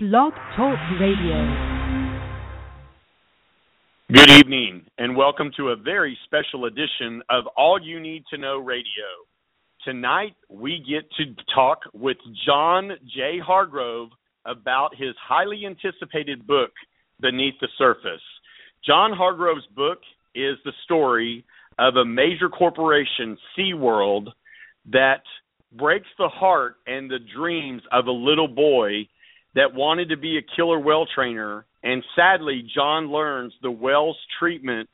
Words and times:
Blog 0.00 0.32
Talk 0.54 0.78
Radio. 1.00 1.42
Good 4.12 4.30
evening, 4.30 4.86
and 4.96 5.16
welcome 5.16 5.50
to 5.56 5.70
a 5.70 5.76
very 5.76 6.16
special 6.24 6.66
edition 6.66 7.20
of 7.28 7.48
All 7.56 7.82
You 7.82 7.98
Need 7.98 8.22
to 8.30 8.38
Know 8.38 8.58
Radio. 8.58 8.84
Tonight, 9.84 10.36
we 10.48 10.78
get 10.88 11.10
to 11.16 11.34
talk 11.52 11.80
with 11.92 12.16
John 12.46 12.92
J. 13.12 13.40
Hargrove 13.44 14.10
about 14.44 14.94
his 14.94 15.16
highly 15.20 15.66
anticipated 15.66 16.46
book, 16.46 16.70
Beneath 17.18 17.54
the 17.60 17.66
Surface. 17.76 18.22
John 18.86 19.10
Hargrove's 19.10 19.66
book 19.74 19.98
is 20.32 20.58
the 20.64 20.74
story 20.84 21.44
of 21.80 21.96
a 21.96 22.04
major 22.04 22.48
corporation, 22.48 23.36
SeaWorld, 23.58 24.28
that 24.92 25.22
breaks 25.72 26.06
the 26.18 26.28
heart 26.28 26.76
and 26.86 27.10
the 27.10 27.18
dreams 27.34 27.82
of 27.90 28.06
a 28.06 28.12
little 28.12 28.46
boy 28.46 29.08
that 29.54 29.74
wanted 29.74 30.08
to 30.10 30.16
be 30.16 30.38
a 30.38 30.56
killer 30.56 30.78
whale 30.78 31.06
trainer, 31.14 31.64
and 31.82 32.02
sadly, 32.14 32.68
John 32.74 33.10
learns 33.10 33.52
the 33.62 33.70
whale's 33.70 34.18
treatment 34.38 34.88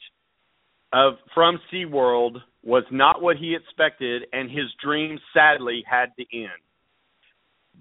of 0.93 1.15
from 1.35 1.59
SeaWorld 1.73 2.37
was 2.63 2.85
not 2.91 3.21
what 3.21 3.37
he 3.37 3.55
expected, 3.55 4.23
and 4.33 4.51
his 4.51 4.67
dream 4.83 5.19
sadly 5.35 5.85
had 5.91 6.07
to 6.19 6.25
end. 6.33 6.51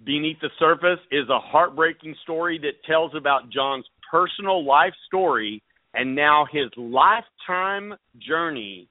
Beneath 0.05 0.39
the 0.41 0.49
Surface 0.59 0.99
is 1.11 1.29
a 1.29 1.39
heartbreaking 1.39 2.15
story 2.23 2.59
that 2.59 2.83
tells 2.85 3.13
about 3.15 3.49
John's 3.49 3.85
personal 4.11 4.65
life 4.65 4.93
story 5.07 5.61
and 5.93 6.15
now 6.15 6.45
his 6.51 6.69
lifetime 6.75 7.93
journey 8.19 8.89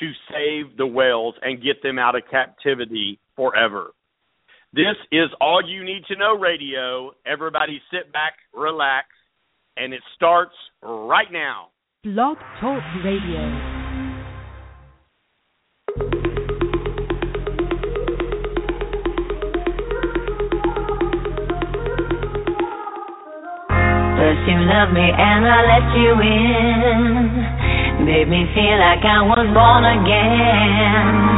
to 0.00 0.10
save 0.30 0.76
the 0.76 0.86
whales 0.86 1.34
and 1.42 1.62
get 1.62 1.82
them 1.82 1.98
out 1.98 2.16
of 2.16 2.22
captivity 2.30 3.18
forever. 3.36 3.92
This 4.74 4.96
is 5.10 5.30
All 5.40 5.62
You 5.66 5.82
Need 5.82 6.04
to 6.08 6.16
Know 6.16 6.36
Radio. 6.36 7.12
Everybody 7.24 7.80
sit 7.90 8.12
back, 8.12 8.34
relax, 8.52 9.06
and 9.78 9.94
it 9.94 10.02
starts 10.14 10.52
right 10.82 11.32
now. 11.32 11.68
Blog 12.04 12.36
Talk 12.60 12.82
Radio. 13.02 13.48
First 24.20 24.44
you 24.44 24.58
loved 24.68 24.92
me 24.92 25.08
and 25.16 25.48
I 25.48 25.64
let 25.64 25.88
you 25.96 26.12
in. 26.20 28.04
Made 28.04 28.28
me 28.28 28.44
feel 28.52 28.78
like 28.78 29.00
I 29.00 29.22
was 29.24 29.48
born 29.56 29.84
again. 30.04 31.37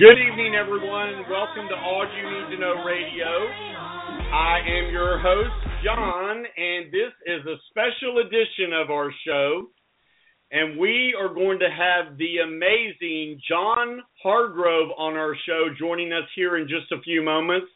Good 0.00 0.16
evening, 0.16 0.54
everyone, 0.54 1.28
welcome 1.28 1.68
to 1.68 1.74
All 1.76 2.06
You 2.08 2.24
Need 2.24 2.56
to 2.56 2.58
Know 2.58 2.82
Radio. 2.86 3.28
I 4.32 4.60
am 4.64 4.90
your 4.90 5.20
host, 5.20 5.52
John, 5.84 6.36
and 6.56 6.86
this 6.86 7.12
is 7.26 7.44
a 7.44 7.60
special 7.68 8.24
edition 8.24 8.72
of 8.82 8.88
our 8.88 9.12
show. 9.26 9.66
And 10.52 10.78
we 10.78 11.14
are 11.20 11.28
going 11.28 11.58
to 11.58 11.68
have 11.68 12.16
the 12.16 12.38
amazing 12.38 13.42
John 13.46 14.00
Hargrove 14.22 14.88
on 14.96 15.18
our 15.18 15.36
show 15.44 15.66
joining 15.78 16.14
us 16.14 16.24
here 16.34 16.56
in 16.56 16.66
just 16.66 16.90
a 16.92 17.02
few 17.02 17.22
moments. 17.22 17.66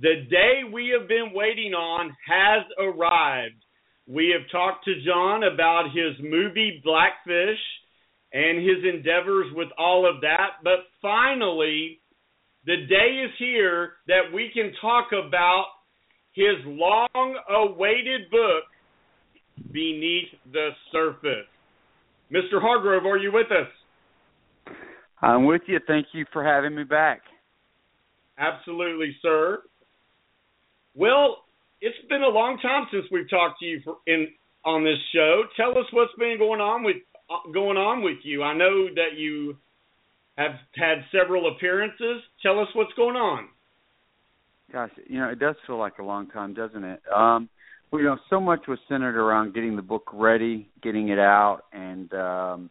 The 0.00 0.26
day 0.28 0.68
we 0.72 0.92
have 0.98 1.06
been 1.06 1.30
waiting 1.32 1.72
on 1.72 2.10
has 2.26 2.66
arrived. 2.80 3.62
We 4.08 4.34
have 4.36 4.50
talked 4.50 4.86
to 4.86 5.04
John 5.06 5.44
about 5.44 5.94
his 5.94 6.18
movie 6.20 6.80
Blackfish 6.82 7.62
and 8.32 8.58
his 8.58 8.84
endeavors 8.84 9.46
with 9.54 9.68
all 9.78 10.08
of 10.08 10.20
that. 10.20 10.62
But 10.62 10.80
finally, 11.02 12.00
the 12.66 12.76
day 12.88 13.24
is 13.24 13.30
here 13.38 13.92
that 14.06 14.32
we 14.32 14.50
can 14.54 14.72
talk 14.80 15.08
about 15.12 15.66
his 16.32 16.56
long 16.64 17.36
awaited 17.48 18.30
book, 18.30 18.64
Beneath 19.72 20.28
the 20.52 20.70
Surface. 20.92 21.46
Mr. 22.32 22.60
Hargrove, 22.60 23.04
are 23.04 23.18
you 23.18 23.32
with 23.32 23.48
us? 23.50 24.74
I'm 25.20 25.44
with 25.44 25.62
you. 25.66 25.80
Thank 25.86 26.06
you 26.12 26.24
for 26.32 26.44
having 26.44 26.74
me 26.74 26.84
back. 26.84 27.22
Absolutely, 28.38 29.16
sir. 29.20 29.62
Well, 30.94 31.44
it's 31.80 31.96
been 32.08 32.22
a 32.22 32.28
long 32.28 32.58
time 32.62 32.86
since 32.92 33.04
we've 33.10 33.28
talked 33.28 33.60
to 33.60 33.66
you 33.66 33.80
for, 33.84 33.96
in 34.06 34.28
on 34.64 34.84
this 34.84 34.98
show. 35.14 35.42
Tell 35.56 35.70
us 35.70 35.86
what's 35.92 36.12
been 36.18 36.36
going 36.38 36.60
on 36.60 36.84
with 36.84 36.96
going 37.52 37.76
on 37.76 38.02
with 38.02 38.18
you. 38.22 38.42
I 38.42 38.54
know 38.54 38.88
that 38.94 39.16
you 39.16 39.56
have 40.36 40.52
had 40.74 40.98
several 41.12 41.54
appearances. 41.54 42.22
Tell 42.42 42.60
us 42.60 42.68
what's 42.74 42.92
going 42.94 43.16
on. 43.16 43.48
Gosh, 44.72 44.90
you 45.06 45.18
know, 45.18 45.28
it 45.28 45.38
does 45.38 45.56
feel 45.66 45.78
like 45.78 45.98
a 45.98 46.04
long 46.04 46.28
time, 46.28 46.54
doesn't 46.54 46.84
it? 46.84 47.00
Um, 47.14 47.48
well, 47.90 48.00
you 48.00 48.06
know, 48.06 48.18
so 48.30 48.40
much 48.40 48.60
was 48.68 48.78
centered 48.88 49.16
around 49.16 49.52
getting 49.52 49.74
the 49.74 49.82
book 49.82 50.08
ready, 50.12 50.68
getting 50.82 51.08
it 51.08 51.18
out, 51.18 51.62
and 51.72 52.12
um, 52.14 52.70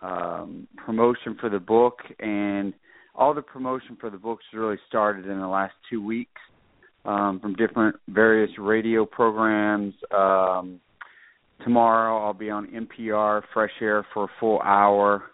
um, 0.00 0.68
promotion 0.76 1.36
for 1.40 1.50
the 1.50 1.58
book. 1.58 1.98
And 2.20 2.72
all 3.16 3.34
the 3.34 3.42
promotion 3.42 3.96
for 4.00 4.10
the 4.10 4.16
books 4.16 4.44
really 4.52 4.78
started 4.88 5.26
in 5.26 5.40
the 5.40 5.48
last 5.48 5.74
two 5.90 6.04
weeks 6.04 6.40
um, 7.04 7.40
from 7.40 7.54
different 7.54 7.96
various 8.08 8.50
radio 8.58 9.04
programs. 9.04 9.94
Um, 10.16 10.80
tomorrow 11.62 12.24
I'll 12.24 12.34
be 12.34 12.50
on 12.50 12.66
NPR 12.68 13.42
Fresh 13.52 13.72
Air 13.80 14.06
for 14.12 14.24
a 14.24 14.30
full 14.40 14.60
hour. 14.62 15.30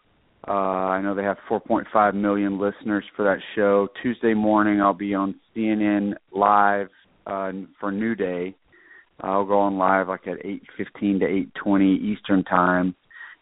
Uh, 0.47 0.53
I 0.53 1.03
know 1.03 1.15
they 1.15 1.23
have 1.23 1.37
4.5 1.49 2.15
million 2.15 2.59
listeners 2.59 3.05
for 3.15 3.25
that 3.25 3.39
show. 3.55 3.89
Tuesday 4.03 4.35
morning 4.35 4.81
I'll 4.81 4.95
be 4.95 5.15
on 5.15 5.35
CNN 5.55 6.15
Live 6.33 6.89
uh, 7.27 7.53
for 7.79 7.93
New 7.93 8.15
Day. 8.15 8.55
I'll 9.21 9.45
go 9.45 9.59
on 9.59 9.77
live 9.77 10.09
like 10.09 10.27
at 10.27 10.39
8:15 10.45 11.21
to 11.21 11.27
8:20 11.63 11.99
Eastern 12.01 12.43
time. 12.45 12.95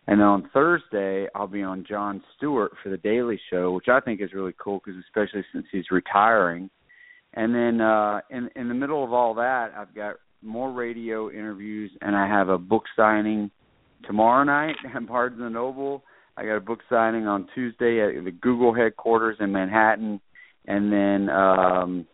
And 0.08 0.20
then 0.20 0.26
on 0.26 0.50
Thursday, 0.54 1.28
I'll 1.34 1.46
be 1.46 1.62
on 1.62 1.84
Jon 1.86 2.22
Stewart 2.36 2.72
for 2.82 2.88
the 2.88 2.96
Daily 2.96 3.38
Show, 3.50 3.72
which 3.72 3.88
I 3.88 4.00
think 4.00 4.20
is 4.20 4.32
really 4.32 4.54
cool 4.58 4.80
because 4.84 4.98
especially 5.04 5.44
since 5.52 5.66
he's 5.70 5.90
retiring. 5.90 6.70
And 7.34 7.54
then 7.54 7.80
uh 7.80 8.20
in 8.30 8.50
in 8.56 8.68
the 8.68 8.74
middle 8.74 9.04
of 9.04 9.12
all 9.12 9.34
that, 9.34 9.72
I've 9.76 9.94
got 9.94 10.16
more 10.42 10.72
radio 10.72 11.30
interviews 11.30 11.90
and 12.00 12.16
I 12.16 12.26
have 12.26 12.48
a 12.48 12.58
book 12.58 12.84
signing 12.96 13.50
tomorrow 14.04 14.44
night 14.44 14.76
at 14.94 15.06
Barnes 15.06 15.38
and 15.40 15.54
Noble. 15.54 16.02
I 16.36 16.44
got 16.44 16.56
a 16.56 16.60
book 16.60 16.80
signing 16.88 17.26
on 17.26 17.48
Tuesday 17.54 18.00
at 18.00 18.24
the 18.24 18.30
Google 18.30 18.72
headquarters 18.72 19.36
in 19.40 19.52
Manhattan, 19.52 20.20
and 20.66 20.92
then 20.92 21.30
um 21.30 22.06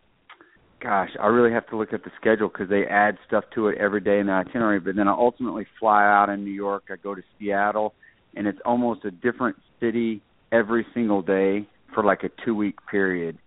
gosh, 0.81 1.09
I 1.19 1.27
really 1.27 1.51
have 1.51 1.67
to 1.67 1.77
look 1.77 1.93
at 1.93 2.03
the 2.03 2.11
schedule 2.19 2.47
because 2.47 2.69
they 2.69 2.83
add 2.85 3.17
stuff 3.27 3.43
to 3.55 3.67
it 3.69 3.77
every 3.79 4.01
day 4.01 4.19
in 4.19 4.27
the 4.27 4.33
itinerary. 4.33 4.79
But 4.79 4.95
then 4.95 5.07
I 5.07 5.13
ultimately 5.13 5.65
fly 5.79 6.03
out 6.03 6.29
in 6.29 6.43
New 6.43 6.51
York. 6.51 6.85
I 6.91 6.95
go 6.95 7.15
to 7.15 7.23
Seattle, 7.39 7.93
and 8.35 8.45
it's 8.47 8.59
almost 8.65 9.03
a 9.03 9.11
different 9.11 9.57
city 9.79 10.21
every 10.51 10.85
single 10.93 11.21
day 11.21 11.67
for 11.93 12.03
like 12.03 12.23
a 12.23 12.29
two 12.45 12.55
week 12.55 12.75
period. 12.89 13.37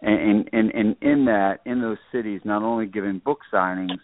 And 0.00 0.48
and 0.52 0.70
and 0.72 0.96
in 1.00 1.24
that, 1.26 1.58
in 1.66 1.80
those 1.80 1.98
cities, 2.12 2.40
not 2.44 2.62
only 2.62 2.86
giving 2.86 3.18
book 3.18 3.40
signings, 3.52 3.98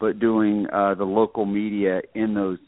but 0.00 0.18
doing 0.18 0.66
uh, 0.72 0.94
the 0.94 1.04
local 1.04 1.44
media 1.44 2.00
in 2.14 2.34
those 2.34 2.58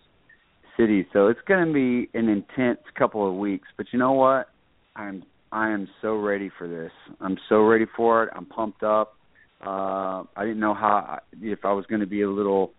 cities. 0.76 1.06
So 1.12 1.28
it's 1.28 1.40
going 1.46 1.66
to 1.66 1.72
be 1.72 2.10
an 2.18 2.28
intense 2.28 2.80
couple 2.98 3.28
of 3.28 3.36
weeks. 3.36 3.68
But 3.76 3.86
you 3.92 3.98
know 3.98 4.12
what? 4.12 4.48
I'm 4.96 5.22
I 5.52 5.70
am 5.70 5.88
so 6.00 6.14
ready 6.16 6.50
for 6.58 6.68
this. 6.68 6.92
I'm 7.20 7.36
so 7.48 7.62
ready 7.62 7.86
for 7.96 8.24
it. 8.24 8.30
I'm 8.34 8.46
pumped 8.46 8.82
up. 8.82 9.16
Uh, 9.64 10.24
I 10.36 10.42
didn't 10.42 10.60
know 10.60 10.74
how 10.74 11.18
if 11.40 11.64
I 11.64 11.72
was 11.72 11.84
going 11.86 12.00
to 12.00 12.06
be 12.06 12.22
a 12.22 12.30
little 12.30 12.72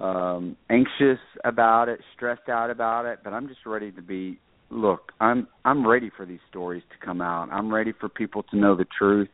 um 0.00 0.56
anxious 0.70 1.20
about 1.44 1.88
it, 1.88 2.00
stressed 2.16 2.48
out 2.48 2.70
about 2.70 3.06
it, 3.06 3.20
but 3.22 3.32
I'm 3.32 3.48
just 3.48 3.60
ready 3.64 3.92
to 3.92 4.02
be 4.02 4.38
look, 4.70 5.12
I'm 5.20 5.46
I'm 5.64 5.86
ready 5.86 6.10
for 6.16 6.26
these 6.26 6.40
stories 6.50 6.82
to 6.90 7.06
come 7.06 7.20
out. 7.20 7.48
I'm 7.50 7.72
ready 7.72 7.92
for 7.98 8.08
people 8.08 8.42
to 8.44 8.56
know 8.56 8.76
the 8.76 8.86
truth 8.98 9.28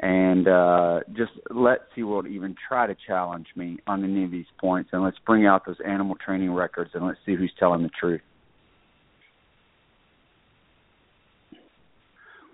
and 0.00 0.46
uh 0.46 1.00
just 1.16 1.32
let 1.50 1.80
SeaWorld 1.96 2.28
even 2.28 2.54
try 2.68 2.86
to 2.86 2.94
challenge 3.06 3.46
me 3.56 3.78
on 3.86 4.04
any 4.04 4.24
of 4.24 4.30
these 4.30 4.46
points 4.60 4.90
and 4.92 5.02
let's 5.02 5.18
bring 5.26 5.46
out 5.46 5.66
those 5.66 5.78
animal 5.84 6.16
training 6.24 6.52
records 6.52 6.90
and 6.94 7.04
let's 7.04 7.18
see 7.26 7.34
who's 7.34 7.52
telling 7.58 7.82
the 7.82 7.90
truth. 7.98 8.20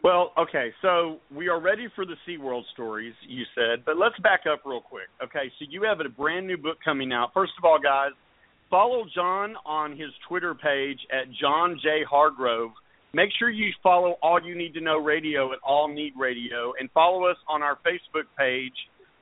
Well, 0.03 0.33
okay, 0.39 0.71
so 0.83 1.17
we 1.35 1.49
are 1.49 1.59
ready 1.59 1.89
for 1.95 2.05
the 2.05 2.17
SeaWorld 2.29 2.65
stories, 2.75 3.15
you 3.27 3.45
said, 3.55 3.87
but 3.87 3.97
let's 3.97 4.19
back 4.23 4.41
up 4.51 4.61
real 4.67 4.83
quick. 4.83 5.09
Okay, 5.23 5.51
so 5.59 5.65
you 5.71 5.83
have 5.85 6.01
a 6.01 6.09
brand 6.11 6.47
new 6.47 6.59
book 6.59 6.77
coming 6.85 7.11
out. 7.11 7.31
First 7.33 7.53
of 7.57 7.65
all, 7.65 7.79
guys, 7.83 8.11
follow 8.69 9.05
John 9.15 9.55
on 9.65 9.93
his 9.93 10.11
Twitter 10.29 10.55
page 10.55 10.99
at 11.11 11.33
John 11.41 11.81
J. 11.83 12.05
Hargrove. 12.07 12.73
Make 13.15 13.31
sure 13.39 13.49
you 13.49 13.73
follow 13.81 14.17
All 14.23 14.41
You 14.45 14.57
Need 14.59 14.75
to 14.75 14.81
Know 14.81 14.99
Radio 14.99 15.53
at 15.53 15.61
All 15.65 15.87
Need 15.87 16.15
Radio 16.19 16.73
and 16.81 16.91
follow 16.91 17.27
us 17.27 17.37
on 17.49 17.63
our 17.63 17.79
Facebook 17.87 18.25
page 18.37 18.75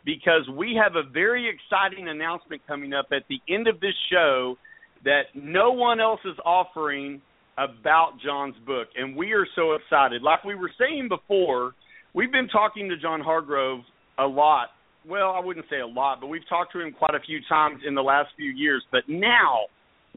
because 0.06 0.48
we 0.56 0.80
have 0.82 0.96
a 0.96 1.08
very 1.08 1.46
exciting 1.46 2.08
announcement 2.08 2.62
coming 2.66 2.94
up 2.94 3.08
at 3.12 3.24
the 3.28 3.38
end 3.52 3.68
of 3.68 3.80
this 3.80 3.92
show 4.10 4.56
that 5.04 5.24
no 5.34 5.72
one 5.72 6.00
else 6.00 6.20
is 6.24 6.38
offering 6.42 7.20
about 7.58 8.12
John's 8.24 8.54
book. 8.66 8.88
And 8.96 9.14
we 9.14 9.32
are 9.32 9.46
so 9.54 9.72
excited. 9.74 10.22
Like 10.22 10.42
we 10.42 10.54
were 10.54 10.70
saying 10.78 11.08
before, 11.10 11.72
we've 12.14 12.32
been 12.32 12.48
talking 12.48 12.88
to 12.88 12.96
John 12.96 13.20
Hargrove 13.20 13.80
a 14.18 14.24
lot. 14.24 14.68
Well, 15.06 15.32
I 15.32 15.40
wouldn't 15.40 15.66
say 15.68 15.80
a 15.80 15.86
lot, 15.86 16.22
but 16.22 16.28
we've 16.28 16.48
talked 16.48 16.72
to 16.72 16.80
him 16.80 16.92
quite 16.92 17.14
a 17.14 17.20
few 17.20 17.40
times 17.46 17.82
in 17.86 17.94
the 17.94 18.02
last 18.02 18.30
few 18.38 18.52
years. 18.52 18.82
But 18.90 19.02
now 19.06 19.66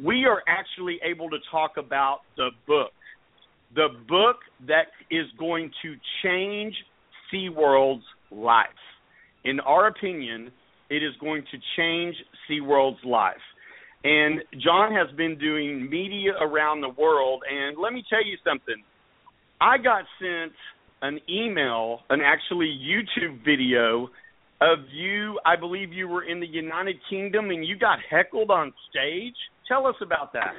we 0.02 0.24
are 0.24 0.44
actually 0.48 0.98
able 1.04 1.30
to 1.30 1.38
talk 1.52 1.74
about 1.78 2.20
the 2.38 2.52
book. 2.68 2.92
The 3.76 3.90
book 4.08 4.38
that 4.68 4.88
is 5.12 5.26
going 5.38 5.70
to 5.84 5.96
change 6.24 6.74
SeaWorld's 7.32 8.06
life. 8.32 8.68
In 9.44 9.60
our 9.60 9.88
opinion, 9.88 10.52
it 10.90 11.04
is 11.04 11.14
going 11.20 11.44
to 11.52 11.58
change 11.78 12.16
SeaWorld's 12.50 13.04
life. 13.06 13.36
And 14.04 14.42
John 14.64 14.94
has 14.94 15.14
been 15.18 15.38
doing 15.38 15.90
media 15.90 16.32
around 16.40 16.82
the 16.82 16.90
world. 16.90 17.44
And 17.50 17.78
let 17.78 17.92
me 17.92 18.04
tell 18.10 18.24
you 18.24 18.38
something. 18.46 18.82
I 19.60 19.78
got 19.78 20.04
sent 20.20 20.54
an 21.02 21.20
email, 21.30 22.00
an 22.10 22.22
actually 22.22 22.80
YouTube 22.82 23.44
video 23.44 24.10
of 24.62 24.80
you. 24.94 25.40
I 25.46 25.56
believe 25.56 25.92
you 25.92 26.08
were 26.08 26.24
in 26.24 26.40
the 26.40 26.48
United 26.48 26.96
Kingdom 27.10 27.50
and 27.50 27.66
you 27.66 27.78
got 27.78 28.00
heckled 28.10 28.52
on 28.52 28.74
stage. 28.90 29.36
Tell 29.68 29.86
us 29.86 29.96
about 30.02 30.34
that. 30.34 30.54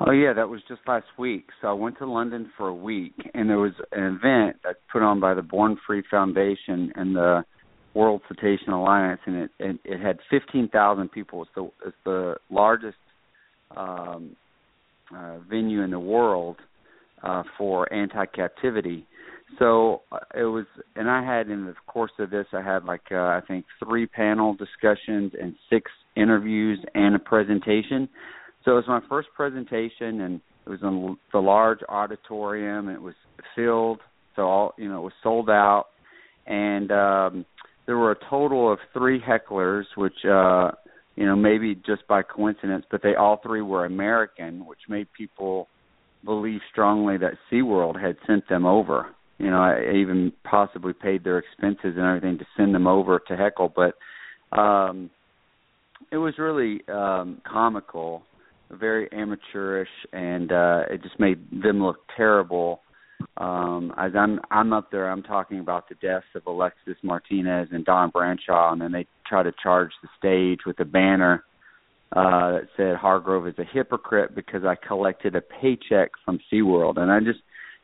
Oh 0.00 0.12
yeah, 0.12 0.32
that 0.32 0.48
was 0.48 0.60
just 0.68 0.80
last 0.86 1.06
week. 1.18 1.48
So 1.60 1.68
I 1.68 1.72
went 1.72 1.98
to 1.98 2.06
London 2.06 2.50
for 2.56 2.68
a 2.68 2.74
week, 2.74 3.14
and 3.34 3.50
there 3.50 3.58
was 3.58 3.72
an 3.92 4.04
event 4.04 4.56
that's 4.62 4.78
put 4.92 5.02
on 5.02 5.18
by 5.18 5.34
the 5.34 5.42
Born 5.42 5.76
Free 5.86 6.02
Foundation 6.08 6.92
and 6.94 7.16
the 7.16 7.44
World 7.94 8.20
Cetacean 8.28 8.72
Alliance, 8.72 9.20
and 9.26 9.36
it 9.36 9.50
it, 9.58 9.80
it 9.84 10.00
had 10.00 10.18
15,000 10.30 11.10
people. 11.10 11.42
It's 11.42 11.50
the 11.56 11.70
it's 11.86 11.96
the 12.04 12.36
largest 12.48 12.96
um, 13.76 14.36
uh, 15.14 15.38
venue 15.50 15.82
in 15.82 15.90
the 15.90 15.98
world 15.98 16.56
uh, 17.22 17.42
for 17.56 17.92
anti-captivity. 17.92 19.04
So 19.58 20.02
uh, 20.12 20.18
it 20.36 20.44
was, 20.44 20.66
and 20.94 21.10
I 21.10 21.24
had 21.24 21.48
in 21.48 21.64
the 21.64 21.74
course 21.86 22.12
of 22.18 22.30
this, 22.30 22.46
I 22.52 22.62
had 22.62 22.84
like 22.84 23.10
uh, 23.10 23.16
I 23.16 23.40
think 23.48 23.64
three 23.82 24.06
panel 24.06 24.54
discussions 24.54 25.32
and 25.40 25.54
six 25.70 25.90
interviews 26.16 26.78
and 26.94 27.16
a 27.16 27.18
presentation. 27.18 28.08
So 28.68 28.72
it 28.72 28.86
was 28.86 29.00
my 29.00 29.00
first 29.08 29.28
presentation, 29.34 30.20
and 30.20 30.40
it 30.66 30.68
was 30.68 30.80
in 30.82 31.16
the 31.32 31.38
large 31.38 31.78
auditorium. 31.88 32.90
It 32.90 33.00
was 33.00 33.14
filled, 33.56 34.00
so 34.36 34.42
all 34.42 34.74
you 34.76 34.90
know, 34.90 34.98
it 34.98 35.04
was 35.04 35.14
sold 35.22 35.48
out, 35.48 35.86
and 36.46 36.92
um, 36.92 37.46
there 37.86 37.96
were 37.96 38.10
a 38.10 38.16
total 38.28 38.70
of 38.70 38.78
three 38.92 39.22
hecklers, 39.22 39.84
which 39.96 40.22
uh, 40.26 40.72
you 41.16 41.24
know 41.24 41.34
maybe 41.34 41.76
just 41.76 42.06
by 42.08 42.20
coincidence, 42.20 42.84
but 42.90 43.02
they 43.02 43.14
all 43.14 43.40
three 43.42 43.62
were 43.62 43.86
American, 43.86 44.66
which 44.66 44.80
made 44.86 45.06
people 45.16 45.66
believe 46.26 46.60
strongly 46.70 47.16
that 47.16 47.38
SeaWorld 47.50 47.98
had 47.98 48.16
sent 48.26 48.46
them 48.50 48.66
over. 48.66 49.06
You 49.38 49.48
know, 49.48 49.62
I 49.62 49.94
even 49.96 50.30
possibly 50.44 50.92
paid 50.92 51.24
their 51.24 51.38
expenses 51.38 51.94
and 51.96 52.04
everything 52.04 52.36
to 52.36 52.44
send 52.54 52.74
them 52.74 52.86
over 52.86 53.18
to 53.28 53.34
heckle, 53.34 53.72
but 53.74 53.94
um 54.54 55.08
it 56.12 56.18
was 56.18 56.34
really 56.38 56.82
um 56.88 57.40
comical, 57.50 58.24
very 58.70 59.10
amateurish 59.12 59.88
and 60.12 60.52
uh 60.52 60.82
it 60.90 61.02
just 61.02 61.18
made 61.18 61.38
them 61.62 61.82
look 61.82 61.98
terrible 62.16 62.82
um, 63.36 63.92
as 63.96 64.12
I'm 64.16 64.40
I'm 64.50 64.72
up 64.72 64.90
there, 64.90 65.10
I'm 65.10 65.22
talking 65.22 65.60
about 65.60 65.88
the 65.88 65.94
deaths 65.96 66.26
of 66.34 66.46
Alexis 66.46 66.96
Martinez 67.02 67.68
and 67.72 67.84
Dawn 67.84 68.10
Brancheau, 68.12 68.72
and 68.72 68.80
then 68.80 68.92
they 68.92 69.06
try 69.26 69.42
to 69.42 69.52
charge 69.62 69.90
the 70.02 70.08
stage 70.18 70.60
with 70.66 70.78
a 70.80 70.84
banner 70.84 71.44
uh, 72.12 72.52
that 72.52 72.68
said 72.76 72.96
Hargrove 72.96 73.46
is 73.46 73.58
a 73.58 73.64
hypocrite 73.64 74.34
because 74.34 74.62
I 74.64 74.74
collected 74.74 75.36
a 75.36 75.40
paycheck 75.40 76.10
from 76.24 76.40
SeaWorld, 76.52 76.98
and 76.98 77.10
I 77.10 77.20
just, 77.20 77.40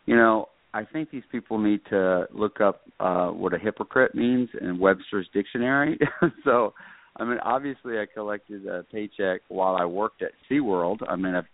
you 0.06 0.16
know, 0.16 0.48
I 0.72 0.84
think 0.84 1.10
these 1.10 1.22
people 1.31 1.58
need 1.58 1.81
to 1.90 2.26
look 2.32 2.60
up 2.60 2.82
uh, 2.98 3.28
what 3.28 3.54
a 3.54 3.58
hypocrite 3.58 4.14
means 4.14 4.48
in 4.60 4.78
Webster's 4.78 5.28
dictionary. 5.32 5.98
so, 6.44 6.75
I 7.16 7.25
mean, 7.25 7.38
obviously, 7.43 7.99
I 7.99 8.06
collected 8.12 8.66
a 8.66 8.82
paycheck 8.84 9.43
while 9.49 9.76
I 9.76 9.84
worked 9.84 10.22
at 10.22 10.32
SeaWorld. 10.50 10.99
I 11.08 11.16
mean, 11.16 11.34
I've, 11.34 11.44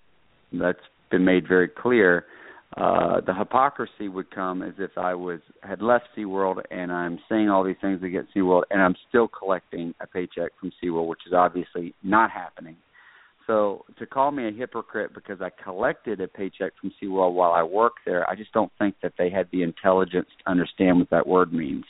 that's 0.53 0.79
been 1.11 1.25
made 1.25 1.47
very 1.47 1.69
clear 1.69 2.25
uh 2.77 3.21
the 3.27 3.35
hypocrisy 3.35 4.07
would 4.07 4.31
come 4.31 4.63
as 4.63 4.75
if 4.79 4.97
I 4.97 5.13
was 5.15 5.41
had 5.63 5.83
left 5.83 6.05
SeaWorld 6.17 6.63
and 6.71 6.93
I'm 6.93 7.19
saying 7.29 7.49
all 7.49 7.65
these 7.65 7.77
things 7.81 8.01
against 8.05 8.33
SeaWorld 8.35 8.63
and 8.71 8.81
I'm 8.81 8.95
still 9.09 9.27
collecting 9.27 9.93
a 10.01 10.07
paycheck 10.07 10.53
from 10.61 10.71
SeaWorld, 10.83 11.09
which 11.09 11.23
is 11.27 11.33
obviously 11.33 11.95
not 12.05 12.31
happening. 12.31 12.77
So 13.49 13.85
to 13.99 14.07
call 14.07 14.31
me 14.31 14.47
a 14.47 14.53
hypocrite 14.53 15.13
because 15.15 15.41
I 15.41 15.51
collected 15.65 16.21
a 16.21 16.29
paycheck 16.29 16.73
from 16.81 16.93
SeaWorld 17.03 17.35
while 17.35 17.51
I 17.51 17.65
worked 17.65 18.01
there, 18.07 18.29
I 18.31 18.37
just 18.37 18.53
don't 18.53 18.71
think 18.79 18.95
that 19.03 19.15
they 19.19 19.31
had 19.31 19.49
the 19.51 19.65
intelligence 19.65 20.29
to 20.45 20.51
understand 20.51 21.01
what 21.01 21.11
that 21.11 21.27
word 21.27 21.53
means. 21.53 21.85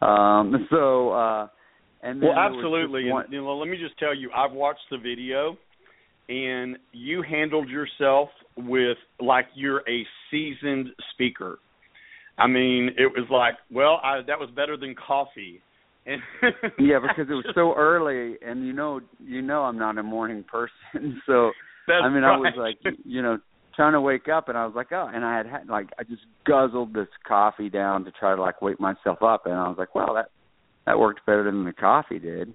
Um 0.00 0.68
so 0.70 1.10
uh 1.10 1.48
and 2.04 2.22
Well 2.22 2.32
absolutely. 2.32 3.10
One... 3.10 3.24
And, 3.24 3.32
you 3.32 3.42
know, 3.42 3.56
let 3.56 3.68
me 3.68 3.76
just 3.76 3.98
tell 3.98 4.14
you, 4.14 4.30
I've 4.34 4.52
watched 4.52 4.86
the 4.90 4.98
video 4.98 5.56
and 6.28 6.78
you 6.92 7.22
handled 7.22 7.68
yourself 7.68 8.28
with 8.56 8.96
like 9.20 9.46
you're 9.54 9.82
a 9.88 10.06
seasoned 10.30 10.88
speaker. 11.12 11.58
I 12.38 12.46
mean, 12.46 12.90
it 12.98 13.06
was 13.06 13.28
like, 13.30 13.54
well, 13.70 14.00
I, 14.02 14.20
that 14.26 14.38
was 14.38 14.50
better 14.56 14.76
than 14.76 14.94
coffee. 14.94 15.60
And 16.06 16.20
yeah, 16.78 16.98
because 17.00 17.30
it 17.30 17.34
was 17.34 17.46
so 17.54 17.74
early, 17.74 18.36
and 18.44 18.66
you 18.66 18.72
know, 18.72 19.00
you 19.24 19.40
know, 19.40 19.62
I'm 19.62 19.78
not 19.78 19.96
a 19.96 20.02
morning 20.02 20.44
person, 20.50 21.22
so 21.26 21.50
That's 21.86 22.02
I 22.04 22.08
mean, 22.08 22.22
right. 22.22 22.34
I 22.34 22.38
was 22.38 22.54
like, 22.58 22.94
you 23.04 23.22
know, 23.22 23.38
trying 23.74 23.94
to 23.94 24.00
wake 24.00 24.28
up, 24.28 24.48
and 24.48 24.58
I 24.58 24.66
was 24.66 24.74
like, 24.76 24.92
oh, 24.92 25.10
and 25.12 25.24
I 25.24 25.36
had 25.36 25.46
had 25.46 25.68
like 25.68 25.88
I 25.98 26.02
just 26.02 26.22
guzzled 26.46 26.92
this 26.92 27.08
coffee 27.26 27.70
down 27.70 28.04
to 28.04 28.10
try 28.10 28.34
to 28.34 28.40
like 28.40 28.60
wake 28.60 28.80
myself 28.80 29.22
up, 29.22 29.46
and 29.46 29.54
I 29.54 29.68
was 29.68 29.76
like, 29.78 29.94
well, 29.94 30.14
that 30.14 30.28
that 30.86 30.98
worked 30.98 31.24
better 31.26 31.44
than 31.44 31.64
the 31.64 31.72
coffee 31.72 32.18
did. 32.18 32.54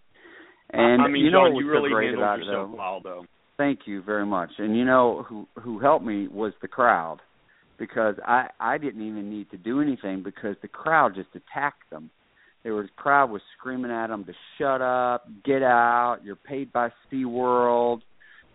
And 0.71 1.01
I 1.01 1.07
mean, 1.07 1.25
you 1.25 1.31
know, 1.31 1.45
John, 1.45 1.53
what 1.53 1.59
you 1.59 1.65
was 1.65 1.71
really 1.71 1.89
great 1.89 2.09
handled 2.09 2.23
about 2.23 2.39
yourself 2.39 2.69
it, 2.69 2.71
though? 2.71 2.77
well, 2.77 3.01
though. 3.03 3.25
Thank 3.57 3.79
you 3.85 4.01
very 4.01 4.25
much. 4.25 4.51
And 4.57 4.77
you 4.77 4.85
know 4.85 5.25
who 5.27 5.47
who 5.61 5.79
helped 5.79 6.05
me 6.05 6.27
was 6.27 6.53
the 6.61 6.67
crowd 6.67 7.19
because 7.77 8.15
I 8.25 8.47
I 8.59 8.77
didn't 8.77 9.05
even 9.05 9.29
need 9.29 9.49
to 9.51 9.57
do 9.57 9.81
anything 9.81 10.23
because 10.23 10.55
the 10.61 10.67
crowd 10.67 11.15
just 11.15 11.29
attacked 11.33 11.89
them. 11.89 12.09
There 12.63 12.75
was 12.75 12.85
the 12.85 13.01
crowd 13.01 13.31
was 13.31 13.41
screaming 13.57 13.91
at 13.91 14.07
them 14.07 14.25
to 14.25 14.33
shut 14.57 14.81
up, 14.81 15.27
get 15.43 15.63
out, 15.63 16.19
you're 16.23 16.35
paid 16.35 16.71
by 16.71 16.89
SeaWorld, 17.11 18.01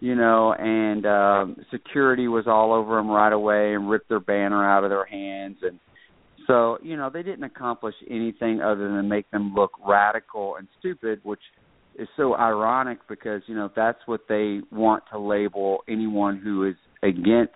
you 0.01 0.15
know, 0.15 0.55
and 0.55 1.07
um 1.07 1.57
security 1.71 2.29
was 2.29 2.45
all 2.47 2.73
over 2.73 2.97
them 2.97 3.11
right 3.11 3.33
away 3.33 3.75
and 3.75 3.91
ripped 3.91 4.09
their 4.09 4.21
banner 4.21 4.65
out 4.65 4.85
of 4.85 4.91
their 4.91 5.07
hands 5.07 5.57
and 5.63 5.81
so, 6.47 6.79
you 6.83 6.97
know, 6.97 7.11
they 7.11 7.23
didn't 7.23 7.45
accomplish 7.45 7.95
anything 8.09 8.61
other 8.61 8.89
than 8.89 9.09
make 9.09 9.31
them 9.31 9.55
look 9.55 9.73
radical 9.87 10.57
and 10.57 10.69
stupid, 10.79 11.21
which 11.23 11.41
is 11.99 12.09
so 12.17 12.35
ironic 12.35 12.99
because 13.09 13.43
you 13.47 13.55
know 13.55 13.71
that's 13.75 14.01
what 14.07 14.23
they 14.29 14.61
want 14.73 15.05
to 15.13 15.19
label 15.19 15.79
anyone 15.89 16.39
who 16.39 16.65
is 16.65 16.75
against 17.03 17.53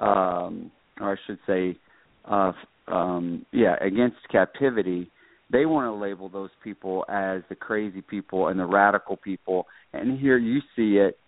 um 0.00 0.70
or 1.00 1.12
I 1.12 1.16
should 1.26 1.38
say 1.46 1.76
uh 2.24 2.52
um 2.88 3.44
yeah 3.52 3.76
against 3.80 4.16
captivity. 4.30 5.10
They 5.52 5.66
want 5.66 5.86
to 5.86 5.92
label 5.92 6.28
those 6.28 6.50
people 6.62 7.04
as 7.08 7.42
the 7.48 7.56
crazy 7.56 8.00
people 8.02 8.48
and 8.48 8.58
the 8.58 8.66
radical 8.66 9.16
people. 9.16 9.66
And 9.92 10.18
here 10.18 10.38
you 10.38 10.60
see 10.76 10.98
it 10.98 11.18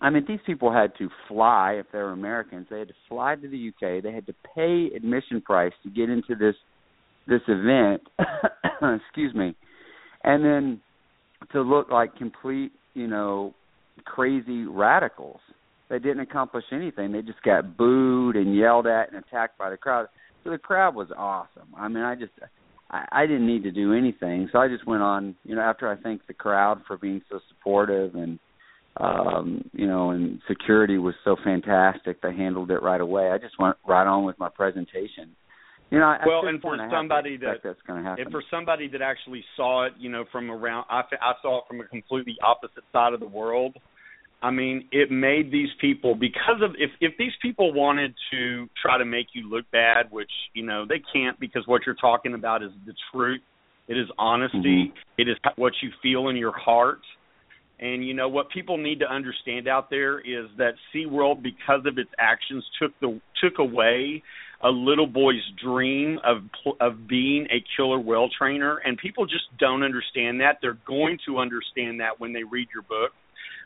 I 0.00 0.10
mean 0.10 0.24
these 0.26 0.40
people 0.46 0.72
had 0.72 0.92
to 0.98 1.08
fly 1.28 1.72
if 1.72 1.86
they 1.92 1.98
were 1.98 2.12
Americans 2.12 2.66
they 2.70 2.78
had 2.78 2.88
to 2.88 2.94
fly 3.08 3.34
to 3.34 3.48
the 3.48 3.68
UK 3.68 4.02
they 4.02 4.12
had 4.12 4.26
to 4.26 4.34
pay 4.54 4.90
admission 4.94 5.40
price 5.40 5.72
to 5.82 5.90
get 5.90 6.08
into 6.08 6.34
this 6.34 6.54
this 7.26 7.42
event 7.48 8.02
excuse 9.06 9.34
me 9.34 9.54
and 10.24 10.44
then 10.44 10.80
to 11.50 11.62
look 11.62 11.90
like 11.90 12.16
complete, 12.16 12.72
you 12.94 13.06
know, 13.06 13.54
crazy 14.04 14.64
radicals. 14.64 15.40
They 15.90 15.98
didn't 15.98 16.20
accomplish 16.20 16.64
anything. 16.72 17.12
They 17.12 17.22
just 17.22 17.42
got 17.42 17.76
booed 17.76 18.36
and 18.36 18.56
yelled 18.56 18.86
at 18.86 19.12
and 19.12 19.22
attacked 19.22 19.58
by 19.58 19.70
the 19.70 19.76
crowd. 19.76 20.06
So 20.44 20.50
the 20.50 20.58
crowd 20.58 20.94
was 20.94 21.08
awesome. 21.16 21.68
I 21.76 21.88
mean, 21.88 22.02
I 22.02 22.14
just 22.14 22.32
I, 22.90 23.04
I 23.12 23.26
didn't 23.26 23.46
need 23.46 23.62
to 23.64 23.70
do 23.70 23.92
anything. 23.92 24.48
So 24.52 24.58
I 24.58 24.68
just 24.68 24.86
went 24.86 25.02
on, 25.02 25.34
you 25.44 25.54
know, 25.54 25.60
after 25.60 25.88
I 25.88 25.96
thanked 25.96 26.26
the 26.26 26.34
crowd 26.34 26.80
for 26.86 26.96
being 26.96 27.20
so 27.30 27.40
supportive 27.48 28.14
and 28.14 28.38
um, 28.98 29.68
you 29.72 29.86
know, 29.86 30.10
and 30.10 30.40
security 30.48 30.98
was 30.98 31.14
so 31.24 31.36
fantastic. 31.42 32.20
They 32.20 32.34
handled 32.34 32.70
it 32.70 32.82
right 32.82 33.00
away. 33.00 33.30
I 33.30 33.38
just 33.38 33.58
went 33.58 33.76
right 33.86 34.06
on 34.06 34.24
with 34.24 34.38
my 34.38 34.48
presentation. 34.48 35.34
You 35.90 35.98
know, 35.98 36.10
at 36.10 36.26
well, 36.26 36.42
this 36.42 36.50
and 36.50 36.60
for 36.62 36.74
I 36.80 36.90
somebody 36.90 37.36
that 37.38 37.58
that's 37.62 37.80
going 37.86 38.02
to 38.02 38.08
happen. 38.08 38.24
and 38.24 38.32
for 38.32 38.42
somebody 38.50 38.88
that 38.88 39.02
actually 39.02 39.44
saw 39.56 39.84
it, 39.86 39.92
you 39.98 40.10
know, 40.10 40.24
from 40.32 40.50
around, 40.50 40.86
I, 40.88 41.02
I 41.20 41.34
saw 41.42 41.58
it 41.58 41.64
from 41.68 41.80
a 41.80 41.84
completely 41.84 42.36
opposite 42.42 42.84
side 42.92 43.12
of 43.12 43.20
the 43.20 43.26
world. 43.26 43.76
I 44.42 44.50
mean, 44.50 44.88
it 44.90 45.10
made 45.10 45.52
these 45.52 45.68
people 45.80 46.14
because 46.14 46.62
of 46.62 46.72
if 46.78 46.90
if 47.00 47.12
these 47.18 47.32
people 47.40 47.72
wanted 47.72 48.14
to 48.32 48.68
try 48.80 48.98
to 48.98 49.04
make 49.04 49.28
you 49.34 49.48
look 49.48 49.70
bad, 49.70 50.10
which 50.10 50.30
you 50.54 50.64
know 50.64 50.84
they 50.86 51.00
can't 51.12 51.38
because 51.38 51.62
what 51.66 51.82
you're 51.86 51.94
talking 51.94 52.34
about 52.34 52.62
is 52.62 52.70
the 52.86 52.94
truth. 53.12 53.40
It 53.86 53.98
is 53.98 54.08
honesty. 54.18 54.92
Mm-hmm. 54.92 54.98
It 55.18 55.28
is 55.28 55.36
what 55.56 55.74
you 55.82 55.90
feel 56.02 56.28
in 56.28 56.36
your 56.36 56.56
heart. 56.56 57.00
And 57.82 58.06
you 58.06 58.14
know 58.14 58.28
what 58.28 58.48
people 58.50 58.78
need 58.78 59.00
to 59.00 59.12
understand 59.12 59.66
out 59.66 59.90
there 59.90 60.20
is 60.20 60.48
that 60.56 60.74
SeaWorld, 60.94 61.42
because 61.42 61.80
of 61.84 61.98
its 61.98 62.10
actions, 62.16 62.64
took 62.80 62.92
the 63.00 63.20
took 63.42 63.58
away 63.58 64.22
a 64.62 64.68
little 64.68 65.08
boy's 65.08 65.42
dream 65.60 66.20
of 66.24 66.44
of 66.80 67.08
being 67.08 67.48
a 67.50 67.62
killer 67.76 67.98
whale 67.98 68.28
trainer, 68.38 68.76
and 68.78 68.96
people 68.96 69.26
just 69.26 69.46
don't 69.58 69.82
understand 69.82 70.40
that. 70.40 70.58
They're 70.62 70.78
going 70.86 71.18
to 71.26 71.38
understand 71.38 71.98
that 71.98 72.20
when 72.20 72.32
they 72.32 72.44
read 72.44 72.68
your 72.72 72.84
book. 72.84 73.10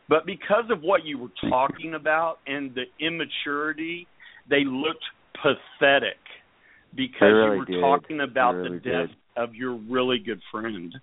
But 0.08 0.24
because 0.24 0.64
of 0.70 0.80
what 0.80 1.04
you 1.04 1.18
were 1.18 1.50
talking 1.50 1.92
about 1.92 2.38
and 2.46 2.74
the 2.74 2.84
immaturity, 3.04 4.06
they 4.48 4.64
looked 4.64 5.04
pathetic 5.34 6.16
because 6.94 7.20
really 7.20 7.52
you 7.52 7.58
were 7.58 7.64
did. 7.66 7.80
talking 7.80 8.20
about 8.20 8.52
really 8.52 8.78
the 8.78 8.84
death 8.84 9.08
did. 9.08 9.42
of 9.42 9.54
your 9.54 9.74
really 9.74 10.18
good 10.24 10.40
friend. 10.50 10.94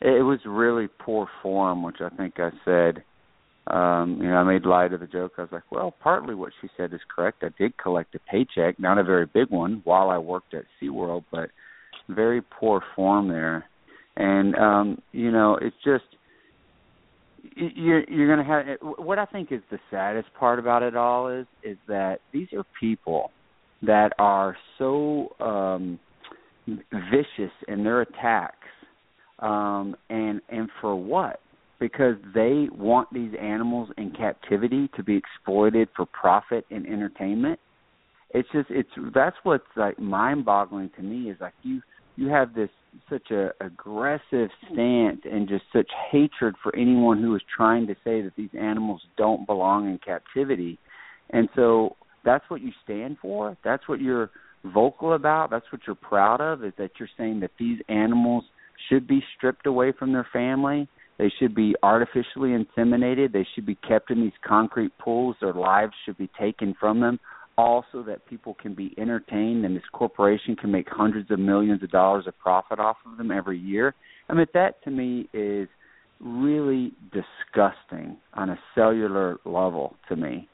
It 0.00 0.24
was 0.24 0.38
really 0.46 0.88
poor 0.98 1.28
form, 1.42 1.82
which 1.82 2.00
I 2.00 2.08
think 2.10 2.34
I 2.38 2.50
said. 2.64 3.02
Um, 3.66 4.18
you 4.22 4.28
know, 4.28 4.36
I 4.36 4.44
made 4.44 4.64
light 4.64 4.92
of 4.92 5.00
the 5.00 5.06
joke. 5.06 5.32
I 5.36 5.42
was 5.42 5.52
like, 5.52 5.70
well, 5.70 5.94
partly 6.02 6.34
what 6.34 6.52
she 6.60 6.68
said 6.76 6.94
is 6.94 7.00
correct. 7.14 7.42
I 7.42 7.50
did 7.58 7.76
collect 7.76 8.14
a 8.14 8.18
paycheck, 8.30 8.80
not 8.80 8.98
a 8.98 9.04
very 9.04 9.26
big 9.26 9.50
one, 9.50 9.82
while 9.84 10.08
I 10.08 10.16
worked 10.18 10.54
at 10.54 10.64
SeaWorld, 10.80 11.24
but 11.30 11.50
very 12.08 12.40
poor 12.40 12.82
form 12.96 13.28
there. 13.28 13.66
And 14.16 14.56
um, 14.56 15.02
you 15.12 15.30
know, 15.30 15.58
it's 15.60 15.76
just 15.84 16.04
you're 17.54 18.08
you're 18.08 18.34
going 18.34 18.46
to 18.46 18.52
have 18.52 18.98
what 18.98 19.18
I 19.18 19.26
think 19.26 19.52
is 19.52 19.60
the 19.70 19.78
saddest 19.90 20.28
part 20.38 20.58
about 20.58 20.82
it 20.82 20.96
all 20.96 21.28
is 21.28 21.46
is 21.62 21.76
that 21.88 22.20
these 22.32 22.48
are 22.52 22.64
people 22.80 23.30
that 23.82 24.12
are 24.18 24.56
so 24.78 25.28
um 25.40 25.98
vicious 26.66 27.52
in 27.68 27.84
their 27.84 28.02
attacks 28.02 28.56
um 29.38 29.96
and 30.10 30.40
and 30.48 30.68
for 30.80 30.96
what? 30.96 31.40
Because 31.80 32.16
they 32.34 32.68
want 32.72 33.12
these 33.12 33.32
animals 33.40 33.88
in 33.96 34.10
captivity 34.10 34.88
to 34.96 35.02
be 35.02 35.16
exploited 35.16 35.88
for 35.94 36.06
profit 36.06 36.66
and 36.70 36.86
entertainment. 36.86 37.60
It's 38.30 38.48
just 38.52 38.68
it's 38.70 38.90
that's 39.14 39.36
what's 39.42 39.64
like 39.76 39.98
mind 39.98 40.44
boggling 40.44 40.90
to 40.96 41.02
me 41.02 41.30
is 41.30 41.36
like 41.40 41.54
you 41.62 41.80
you 42.16 42.28
have 42.28 42.52
this 42.52 42.70
such 43.08 43.30
a 43.30 43.50
aggressive 43.60 44.50
stance 44.66 45.20
and 45.24 45.48
just 45.48 45.64
such 45.72 45.88
hatred 46.10 46.56
for 46.62 46.74
anyone 46.74 47.22
who 47.22 47.34
is 47.36 47.42
trying 47.56 47.86
to 47.86 47.94
say 48.04 48.22
that 48.22 48.32
these 48.36 48.50
animals 48.58 49.00
don't 49.16 49.46
belong 49.46 49.88
in 49.88 49.98
captivity. 49.98 50.78
And 51.30 51.48
so 51.54 51.96
that's 52.24 52.44
what 52.48 52.60
you 52.60 52.72
stand 52.82 53.18
for? 53.22 53.56
That's 53.64 53.86
what 53.88 54.00
you're 54.00 54.30
vocal 54.64 55.14
about? 55.14 55.50
That's 55.50 55.66
what 55.70 55.82
you're 55.86 55.96
proud 55.96 56.40
of? 56.40 56.64
Is 56.64 56.72
that 56.78 56.90
you're 56.98 57.08
saying 57.16 57.40
that 57.40 57.52
these 57.58 57.78
animals 57.88 58.44
should 58.88 59.06
be 59.06 59.22
stripped 59.36 59.66
away 59.66 59.92
from 59.92 60.12
their 60.12 60.26
family. 60.32 60.88
They 61.18 61.32
should 61.38 61.54
be 61.54 61.74
artificially 61.82 62.50
inseminated. 62.50 63.32
They 63.32 63.46
should 63.54 63.66
be 63.66 63.74
kept 63.76 64.10
in 64.10 64.20
these 64.20 64.38
concrete 64.46 64.96
pools. 64.98 65.36
Their 65.40 65.52
lives 65.52 65.92
should 66.04 66.16
be 66.16 66.30
taken 66.38 66.74
from 66.78 67.00
them 67.00 67.18
all 67.58 67.84
so 67.90 68.04
that 68.04 68.24
people 68.26 68.54
can 68.54 68.72
be 68.72 68.94
entertained 68.96 69.64
and 69.64 69.74
this 69.74 69.82
corporation 69.92 70.54
can 70.54 70.70
make 70.70 70.86
hundreds 70.88 71.28
of 71.32 71.40
millions 71.40 71.82
of 71.82 71.90
dollars 71.90 72.24
of 72.28 72.38
profit 72.38 72.78
off 72.78 72.96
of 73.04 73.18
them 73.18 73.32
every 73.32 73.58
year. 73.58 73.94
I 74.28 74.34
mean 74.34 74.46
that 74.54 74.82
to 74.84 74.90
me 74.92 75.28
is 75.32 75.68
really 76.20 76.92
disgusting 77.12 78.16
on 78.34 78.50
a 78.50 78.58
cellular 78.76 79.38
level 79.44 79.96
to 80.08 80.14
me 80.14 80.48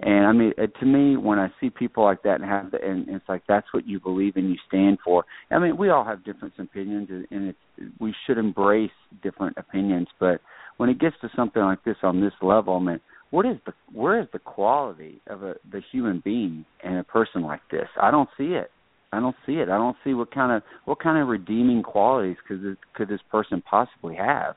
and 0.00 0.26
I 0.26 0.32
mean, 0.32 0.52
uh, 0.58 0.66
to 0.80 0.86
me, 0.86 1.16
when 1.16 1.38
I 1.38 1.48
see 1.60 1.70
people 1.70 2.04
like 2.04 2.22
that 2.22 2.40
and 2.40 2.44
have 2.44 2.70
the, 2.70 2.82
and 2.82 3.08
it's 3.08 3.28
like 3.28 3.42
that's 3.46 3.66
what 3.72 3.86
you 3.86 4.00
believe 4.00 4.36
and 4.36 4.50
you 4.50 4.56
stand 4.66 4.98
for. 5.04 5.24
I 5.50 5.58
mean, 5.58 5.76
we 5.76 5.90
all 5.90 6.04
have 6.04 6.24
different 6.24 6.54
opinions, 6.58 7.08
and- 7.10 7.26
and 7.30 7.48
it's, 7.50 7.90
we 8.00 8.14
should 8.26 8.38
embrace 8.38 8.90
different 9.22 9.56
opinions. 9.58 10.08
But 10.18 10.40
when 10.78 10.88
it 10.88 10.98
gets 10.98 11.16
to 11.20 11.30
something 11.36 11.62
like 11.62 11.84
this 11.84 11.96
on 12.02 12.20
this 12.20 12.32
level, 12.40 12.76
I 12.76 12.80
mean, 12.80 13.00
what 13.30 13.46
is 13.46 13.56
the 13.64 13.72
where 13.92 14.20
is 14.20 14.28
the 14.32 14.38
quality 14.38 15.20
of 15.26 15.42
a 15.42 15.54
the 15.70 15.80
human 15.90 16.20
being 16.24 16.64
and 16.82 16.98
a 16.98 17.04
person 17.04 17.42
like 17.42 17.62
this? 17.70 17.88
I 18.00 18.10
don't 18.10 18.28
see 18.36 18.54
it. 18.54 18.70
I 19.12 19.20
don't 19.20 19.36
see 19.46 19.54
it. 19.54 19.68
I 19.68 19.76
don't 19.76 19.96
see 20.04 20.14
what 20.14 20.30
kind 20.32 20.52
of 20.52 20.62
what 20.84 21.00
kind 21.00 21.20
of 21.20 21.28
redeeming 21.28 21.82
qualities 21.82 22.36
could 22.46 22.62
this, 22.62 22.76
could 22.94 23.08
this 23.08 23.20
person 23.30 23.62
possibly 23.62 24.16
have. 24.16 24.56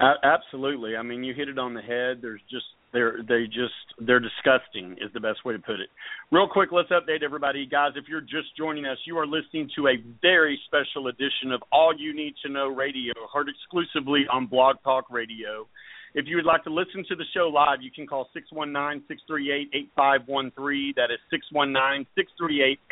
Absolutely. 0.00 0.96
I 0.96 1.02
mean, 1.02 1.22
you 1.22 1.34
hit 1.34 1.48
it 1.48 1.58
on 1.58 1.74
the 1.74 1.80
head. 1.80 2.18
There's 2.20 2.40
just 2.50 2.64
they're 2.94 3.18
they 3.28 3.44
just 3.44 3.74
they're 3.98 4.20
disgusting 4.20 4.92
is 4.92 5.12
the 5.12 5.20
best 5.20 5.44
way 5.44 5.52
to 5.52 5.58
put 5.58 5.80
it. 5.80 5.90
Real 6.30 6.48
quick, 6.48 6.72
let's 6.72 6.88
update 6.88 7.22
everybody, 7.22 7.66
guys. 7.66 7.92
If 7.96 8.08
you're 8.08 8.22
just 8.22 8.56
joining 8.56 8.86
us, 8.86 8.96
you 9.04 9.18
are 9.18 9.26
listening 9.26 9.68
to 9.76 9.88
a 9.88 9.96
very 10.22 10.58
special 10.64 11.08
edition 11.08 11.52
of 11.52 11.62
All 11.70 11.92
You 11.94 12.14
Need 12.14 12.36
to 12.46 12.50
Know 12.50 12.68
Radio, 12.68 13.12
heard 13.34 13.50
exclusively 13.50 14.24
on 14.32 14.46
Blog 14.46 14.76
Talk 14.82 15.10
Radio. 15.10 15.66
If 16.14 16.26
you 16.28 16.36
would 16.36 16.46
like 16.46 16.62
to 16.64 16.70
listen 16.70 17.04
to 17.08 17.16
the 17.16 17.24
show 17.34 17.50
live, 17.52 17.82
you 17.82 17.90
can 17.90 18.06
call 18.06 18.30
619-638-8513. 18.54 20.94
That 20.94 21.10
is 21.10 21.18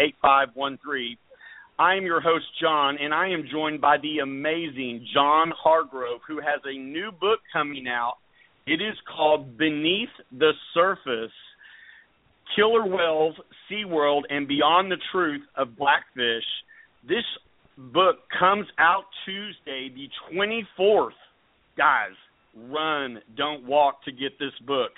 619-638-8513. 0.01 1.17
I 1.79 1.95
am 1.95 2.05
your 2.05 2.21
host, 2.21 2.47
John, 2.61 2.99
and 3.01 3.15
I 3.15 3.29
am 3.29 3.47
joined 3.51 3.81
by 3.81 3.97
the 3.99 4.19
amazing 4.19 5.07
John 5.15 5.53
Hargrove, 5.57 6.21
who 6.27 6.41
has 6.41 6.61
a 6.65 6.77
new 6.77 7.13
book 7.13 7.39
coming 7.53 7.87
out. 7.87 8.17
It 8.67 8.81
is 8.81 8.97
called 9.15 9.59
Beneath 9.59 10.11
the 10.31 10.53
Surface 10.73 11.33
Killer 12.55 12.87
Whales, 12.87 13.35
SeaWorld, 13.71 14.23
and 14.31 14.47
Beyond 14.47 14.91
the 14.91 14.99
Truth 15.11 15.43
of 15.57 15.77
Blackfish. 15.77 16.45
This 17.09 17.25
book 17.77 18.19
comes 18.39 18.67
out 18.79 19.05
Tuesday, 19.25 19.91
the 19.95 20.09
24th. 20.33 21.11
Guys, 21.77 22.15
run, 22.55 23.21
don't 23.37 23.67
walk 23.67 24.05
to 24.05 24.13
get 24.13 24.39
this 24.39 24.53
book. 24.67 24.93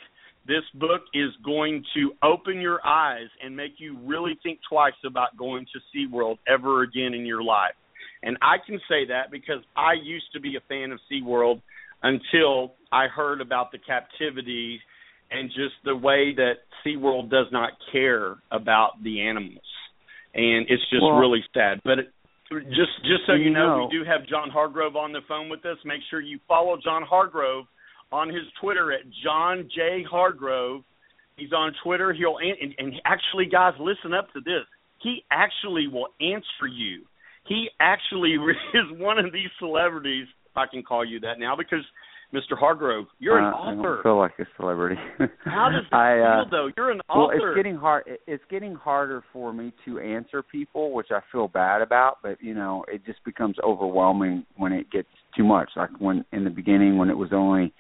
This 0.47 0.65
book 0.75 1.03
is 1.15 1.31
going 1.45 1.85
to 1.95 2.13
open 2.23 2.61
your 2.61 2.85
eyes 2.87 3.29
and 3.43 3.57
make 3.57 3.75
you 3.79 3.97
really 4.05 4.39
think 4.43 4.59
twice 4.69 4.93
about 5.07 5.37
going 5.39 5.67
to 5.73 5.81
SeaWorld 5.97 6.37
ever 6.47 6.83
again 6.83 7.15
in 7.15 7.25
your 7.25 7.43
life. 7.43 7.75
And 8.23 8.37
I 8.43 8.57
can 8.67 8.79
say 8.89 9.07
that 9.09 9.31
because 9.31 9.63
I 9.77 9.93
used 10.03 10.27
to 10.35 10.41
be 10.41 10.57
a 10.57 10.61
fan 10.69 10.93
of 10.93 10.99
SeaWorld 11.11 11.63
until 12.05 12.75
I 12.93 13.09
heard 13.09 13.41
about 13.41 13.73
the 13.73 13.79
captivity 13.79 14.79
and 15.33 15.49
just 15.49 15.75
the 15.85 15.97
way 15.97 16.33
that 16.37 16.59
SeaWorld 16.87 17.31
does 17.31 17.47
not 17.51 17.73
care 17.91 18.37
about 18.53 19.03
the 19.03 19.23
animals. 19.23 19.65
And 20.35 20.67
it's 20.69 20.83
just 20.91 21.03
Well- 21.03 21.19
really 21.19 21.45
sad. 21.55 21.81
But 21.85 21.99
it, 22.01 22.13
just 22.71 22.93
just 23.05 23.27
so 23.27 23.33
you 23.33 23.45
You 23.47 23.51
know, 23.51 23.79
know- 23.79 23.87
we 23.87 23.99
do 23.99 24.05
have 24.05 24.27
John 24.27 24.51
Hargrove 24.51 24.97
on 24.97 25.13
the 25.13 25.23
phone 25.23 25.49
with 25.49 25.65
us. 25.65 25.79
Make 25.85 26.03
sure 26.11 26.21
you 26.21 26.39
follow 26.47 26.77
John 26.77 27.03
Hargrove 27.03 27.67
on 28.13 28.29
his 28.29 28.45
Twitter 28.61 28.93
at 28.93 29.01
John 29.25 29.69
J 29.75 30.03
Hargrove. 30.05 30.85
He's 31.37 31.53
on 31.53 31.73
Twitter. 31.83 32.13
He'll 32.13 32.37
an- 32.39 32.57
and, 32.61 32.75
and 32.79 33.01
actually, 33.05 33.47
guys, 33.47 33.75
listen 33.81 34.13
up 34.15 34.31
to 34.35 34.41
this. 34.41 34.67
He 35.01 35.25
actually 35.31 35.89
will 35.89 36.09
answer 36.21 36.67
you. 36.71 37.07
He 37.47 37.71
actually 37.81 38.35
is 38.75 38.91
one 38.99 39.19
of 39.19 39.33
these 39.33 39.51
celebrities. 39.59 40.29
I 40.57 40.67
can 40.67 40.83
call 40.83 41.05
you 41.05 41.21
that 41.21 41.39
now, 41.39 41.55
because 41.57 41.85
Mr. 42.33 42.59
Hargrove, 42.59 43.07
you're 43.21 43.39
an 43.39 43.45
Uh, 43.45 43.49
I 43.49 43.53
author. 43.53 43.95
don't 43.95 44.03
feel 44.03 44.19
like 44.19 44.39
a 44.41 44.47
celebrity. 44.57 44.97
How 45.45 45.69
does 45.71 45.85
that 45.91 45.97
I, 45.97 46.21
uh, 46.21 46.43
feel, 46.45 46.51
though? 46.51 46.71
You're 46.77 46.91
an 46.91 47.01
author. 47.09 47.37
Well, 47.39 47.51
it's 47.51 47.57
getting 47.57 47.77
hard. 47.77 48.05
it- 48.07 48.23
It's 48.27 48.45
getting 48.51 48.75
harder 48.75 49.23
for 49.33 49.53
me 49.53 49.73
to 49.85 50.01
answer 50.01 50.43
people, 50.43 50.93
which 50.93 51.13
I 51.13 51.21
feel 51.31 51.47
bad 51.49 51.81
about. 51.83 52.19
But 52.23 52.43
you 52.43 52.55
know, 52.55 52.85
it 52.89 53.05
just 53.05 53.23
becomes 53.25 53.57
overwhelming 53.63 54.45
when 54.57 54.73
it 54.73 54.91
gets 54.91 55.09
too 55.37 55.45
much. 55.45 55.71
Like 55.77 55.91
when 56.01 56.25
in 56.33 56.43
the 56.45 56.51
beginning, 56.51 56.97
when 56.99 57.09
it 57.11 57.17
was 57.17 57.33
only 57.33 57.73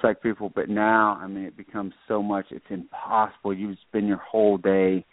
psych 0.00 0.22
people, 0.22 0.50
but 0.54 0.68
now, 0.68 1.18
I 1.22 1.26
mean, 1.26 1.44
it 1.44 1.56
becomes 1.56 1.92
so 2.08 2.22
much. 2.22 2.46
It's 2.50 2.64
impossible. 2.70 3.52
You 3.54 3.74
spend 3.88 4.08
your 4.08 4.18
whole 4.18 4.56
day 4.58 5.04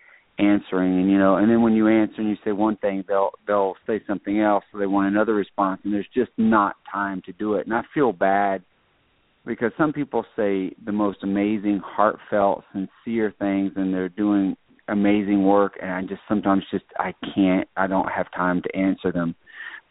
answering, 0.41 0.99
and 0.99 1.09
you 1.09 1.17
know, 1.17 1.35
and 1.35 1.49
then 1.49 1.61
when 1.61 1.73
you 1.73 1.87
answer 1.87 2.15
and 2.17 2.29
you 2.29 2.35
say 2.43 2.51
one 2.51 2.77
thing, 2.77 3.03
they'll 3.07 3.31
they'll 3.47 3.75
say 3.87 4.01
something 4.07 4.39
else. 4.39 4.63
So 4.71 4.79
they 4.79 4.87
want 4.87 5.07
another 5.07 5.33
response, 5.33 5.81
and 5.83 5.93
there's 5.93 6.07
just 6.13 6.31
not 6.37 6.75
time 6.91 7.21
to 7.25 7.33
do 7.33 7.55
it. 7.55 7.65
And 7.65 7.75
I 7.75 7.81
feel 7.93 8.11
bad 8.11 8.63
because 9.45 9.71
some 9.77 9.93
people 9.93 10.25
say 10.35 10.71
the 10.85 10.91
most 10.91 11.19
amazing, 11.23 11.81
heartfelt, 11.83 12.63
sincere 12.73 13.33
things, 13.39 13.73
and 13.75 13.93
they're 13.93 14.09
doing 14.09 14.55
amazing 14.87 15.43
work, 15.45 15.73
and 15.81 15.91
I 15.91 16.01
just 16.01 16.21
sometimes 16.27 16.63
just 16.71 16.85
I 16.97 17.13
can't, 17.35 17.67
I 17.77 17.87
don't 17.87 18.09
have 18.09 18.31
time 18.31 18.61
to 18.61 18.75
answer 18.75 19.11
them. 19.11 19.35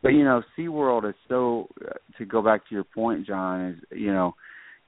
But 0.03 0.11
you 0.11 0.25
know, 0.25 0.43
SeaWorld 0.59 1.09
is 1.09 1.15
so. 1.29 1.69
Uh, 1.85 1.95
to 2.19 2.25
go 2.25 2.43
back 2.43 2.69
to 2.69 2.75
your 2.75 2.85
point, 2.85 3.27
John, 3.27 3.71
is 3.71 3.99
you 3.99 4.13
know, 4.13 4.35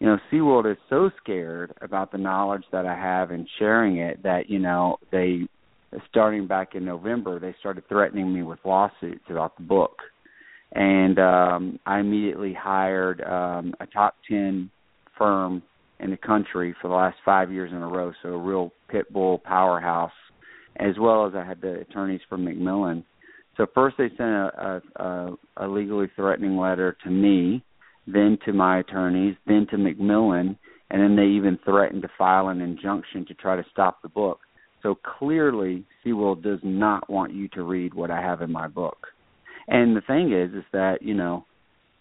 you 0.02 0.08
know, 0.08 0.18
SeaWorld 0.32 0.68
is 0.68 0.78
so 0.90 1.12
scared 1.22 1.74
about 1.80 2.10
the 2.10 2.18
knowledge 2.18 2.64
that 2.72 2.86
I 2.86 2.96
have 2.96 3.30
and 3.30 3.48
sharing 3.60 3.98
it 3.98 4.20
that 4.24 4.50
you 4.50 4.58
know 4.58 4.96
they 5.12 5.42
starting 6.10 6.48
back 6.48 6.74
in 6.74 6.84
November, 6.84 7.38
they 7.38 7.54
started 7.60 7.88
threatening 7.88 8.34
me 8.34 8.42
with 8.42 8.58
lawsuits 8.64 9.22
about 9.30 9.56
the 9.56 9.62
book. 9.62 9.98
And 10.72 11.20
um 11.20 11.78
I 11.86 12.00
immediately 12.00 12.52
hired 12.52 13.20
um 13.20 13.76
a 13.78 13.86
top 13.86 14.16
10 14.28 14.72
firm 15.16 15.62
in 16.00 16.10
the 16.10 16.16
country 16.16 16.74
for 16.82 16.88
the 16.88 16.94
last 16.94 17.18
5 17.24 17.52
years 17.52 17.70
in 17.70 17.78
a 17.78 17.86
row, 17.86 18.10
so 18.24 18.30
a 18.30 18.36
real 18.36 18.72
pit 18.88 19.12
bull 19.12 19.38
powerhouse 19.38 20.10
as 20.80 20.98
well 20.98 21.28
as 21.28 21.34
I 21.36 21.44
had 21.44 21.60
the 21.60 21.78
attorneys 21.78 22.22
from 22.28 22.44
Macmillan. 22.44 23.04
So 23.56 23.66
first 23.72 23.98
they 23.98 24.08
sent 24.08 24.20
a, 24.20 24.82
a, 24.96 25.36
a 25.58 25.68
legally 25.68 26.10
threatening 26.16 26.56
letter 26.56 26.96
to 27.04 27.10
me, 27.10 27.62
then 28.06 28.38
to 28.44 28.52
my 28.52 28.78
attorneys, 28.78 29.36
then 29.46 29.66
to 29.70 29.78
Macmillan, 29.78 30.58
and 30.90 31.02
then 31.02 31.16
they 31.16 31.36
even 31.36 31.58
threatened 31.64 32.02
to 32.02 32.08
file 32.18 32.48
an 32.48 32.60
injunction 32.60 33.24
to 33.26 33.34
try 33.34 33.56
to 33.56 33.64
stop 33.70 34.02
the 34.02 34.08
book. 34.08 34.40
So 34.82 34.96
clearly, 35.18 35.84
SeaWorld 36.04 36.42
does 36.42 36.58
not 36.62 37.08
want 37.08 37.32
you 37.32 37.48
to 37.48 37.62
read 37.62 37.94
what 37.94 38.10
I 38.10 38.20
have 38.20 38.42
in 38.42 38.50
my 38.50 38.68
book. 38.68 39.06
And 39.68 39.96
the 39.96 40.00
thing 40.00 40.32
is, 40.32 40.52
is 40.54 40.64
that 40.72 41.02
you 41.02 41.14
know, 41.14 41.44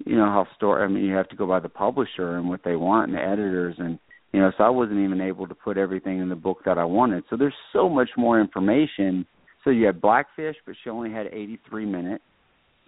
you 0.03 0.15
know 0.15 0.25
how 0.25 0.47
story. 0.55 0.83
I 0.83 0.87
mean, 0.87 1.05
you 1.05 1.15
have 1.15 1.29
to 1.29 1.35
go 1.35 1.47
by 1.47 1.59
the 1.59 1.69
publisher 1.69 2.37
and 2.37 2.49
what 2.49 2.61
they 2.65 2.75
want, 2.75 3.09
and 3.09 3.17
the 3.17 3.23
editors, 3.23 3.75
and 3.77 3.99
you 4.33 4.39
know. 4.39 4.51
So 4.57 4.63
I 4.63 4.69
wasn't 4.69 4.99
even 4.99 5.21
able 5.21 5.47
to 5.47 5.55
put 5.55 5.77
everything 5.77 6.19
in 6.19 6.29
the 6.29 6.35
book 6.35 6.59
that 6.65 6.79
I 6.79 6.85
wanted. 6.85 7.23
So 7.29 7.37
there's 7.37 7.53
so 7.71 7.87
much 7.87 8.09
more 8.17 8.41
information. 8.41 9.27
So 9.63 9.69
you 9.69 9.85
had 9.85 10.01
Blackfish, 10.01 10.55
but 10.65 10.75
she 10.83 10.89
only 10.89 11.11
had 11.11 11.27
83 11.27 11.85
minutes. 11.85 12.23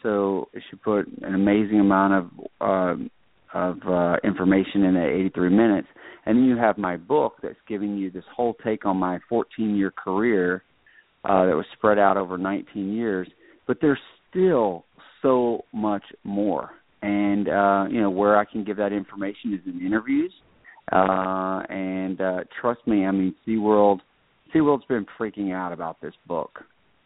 So 0.04 0.50
she 0.70 0.76
put 0.76 1.08
an 1.22 1.34
amazing 1.34 1.80
amount 1.80 2.14
of 2.14 2.30
uh, 2.62 3.04
of 3.54 3.78
uh, 3.88 4.16
information 4.24 4.84
in 4.84 4.96
that 4.96 5.10
83 5.10 5.50
minutes. 5.50 5.88
And 6.26 6.38
then 6.38 6.46
you 6.46 6.58
have 6.58 6.78
my 6.78 6.98
book 6.98 7.36
that's 7.44 7.56
giving 7.68 7.98
you 7.98 8.10
this 8.10 8.24
whole 8.36 8.56
take 8.64 8.86
on 8.86 8.98
my 8.98 9.20
14 9.30 9.76
year 9.76 9.92
career 9.92 10.64
uh, 11.24 11.46
that 11.46 11.56
was 11.56 11.66
spread 11.74 12.00
out 12.00 12.18
over 12.18 12.38
19 12.38 12.94
years. 12.94 13.28
But 13.68 13.78
there's 13.82 14.00
still 14.30 14.86
so 15.22 15.66
much 15.74 16.04
more. 16.24 16.72
And, 17.02 17.50
uh, 17.50 17.86
you 17.90 18.02
know, 18.02 18.10
where 18.10 18.38
I 18.38 18.46
can 18.46 18.64
give 18.64 18.78
that 18.78 18.94
information 18.94 19.54
is 19.54 19.60
in 19.66 19.86
interviews. 19.86 20.34
Uh, 20.92 21.62
and 21.70 22.20
uh, 22.20 22.40
trust 22.60 22.86
me, 22.88 23.06
I 23.06 23.12
mean, 23.12 23.36
SeaWorld, 23.48 24.00
SeaWorld's 24.54 24.86
been 24.86 25.06
freaking 25.20 25.54
out 25.54 25.74
about 25.74 26.02
this 26.02 26.14
book. 26.28 26.64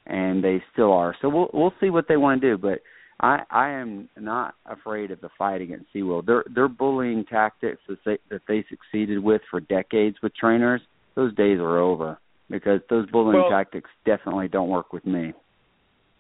And 0.08 0.44
they 0.44 0.64
still 0.72 0.94
are. 0.94 1.16
So 1.22 1.30
we'll 1.30 1.50
we'll 1.54 1.74
see 1.82 1.90
what 1.90 2.08
they 2.08 2.18
want 2.18 2.42
to 2.42 2.56
do. 2.56 2.58
But 2.58 2.80
I 3.20 3.44
I 3.50 3.70
am 3.70 4.10
not 4.18 4.56
afraid 4.66 5.12
of 5.12 5.22
the 5.22 5.30
fight 5.38 5.62
against 5.62 5.94
SeaWorld. 5.94 6.26
Their 6.26 6.44
their 6.54 6.68
bullying 6.68 7.26
tactics 7.26 7.82
that 7.88 8.00
they 8.06 8.18
that 8.30 8.42
they 8.48 8.66
succeeded 8.70 9.20
with 9.20 9.42
for 9.50 9.60
decades 9.60 10.18
with 10.24 10.36
trainers, 10.36 10.82
those 11.16 11.36
days 11.36 11.60
are 11.60 11.78
over 11.78 12.18
because 12.50 12.80
those 12.90 13.10
bullying 13.10 13.42
well, 13.42 13.50
tactics 13.50 13.90
definitely 14.06 14.48
don't 14.48 14.70
work 14.70 14.94
with 14.94 15.06
me. 15.06 15.34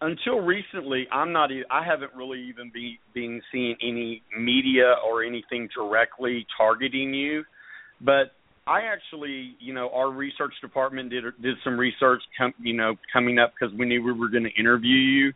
Until 0.02 0.42
recently, 0.42 1.08
I'm 1.12 1.32
not. 1.32 1.50
I 1.72 1.84
haven't 1.84 2.12
really 2.16 2.42
even 2.50 2.72
be 2.74 3.00
being 3.14 3.42
seeing 3.52 3.76
any 3.82 4.22
media 4.38 4.96
or 5.06 5.24
anything 5.24 5.70
directly 5.76 6.46
targeting 6.56 7.14
you, 7.14 7.44
but 8.02 8.34
I 8.68 8.82
actually, 8.82 9.56
you 9.60 9.74
know, 9.74 9.90
our 9.94 10.12
research 10.12 10.54
department 10.62 11.10
did 11.10 11.24
did 11.42 11.56
some 11.64 11.78
research, 11.80 12.22
com, 12.38 12.54
you 12.60 12.74
know, 12.74 12.96
coming 13.12 13.40
up 13.40 13.54
because 13.58 13.74
we 13.78 13.86
knew 13.86 14.04
we 14.04 14.12
were 14.12 14.30
going 14.30 14.44
to 14.44 14.60
interview 14.60 14.96
you, 14.96 15.34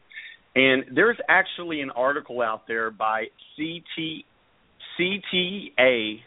and 0.56 0.84
there's 0.94 1.18
actually 1.30 1.82
an 1.82 1.92
article 1.92 2.42
out 2.42 2.68
there 2.68 2.92
by 2.92 3.26
CT 3.58 4.26
CTA 5.00 6.20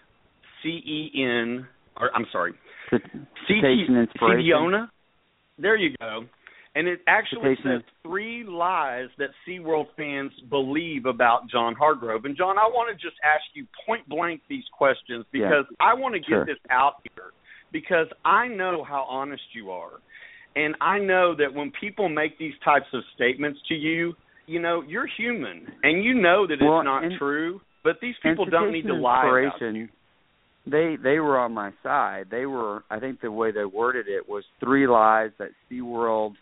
CEN 0.63 1.67
or 1.97 2.11
I'm 2.15 2.27
sorry. 2.33 2.55
CT. 2.91 3.01
There 5.59 5.77
you 5.77 5.95
go. 6.01 6.25
And 6.77 6.89
it 6.89 7.01
actually 7.07 7.55
says 7.63 7.83
three 8.03 8.43
lies 8.43 9.07
that 9.19 9.29
SeaWorld 9.47 9.87
fans 9.97 10.33
believe 10.51 11.07
about 11.07 11.49
John 11.49 11.75
Hargrove. 11.75 12.25
And 12.25 12.37
John, 12.37 12.59
I 12.59 12.67
want 12.67 12.91
to 12.91 13.01
just 13.01 13.17
ask 13.25 13.45
you 13.55 13.65
point 13.87 14.09
blank 14.09 14.41
these 14.49 14.65
questions 14.77 15.25
because 15.31 15.67
yeah. 15.71 15.77
I 15.79 15.95
want 15.95 16.15
to 16.15 16.19
get 16.19 16.29
sure. 16.29 16.45
this 16.45 16.59
out 16.71 16.95
here 17.15 17.31
because 17.73 18.09
I 18.25 18.49
know 18.49 18.83
how 18.83 19.07
honest 19.09 19.43
you 19.55 19.71
are. 19.71 20.01
And 20.57 20.75
I 20.81 20.99
know 20.99 21.35
that 21.37 21.53
when 21.53 21.73
people 21.81 22.09
make 22.09 22.39
these 22.39 22.55
types 22.65 22.87
of 22.93 23.03
statements 23.15 23.61
to 23.69 23.75
you, 23.75 24.15
you 24.47 24.61
know, 24.61 24.83
you're 24.83 25.09
human 25.17 25.67
and 25.83 26.05
you 26.05 26.15
know 26.15 26.47
that 26.47 26.57
well, 26.61 26.81
it's 26.81 26.85
not 26.85 27.03
true, 27.19 27.61
but 27.83 27.97
these 28.01 28.15
people 28.23 28.47
don't 28.47 28.73
need 28.73 28.87
to 28.87 28.95
lie 28.95 29.25
about 29.27 29.75
you. 29.75 29.89
They 30.67 30.97
they 31.03 31.19
were 31.19 31.39
on 31.39 31.53
my 31.53 31.73
side. 31.83 32.29
They 32.31 32.47
were 32.47 32.85
I 32.91 32.99
think 32.99 33.21
the 33.21 33.31
way 33.31 33.53
they 33.53 33.65
worded 33.65 34.07
it 34.09 34.29
was 34.29 34.45
three 34.61 34.87
lies 34.87 35.31
that 35.39 35.51
SeaWorld 35.71 36.35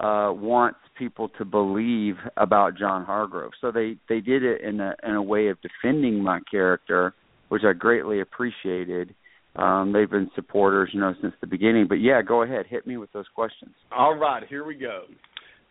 uh 0.00 0.32
wants 0.32 0.78
people 0.98 1.28
to 1.38 1.44
believe 1.44 2.16
about 2.36 2.76
John 2.78 3.04
Hargrove. 3.04 3.52
So 3.60 3.70
they 3.70 3.96
they 4.08 4.20
did 4.20 4.42
it 4.42 4.60
in 4.62 4.80
a 4.80 4.94
in 5.02 5.14
a 5.14 5.22
way 5.22 5.48
of 5.48 5.58
defending 5.60 6.22
my 6.22 6.40
character, 6.50 7.14
which 7.48 7.62
I 7.64 7.72
greatly 7.72 8.20
appreciated. 8.20 9.14
Um, 9.56 9.92
they've 9.92 10.10
been 10.10 10.30
supporters, 10.34 10.90
you 10.94 11.00
know, 11.00 11.12
since 11.20 11.34
the 11.40 11.46
beginning. 11.46 11.86
But 11.88 11.96
yeah, 11.96 12.22
go 12.22 12.42
ahead, 12.42 12.66
hit 12.68 12.86
me 12.86 12.96
with 12.96 13.12
those 13.12 13.26
questions. 13.34 13.72
All 13.90 14.14
right, 14.14 14.42
here 14.48 14.64
we 14.64 14.74
go. 14.74 15.02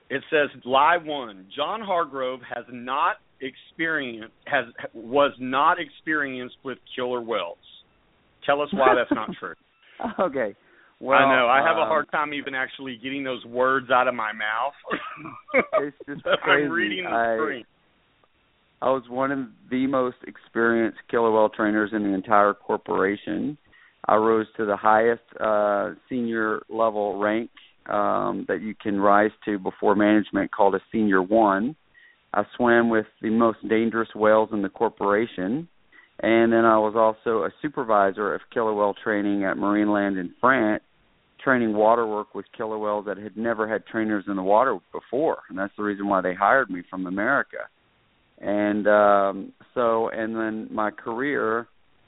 It 0.09 0.21
says 0.29 0.49
live 0.65 1.05
one. 1.05 1.47
John 1.55 1.81
Hargrove 1.81 2.41
has 2.53 2.65
not 2.71 3.17
experienced 3.39 4.33
has 4.45 4.65
was 4.93 5.31
not 5.39 5.77
experienced 5.79 6.57
with 6.63 6.77
killer 6.95 7.21
whales. 7.21 7.57
Tell 8.45 8.61
us 8.61 8.69
why 8.73 8.93
that's 8.95 9.11
not 9.11 9.29
true. 9.39 9.55
okay. 10.19 10.55
Well, 11.01 11.17
I 11.17 11.35
know. 11.35 11.47
I 11.47 11.67
have 11.67 11.77
um, 11.77 11.83
a 11.83 11.85
hard 11.87 12.11
time 12.11 12.31
even 12.33 12.53
actually 12.53 12.99
getting 13.01 13.23
those 13.23 13.43
words 13.43 13.89
out 13.89 14.07
of 14.07 14.13
my 14.13 14.31
mouth. 14.33 14.73
it's 15.81 15.97
just 16.07 16.23
crazy. 16.43 16.65
I'm 16.65 16.71
reading 16.71 17.05
the 17.05 17.09
I, 17.09 17.37
screen. 17.37 17.65
I 18.83 18.89
was 18.89 19.03
one 19.09 19.31
of 19.31 19.39
the 19.71 19.87
most 19.87 20.17
experienced 20.27 20.99
killer 21.09 21.31
whale 21.31 21.49
trainers 21.49 21.89
in 21.91 22.03
the 22.03 22.13
entire 22.13 22.53
corporation. 22.53 23.57
I 24.07 24.15
rose 24.15 24.45
to 24.57 24.65
the 24.65 24.77
highest 24.77 25.23
uh, 25.39 25.95
senior 26.07 26.61
level 26.69 27.19
rank 27.19 27.49
um, 27.87 28.45
that 28.47 28.61
you 28.61 28.75
can 28.75 28.99
rise 28.99 29.31
to 29.45 29.57
before 29.57 29.95
management, 29.95 30.51
called 30.51 30.75
a 30.75 30.81
senior 30.91 31.21
one. 31.21 31.75
I 32.31 32.43
swam 32.55 32.89
with 32.89 33.07
the 33.23 33.31
most 33.31 33.57
dangerous 33.67 34.09
whales 34.13 34.49
in 34.53 34.61
the 34.61 34.69
corporation, 34.69 35.67
and 36.19 36.53
then 36.53 36.63
I 36.63 36.77
was 36.77 36.93
also 36.95 37.43
a 37.43 37.49
supervisor 37.61 38.35
of 38.35 38.41
killer 38.53 38.73
whale 38.73 38.95
training 39.03 39.43
at 39.43 39.57
Marineland 39.57 40.19
in 40.19 40.33
France, 40.39 40.83
training 41.43 41.73
water 41.73 42.05
work 42.05 42.33
with 42.35 42.45
killer 42.55 42.77
whales 42.77 43.05
that 43.05 43.17
had 43.17 43.37
never 43.37 43.67
had 43.67 43.85
trainers 43.85 44.25
in 44.27 44.35
the 44.35 44.43
water 44.43 44.77
before, 44.91 45.39
and 45.49 45.57
that's 45.57 45.73
the 45.77 45.83
reason 45.83 46.07
why 46.07 46.21
they 46.21 46.33
hired 46.33 46.69
me 46.69 46.81
from 46.89 47.07
America. 47.07 47.69
And 48.39 48.87
um, 48.87 49.53
so, 49.73 50.09
and 50.09 50.35
then 50.35 50.67
my 50.71 50.91
career 50.91 51.67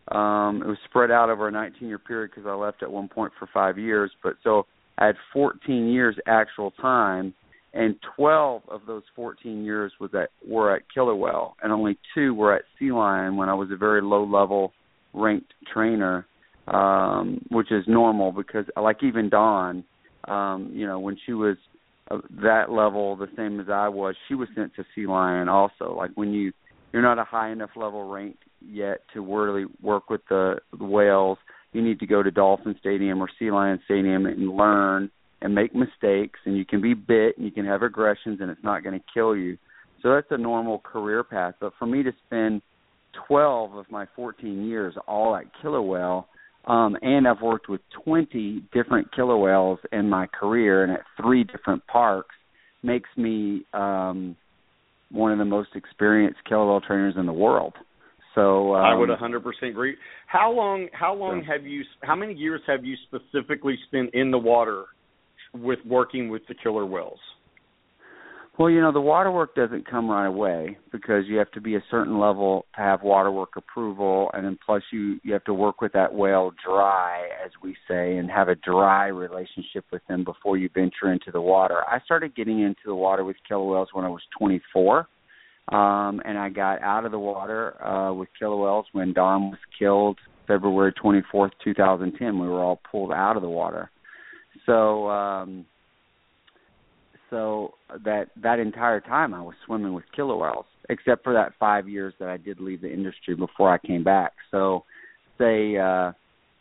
um, 0.09 0.61
it 0.61 0.67
was 0.67 0.77
spread 0.89 1.11
out 1.11 1.29
over 1.29 1.47
a 1.47 1.51
19 1.51 1.87
year 1.87 1.99
period 1.99 2.31
because 2.31 2.47
I 2.47 2.53
left 2.53 2.83
at 2.83 2.91
one 2.91 3.07
point 3.07 3.31
for 3.39 3.47
five 3.53 3.77
years. 3.77 4.11
But 4.21 4.35
so 4.43 4.65
I 4.97 5.07
had 5.07 5.15
14 5.31 5.87
years 5.87 6.15
actual 6.27 6.71
time, 6.71 7.33
and 7.73 7.95
12 8.15 8.63
of 8.69 8.81
those 8.85 9.03
14 9.15 9.63
years 9.63 9.93
was 9.99 10.11
at 10.13 10.29
were 10.47 10.75
at 10.75 10.83
Killer 10.93 11.15
Whale, 11.15 11.55
and 11.63 11.71
only 11.71 11.97
two 12.13 12.33
were 12.33 12.53
at 12.53 12.63
Sea 12.77 12.91
Lion 12.91 13.37
when 13.37 13.49
I 13.49 13.53
was 13.53 13.69
a 13.71 13.77
very 13.77 14.01
low 14.01 14.25
level 14.25 14.73
ranked 15.13 15.53
trainer, 15.71 16.25
um, 16.67 17.41
which 17.49 17.71
is 17.71 17.83
normal 17.87 18.31
because 18.31 18.65
like 18.81 19.03
even 19.03 19.29
Dawn, 19.29 19.83
um, 20.27 20.71
you 20.73 20.85
know, 20.85 20.99
when 20.99 21.17
she 21.25 21.33
was 21.33 21.57
that 22.41 22.69
level, 22.69 23.15
the 23.15 23.29
same 23.35 23.59
as 23.59 23.67
I 23.69 23.89
was, 23.89 24.15
she 24.27 24.35
was 24.35 24.47
sent 24.55 24.75
to 24.75 24.85
Sea 24.95 25.07
Lion 25.07 25.49
also. 25.49 25.95
Like 25.95 26.11
when 26.15 26.31
you 26.31 26.53
you're 26.91 27.01
not 27.01 27.19
a 27.19 27.23
high 27.23 27.51
enough 27.51 27.71
level 27.75 28.07
ranked 28.07 28.43
yet 28.61 29.01
to 29.13 29.21
really 29.21 29.65
work 29.81 30.09
with 30.09 30.21
the, 30.29 30.57
the 30.77 30.85
whales 30.85 31.37
you 31.73 31.81
need 31.81 31.99
to 31.99 32.07
go 32.07 32.23
to 32.23 32.31
Dolphin 32.31 32.75
Stadium 32.79 33.21
or 33.21 33.27
Sea 33.37 33.51
Lion 33.51 33.79
Stadium 33.85 34.25
and 34.25 34.47
learn 34.55 35.09
and 35.41 35.53
make 35.53 35.75
mistakes 35.75 36.39
and 36.45 36.55
you 36.55 36.65
can 36.65 36.81
be 36.81 36.93
bit 36.93 37.37
and 37.37 37.45
you 37.45 37.51
can 37.51 37.65
have 37.65 37.81
aggressions 37.81 38.39
and 38.39 38.49
it's 38.49 38.63
not 38.63 38.83
going 38.83 38.97
to 38.97 39.05
kill 39.13 39.35
you. 39.35 39.57
So 40.01 40.13
that's 40.13 40.27
a 40.29 40.37
normal 40.37 40.79
career 40.79 41.23
path. 41.23 41.55
But 41.59 41.73
for 41.77 41.85
me 41.85 42.03
to 42.03 42.11
spend 42.25 42.61
12 43.27 43.75
of 43.75 43.91
my 43.91 44.05
14 44.15 44.65
years 44.65 44.95
all 45.07 45.35
at 45.35 45.45
killer 45.61 45.81
whale, 45.81 46.27
um, 46.65 46.95
and 47.01 47.27
I've 47.27 47.41
worked 47.41 47.69
with 47.69 47.81
20 48.05 48.63
different 48.73 49.13
killer 49.13 49.37
whales 49.37 49.79
in 49.91 50.09
my 50.09 50.27
career 50.27 50.83
and 50.83 50.93
at 50.93 51.01
three 51.21 51.43
different 51.43 51.85
parks, 51.87 52.35
makes 52.81 53.09
me 53.17 53.65
um, 53.73 54.35
one 55.11 55.31
of 55.31 55.37
the 55.37 55.45
most 55.45 55.69
experienced 55.75 56.39
killer 56.47 56.65
whale 56.65 56.81
trainers 56.81 57.15
in 57.17 57.25
the 57.25 57.33
world. 57.33 57.73
So 58.35 58.75
um, 58.75 58.85
I 58.85 58.95
would 58.95 59.09
100% 59.09 59.69
agree. 59.69 59.95
How 60.27 60.51
long? 60.51 60.87
How 60.91 61.13
long 61.13 61.43
have 61.43 61.65
you? 61.65 61.83
How 62.01 62.15
many 62.15 62.33
years 62.33 62.61
have 62.67 62.83
you 62.83 62.95
specifically 63.07 63.77
spent 63.87 64.13
in 64.15 64.31
the 64.31 64.39
water 64.39 64.85
with 65.53 65.79
working 65.85 66.29
with 66.29 66.41
the 66.47 66.55
killer 66.55 66.85
whales? 66.85 67.19
Well, 68.57 68.69
you 68.69 68.81
know, 68.81 68.91
the 68.91 69.01
waterwork 69.01 69.55
doesn't 69.55 69.89
come 69.89 70.07
right 70.07 70.27
away 70.27 70.77
because 70.91 71.23
you 71.25 71.37
have 71.37 71.49
to 71.51 71.61
be 71.61 71.75
a 71.75 71.83
certain 71.89 72.19
level 72.19 72.65
to 72.75 72.81
have 72.81 73.01
waterwork 73.01 73.55
approval, 73.57 74.29
and 74.33 74.45
then 74.45 74.59
plus 74.63 74.83
you 74.91 75.19
you 75.23 75.33
have 75.33 75.43
to 75.45 75.55
work 75.55 75.81
with 75.81 75.93
that 75.93 76.13
whale 76.13 76.51
dry, 76.63 77.29
as 77.43 77.49
we 77.63 77.75
say, 77.87 78.17
and 78.17 78.29
have 78.29 78.49
a 78.49 78.55
dry 78.55 79.07
relationship 79.07 79.85
with 79.91 80.03
them 80.07 80.23
before 80.23 80.57
you 80.57 80.69
venture 80.71 81.11
into 81.11 81.31
the 81.31 81.41
water. 81.41 81.81
I 81.89 81.99
started 82.05 82.35
getting 82.35 82.59
into 82.59 82.81
the 82.85 82.93
water 82.93 83.23
with 83.23 83.37
killer 83.47 83.65
whales 83.65 83.89
when 83.91 84.05
I 84.05 84.09
was 84.09 84.21
24, 84.37 85.07
um, 85.69 86.21
and 86.23 86.37
I 86.37 86.49
got 86.49 86.79
out 86.83 87.05
of 87.05 87.11
the 87.11 87.17
water 87.17 87.83
uh, 87.83 88.13
with 88.13 88.29
killer 88.37 88.57
whales 88.57 88.85
when 88.91 89.13
Dawn 89.13 89.49
was 89.49 89.59
killed 89.79 90.19
February 90.47 90.93
24th, 91.03 91.51
2010. 91.63 92.39
We 92.39 92.47
were 92.47 92.61
all 92.61 92.79
pulled 92.91 93.13
out 93.13 93.35
of 93.35 93.41
the 93.41 93.49
water. 93.49 93.89
So. 94.67 95.09
um 95.09 95.65
so 97.33 97.73
that 98.05 98.27
that 98.43 98.59
entire 98.59 98.99
time 98.99 99.33
I 99.33 99.41
was 99.41 99.55
swimming 99.65 99.93
with 99.93 100.03
killer 100.15 100.37
whales, 100.37 100.65
except 100.89 101.23
for 101.23 101.33
that 101.33 101.53
five 101.59 101.89
years 101.89 102.13
that 102.19 102.29
I 102.29 102.37
did 102.37 102.59
leave 102.59 102.81
the 102.81 102.93
industry 102.93 103.35
before 103.35 103.73
I 103.73 103.79
came 103.79 104.03
back. 104.03 104.33
So, 104.51 104.83
say 105.39 105.75
uh, 105.75 106.11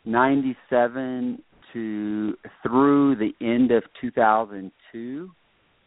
'97 0.05 1.43
to 1.73 2.33
through 2.63 3.15
the 3.17 3.33
end 3.39 3.69
of 3.71 3.83
2002, 4.01 5.31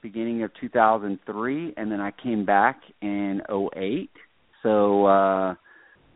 beginning 0.02 0.44
of 0.44 0.52
2003, 0.60 1.74
and 1.76 1.90
then 1.90 2.00
I 2.00 2.12
came 2.22 2.46
back 2.46 2.80
in 3.02 3.42
'08. 3.50 4.10
So. 4.62 5.06
uh 5.06 5.54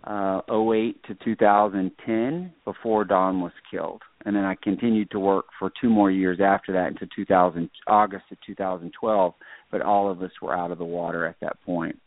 uh 0.02 0.40
08 0.48 0.96
to 1.04 1.14
2010 1.22 2.52
before 2.64 3.04
Dawn 3.04 3.42
was 3.42 3.52
killed 3.70 4.00
and 4.24 4.36
then 4.36 4.44
I 4.44 4.54
continued 4.62 5.10
to 5.12 5.18
work 5.18 5.46
for 5.58 5.72
two 5.80 5.88
more 5.88 6.10
years 6.10 6.38
after 6.42 6.72
that 6.74 6.88
into 6.88 7.06
2000 7.14 7.70
August 7.86 8.24
of 8.30 8.38
2012. 8.46 9.34
But 9.70 9.82
all 9.82 10.10
of 10.10 10.22
us 10.22 10.30
were 10.42 10.56
out 10.56 10.70
of 10.70 10.78
the 10.78 10.84
water 10.84 11.26
at 11.26 11.36
that 11.40 11.56
point. 11.64 11.98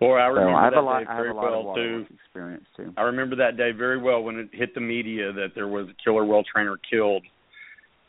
Boy, 0.00 0.14
I 0.16 0.26
remember 0.26 0.52
so 0.52 0.56
I 0.56 0.64
have 0.64 0.72
that 0.74 0.78
a 0.78 0.82
lot, 0.82 0.98
day 1.00 1.04
very 1.08 1.32
well 1.32 1.74
too. 1.74 2.06
experience 2.24 2.64
too. 2.76 2.92
I 2.96 3.02
remember 3.02 3.34
that 3.36 3.56
day 3.56 3.72
very 3.72 4.00
well 4.00 4.22
when 4.22 4.36
it 4.36 4.48
hit 4.52 4.72
the 4.74 4.80
media 4.80 5.32
that 5.32 5.48
there 5.56 5.66
was 5.66 5.88
a 5.88 6.04
killer 6.04 6.24
whale 6.24 6.44
trainer 6.44 6.78
killed. 6.88 7.24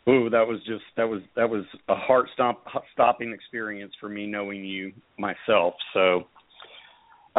Ooh, 0.08 0.30
that 0.30 0.48
was 0.48 0.60
just 0.68 0.84
that 0.98 1.10
was 1.10 1.22
that 1.36 1.50
was 1.50 1.66
a 1.88 1.96
heart 1.96 2.28
stop 2.34 2.64
stopping 2.94 3.32
experience 3.34 3.92
for 4.00 4.08
me 4.08 4.28
knowing 4.28 4.64
you 4.64 4.92
myself. 5.18 5.74
So, 5.94 6.28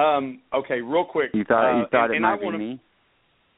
um, 0.00 0.40
okay, 0.52 0.80
real 0.80 1.04
quick. 1.04 1.30
You 1.32 1.44
thought 1.44 1.76
you 1.76 1.84
uh, 1.84 1.88
thought 1.90 2.04
and, 2.06 2.14
it 2.14 2.16
and 2.16 2.22
might 2.22 2.34
I 2.34 2.38
be 2.38 2.44
wanna, 2.44 2.58
me? 2.58 2.80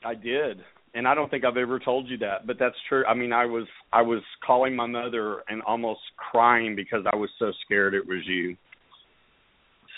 I 0.05 0.15
did, 0.15 0.59
and 0.95 1.09
I 1.09 1.15
don't 1.15 1.31
think 1.31 1.45
I've 1.45 1.57
ever 1.57 1.79
told 1.79 2.09
you 2.09 2.19
that, 2.19 2.47
but 2.47 2.59
that's 2.59 2.77
true. 2.89 3.05
I 3.07 3.15
mean, 3.15 3.33
I 3.33 3.47
was 3.47 3.67
I 3.93 4.03
was 4.03 4.23
calling 4.45 4.77
my 4.77 4.87
mother 4.87 5.43
and 5.49 5.63
almost 5.63 6.01
crying 6.17 6.77
because 6.77 7.05
I 7.13 7.17
was 7.17 7.31
so 7.39 7.53
scared 7.65 7.95
it 7.95 8.07
was 8.07 8.23
you. 8.27 8.57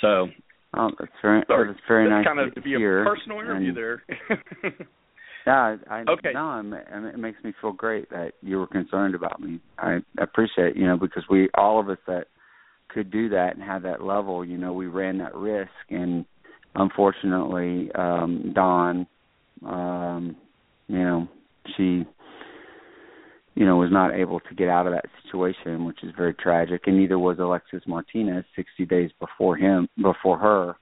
So 0.00 0.28
Oh, 0.76 0.90
that's 0.98 1.12
very 1.22 1.42
sorry, 1.46 1.68
that's 1.68 1.80
very 1.86 2.08
that's 2.08 2.18
nice 2.18 2.26
kind 2.26 2.40
of 2.40 2.54
to 2.54 2.60
to 2.60 2.64
be 2.64 2.70
hear. 2.70 3.02
a 3.02 3.06
personal 3.06 3.40
interview 3.40 3.68
and, 3.68 3.76
there. 3.76 4.02
Yeah, 5.46 5.76
I, 5.90 5.94
I 5.98 6.04
Okay. 6.08 6.30
no, 6.32 6.40
I'm, 6.40 6.72
it 6.72 7.18
makes 7.18 7.42
me 7.44 7.52
feel 7.60 7.72
great 7.72 8.08
that 8.08 8.32
you 8.40 8.56
were 8.56 8.66
concerned 8.66 9.14
about 9.14 9.42
me. 9.42 9.60
I 9.78 9.98
appreciate, 10.18 10.74
you 10.74 10.86
know, 10.86 10.96
because 10.96 11.22
we 11.28 11.50
all 11.54 11.78
of 11.78 11.90
us 11.90 11.98
that 12.06 12.28
could 12.88 13.10
do 13.10 13.28
that 13.28 13.54
and 13.54 13.62
have 13.62 13.82
that 13.82 14.02
level, 14.02 14.42
you 14.42 14.56
know, 14.56 14.72
we 14.72 14.86
ran 14.86 15.18
that 15.18 15.34
risk 15.34 15.70
and 15.90 16.24
unfortunately 16.76 17.90
um 17.94 18.52
Dawn 18.54 19.06
um 19.66 20.36
you 20.88 20.98
know, 20.98 21.28
she 21.76 22.04
you 23.54 23.64
know, 23.64 23.76
was 23.76 23.90
not 23.92 24.14
able 24.14 24.40
to 24.40 24.54
get 24.54 24.68
out 24.68 24.86
of 24.86 24.92
that 24.92 25.04
situation, 25.22 25.84
which 25.84 26.02
is 26.02 26.12
very 26.16 26.34
tragic, 26.34 26.82
and 26.86 26.98
neither 26.98 27.18
was 27.18 27.38
Alexis 27.38 27.82
Martinez 27.86 28.44
60 28.56 28.84
days 28.86 29.10
before 29.20 29.56
him, 29.56 29.88
before 30.02 30.38
her. 30.38 30.74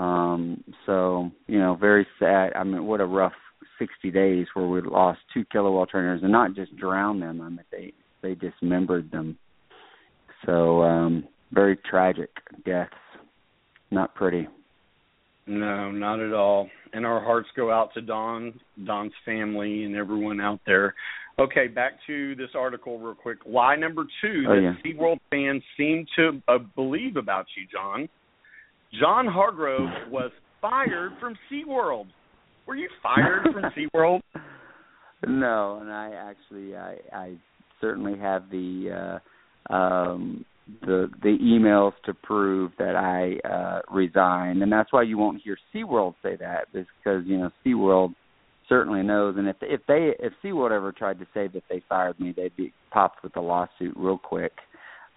Um, 0.00 0.62
so, 0.84 1.30
you 1.48 1.58
know, 1.58 1.74
very 1.74 2.06
sad. 2.18 2.52
I 2.54 2.62
mean, 2.62 2.84
what 2.84 3.00
a 3.00 3.06
rough 3.06 3.32
60 3.78 4.10
days 4.10 4.46
where 4.54 4.66
we 4.66 4.80
lost 4.82 5.18
two 5.34 5.44
killer 5.50 5.70
whale 5.70 5.86
trainers 5.86 6.22
and 6.22 6.30
not 6.30 6.54
just 6.54 6.76
drowned 6.76 7.22
them. 7.22 7.40
I 7.40 7.48
mean, 7.48 7.60
they 7.72 7.92
they 8.22 8.34
dismembered 8.34 9.10
them. 9.10 9.36
So, 10.44 10.82
um, 10.82 11.24
very 11.52 11.76
tragic 11.76 12.30
deaths. 12.64 12.94
Not 13.90 14.14
pretty. 14.14 14.48
No, 15.46 15.90
not 15.92 16.20
at 16.20 16.32
all. 16.32 16.68
And 16.92 17.06
our 17.06 17.20
hearts 17.22 17.48
go 17.56 17.70
out 17.70 17.94
to 17.94 18.00
Dawn, 18.00 18.58
Dawn's 18.84 19.12
family, 19.24 19.84
and 19.84 19.94
everyone 19.94 20.40
out 20.40 20.60
there. 20.66 20.94
Okay, 21.38 21.68
back 21.68 21.92
to 22.06 22.34
this 22.36 22.48
article 22.54 22.98
real 22.98 23.14
quick. 23.14 23.38
Lie 23.46 23.76
number 23.76 24.04
two 24.22 24.44
Oh, 24.48 24.54
that 24.54 24.62
yeah. 24.62 24.72
SeaWorld 24.92 25.18
fans 25.30 25.62
seem 25.76 26.06
to 26.16 26.42
uh, 26.48 26.58
believe 26.74 27.16
about 27.16 27.46
you, 27.56 27.66
John. 27.70 28.08
John 28.98 29.26
Hargrove 29.26 30.10
was 30.10 30.30
fired 30.62 31.12
from 31.20 31.34
SeaWorld. 31.52 32.06
Were 32.66 32.76
you 32.76 32.88
fired 33.02 33.42
from 33.52 33.62
SeaWorld? 33.76 34.20
No, 35.26 35.78
and 35.80 35.92
I 35.92 36.12
actually 36.14 36.76
I 36.76 36.96
I 37.12 37.34
certainly 37.80 38.18
have 38.18 38.48
the 38.50 39.20
uh 39.70 39.72
um 39.74 40.44
the 40.80 41.08
the 41.22 41.36
emails 41.40 41.92
to 42.04 42.12
prove 42.12 42.72
that 42.78 42.96
I 42.96 43.38
uh 43.48 43.82
resigned 43.90 44.62
and 44.62 44.72
that's 44.72 44.92
why 44.92 45.02
you 45.02 45.16
won't 45.16 45.40
hear 45.42 45.56
SeaWorld 45.74 46.14
say 46.22 46.36
that 46.36 46.66
because 46.72 47.24
you 47.24 47.38
know 47.38 47.50
SeaWorld 47.64 48.14
certainly 48.68 49.02
knows. 49.02 49.36
And 49.38 49.48
if 49.48 49.56
if 49.62 49.80
they 49.86 50.12
if 50.18 50.32
SeaWorld 50.44 50.72
ever 50.72 50.92
tried 50.92 51.18
to 51.20 51.26
say 51.32 51.48
that 51.48 51.62
they 51.70 51.82
fired 51.88 52.18
me 52.18 52.32
they'd 52.36 52.56
be 52.56 52.72
popped 52.90 53.22
with 53.22 53.36
a 53.36 53.40
lawsuit 53.40 53.94
real 53.96 54.18
quick 54.18 54.52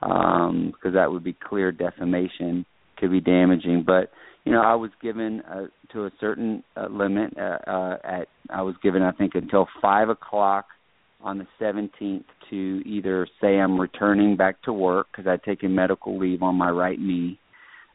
um 0.02 0.72
because 0.74 0.94
that 0.94 1.12
would 1.12 1.24
be 1.24 1.36
clear 1.48 1.72
defamation 1.72 2.66
could 2.98 3.12
be 3.12 3.22
damaging. 3.22 3.84
But 3.86 4.12
you 4.46 4.52
know 4.52 4.62
I 4.62 4.76
was 4.76 4.92
given 5.02 5.42
uh, 5.42 5.66
to 5.94 6.06
a 6.06 6.12
certain 6.20 6.64
uh, 6.78 6.88
limit 6.92 7.34
uh, 7.38 7.58
uh 7.68 7.98
at 8.04 8.28
I 8.52 8.62
was 8.62 8.76
given 8.84 9.02
I 9.02 9.12
think 9.12 9.34
until 9.34 9.68
5 9.82 10.10
o'clock 10.10 10.66
on 11.22 11.38
the 11.38 11.48
17th 11.60 12.24
to 12.50 12.82
either 12.86 13.28
say 13.42 13.60
I'm 13.60 13.80
returning 13.80 14.38
back 14.38 14.62
to 14.64 14.74
work 14.74 15.08
because 15.12 15.28
I'd 15.28 15.44
taken 15.44 15.76
medical 15.76 16.18
leave 16.18 16.42
on 16.42 16.56
my 16.56 16.70
right 16.70 17.00
knee 17.00 17.40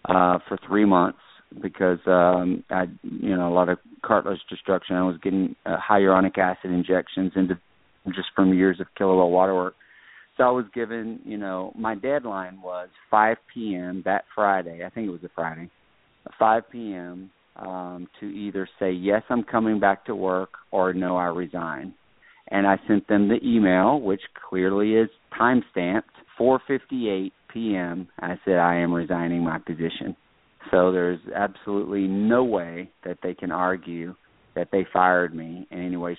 uh 0.07 0.39
for 0.49 0.59
3 0.67 0.85
months 0.85 1.19
because 1.63 1.99
um 2.07 2.63
I 2.71 2.85
you 3.03 3.37
know 3.37 3.49
a 3.49 3.55
lot 3.55 3.69
of 3.69 3.79
cartilage 4.05 4.41
destruction 4.51 4.97
I 4.97 5.03
was 5.03 5.17
getting 5.23 5.57
uh, 5.65 5.77
hyaluronic 5.79 6.37
acid 6.37 6.71
injections 6.71 7.33
into 7.37 7.59
just 8.09 8.29
from 8.37 8.53
years 8.53 8.81
of 8.81 8.87
killer 8.99 9.17
whale 9.17 9.31
waterwork 9.31 9.75
so 10.37 10.45
I 10.45 10.51
was 10.51 10.67
given 10.75 11.21
you 11.25 11.39
know 11.39 11.73
my 11.77 11.95
deadline 11.95 12.61
was 12.61 12.89
5 13.11 13.37
p.m. 13.53 14.03
that 14.05 14.25
Friday 14.35 14.85
I 14.85 14.91
think 14.91 15.09
it 15.09 15.11
was 15.11 15.25
a 15.25 15.31
Friday 15.35 15.71
5 16.39 16.71
p.m. 16.71 17.31
um 17.57 18.07
to 18.21 18.27
either 18.27 18.69
say 18.79 18.93
yes 18.93 19.23
I'm 19.31 19.45
coming 19.45 19.81
back 19.81 20.05
to 20.07 20.15
work 20.15 20.51
or 20.71 20.93
no 20.93 21.17
I 21.17 21.27
resign 21.27 21.95
and 22.49 22.67
I 22.67 22.79
sent 22.87 23.09
them 23.09 23.29
the 23.29 23.39
email, 23.43 24.01
which 24.01 24.23
clearly 24.49 24.95
is 24.95 25.09
time 25.37 25.63
stamped, 25.71 26.11
4:58 26.39 27.33
p.m. 27.53 28.09
I 28.19 28.39
said 28.45 28.57
I 28.57 28.77
am 28.77 28.93
resigning 28.93 29.45
my 29.45 29.59
position. 29.59 30.17
So 30.71 30.91
there's 30.93 31.21
absolutely 31.35 32.07
no 32.07 32.45
way 32.45 32.91
that 33.05 33.19
they 33.23 33.35
can 33.35 33.51
argue 33.51 34.15
that 34.55 34.69
they 34.73 34.87
fired 34.93 35.35
me 35.35 35.67
in 35.71 35.85
any 35.85 35.97
way, 35.97 36.17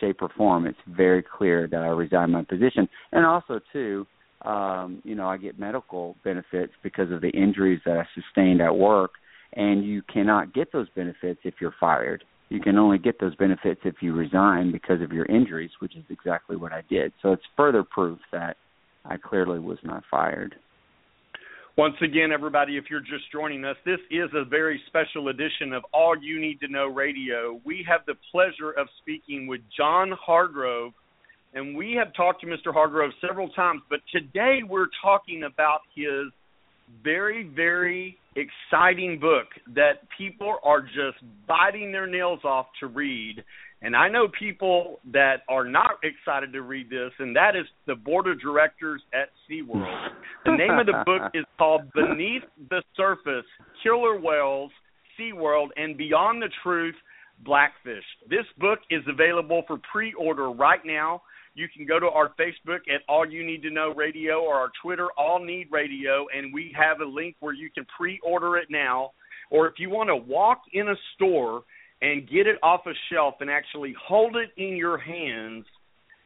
shape, 0.00 0.16
or 0.20 0.28
form. 0.36 0.66
It's 0.66 0.78
very 0.86 1.22
clear 1.22 1.66
that 1.68 1.80
I 1.80 1.88
resigned 1.88 2.32
my 2.32 2.44
position, 2.44 2.88
and 3.12 3.24
also 3.24 3.60
too, 3.72 4.06
um, 4.42 5.00
you 5.04 5.14
know, 5.14 5.26
I 5.26 5.36
get 5.36 5.58
medical 5.58 6.16
benefits 6.22 6.72
because 6.82 7.10
of 7.10 7.20
the 7.20 7.30
injuries 7.30 7.80
that 7.86 7.96
I 7.96 8.06
sustained 8.14 8.60
at 8.60 8.76
work, 8.76 9.12
and 9.54 9.84
you 9.84 10.02
cannot 10.02 10.54
get 10.54 10.72
those 10.72 10.88
benefits 10.94 11.40
if 11.44 11.54
you're 11.60 11.74
fired 11.80 12.24
you 12.48 12.60
can 12.60 12.78
only 12.78 12.98
get 12.98 13.20
those 13.20 13.34
benefits 13.36 13.80
if 13.84 13.96
you 14.00 14.14
resign 14.14 14.72
because 14.72 15.02
of 15.02 15.12
your 15.12 15.26
injuries, 15.26 15.70
which 15.80 15.96
is 15.96 16.04
exactly 16.08 16.56
what 16.56 16.72
I 16.72 16.82
did. 16.88 17.12
So 17.22 17.32
it's 17.32 17.42
further 17.56 17.82
proof 17.82 18.18
that 18.32 18.56
I 19.04 19.16
clearly 19.16 19.58
was 19.58 19.78
not 19.84 20.02
fired. 20.10 20.54
Once 21.76 21.94
again, 22.02 22.32
everybody, 22.32 22.76
if 22.76 22.84
you're 22.90 22.98
just 22.98 23.30
joining 23.30 23.64
us, 23.64 23.76
this 23.84 24.00
is 24.10 24.28
a 24.34 24.44
very 24.44 24.80
special 24.88 25.28
edition 25.28 25.72
of 25.72 25.84
All 25.92 26.16
You 26.20 26.40
Need 26.40 26.58
to 26.60 26.68
Know 26.68 26.86
Radio. 26.86 27.60
We 27.64 27.86
have 27.88 28.00
the 28.06 28.14
pleasure 28.32 28.72
of 28.72 28.88
speaking 29.00 29.46
with 29.46 29.60
John 29.76 30.10
Hargrove, 30.20 30.92
and 31.54 31.76
we 31.76 31.92
have 31.92 32.12
talked 32.14 32.40
to 32.40 32.48
Mr. 32.48 32.72
Hargrove 32.72 33.12
several 33.20 33.48
times, 33.50 33.82
but 33.88 34.00
today 34.10 34.62
we're 34.68 34.88
talking 35.00 35.44
about 35.44 35.82
his 35.94 36.32
very, 37.04 37.44
very 37.44 38.18
exciting 38.38 39.18
book 39.18 39.46
that 39.74 40.06
people 40.16 40.56
are 40.62 40.80
just 40.80 41.18
biting 41.46 41.92
their 41.92 42.06
nails 42.06 42.40
off 42.44 42.66
to 42.80 42.86
read. 42.86 43.42
And 43.80 43.94
I 43.94 44.08
know 44.08 44.26
people 44.38 45.00
that 45.12 45.42
are 45.48 45.64
not 45.64 46.00
excited 46.02 46.52
to 46.52 46.62
read 46.62 46.90
this, 46.90 47.12
and 47.18 47.34
that 47.36 47.54
is 47.54 47.66
the 47.86 47.94
board 47.94 48.26
of 48.26 48.40
directors 48.40 49.02
at 49.14 49.28
SeaWorld. 49.48 50.08
The 50.44 50.56
name 50.56 50.78
of 50.78 50.86
the 50.86 51.04
book 51.06 51.30
is 51.34 51.44
called 51.58 51.82
Beneath 51.92 52.42
the 52.70 52.82
Surface 52.96 53.46
Killer 53.82 54.18
Whales, 54.20 54.72
SeaWorld, 55.18 55.68
and 55.76 55.96
Beyond 55.96 56.42
the 56.42 56.48
Truth 56.62 56.96
Blackfish. 57.44 58.04
This 58.28 58.46
book 58.58 58.80
is 58.90 59.02
available 59.08 59.62
for 59.66 59.78
pre 59.92 60.12
order 60.14 60.50
right 60.50 60.80
now. 60.84 61.22
You 61.58 61.66
can 61.68 61.84
go 61.84 61.98
to 61.98 62.06
our 62.06 62.28
Facebook 62.38 62.86
at 62.88 63.02
All 63.08 63.28
You 63.28 63.44
Need 63.44 63.62
to 63.62 63.70
Know 63.70 63.92
Radio 63.92 64.40
or 64.40 64.54
our 64.54 64.70
Twitter, 64.80 65.08
All 65.18 65.44
Need 65.44 65.66
Radio, 65.72 66.26
and 66.34 66.54
we 66.54 66.72
have 66.78 67.00
a 67.00 67.04
link 67.04 67.34
where 67.40 67.52
you 67.52 67.68
can 67.68 67.84
pre 67.96 68.20
order 68.22 68.56
it 68.56 68.68
now. 68.70 69.10
Or 69.50 69.66
if 69.66 69.74
you 69.78 69.90
want 69.90 70.08
to 70.08 70.16
walk 70.16 70.60
in 70.72 70.88
a 70.88 70.94
store 71.14 71.62
and 72.00 72.28
get 72.28 72.46
it 72.46 72.58
off 72.62 72.82
a 72.86 72.92
shelf 73.10 73.34
and 73.40 73.50
actually 73.50 73.92
hold 74.00 74.36
it 74.36 74.50
in 74.56 74.76
your 74.76 74.98
hands, 74.98 75.64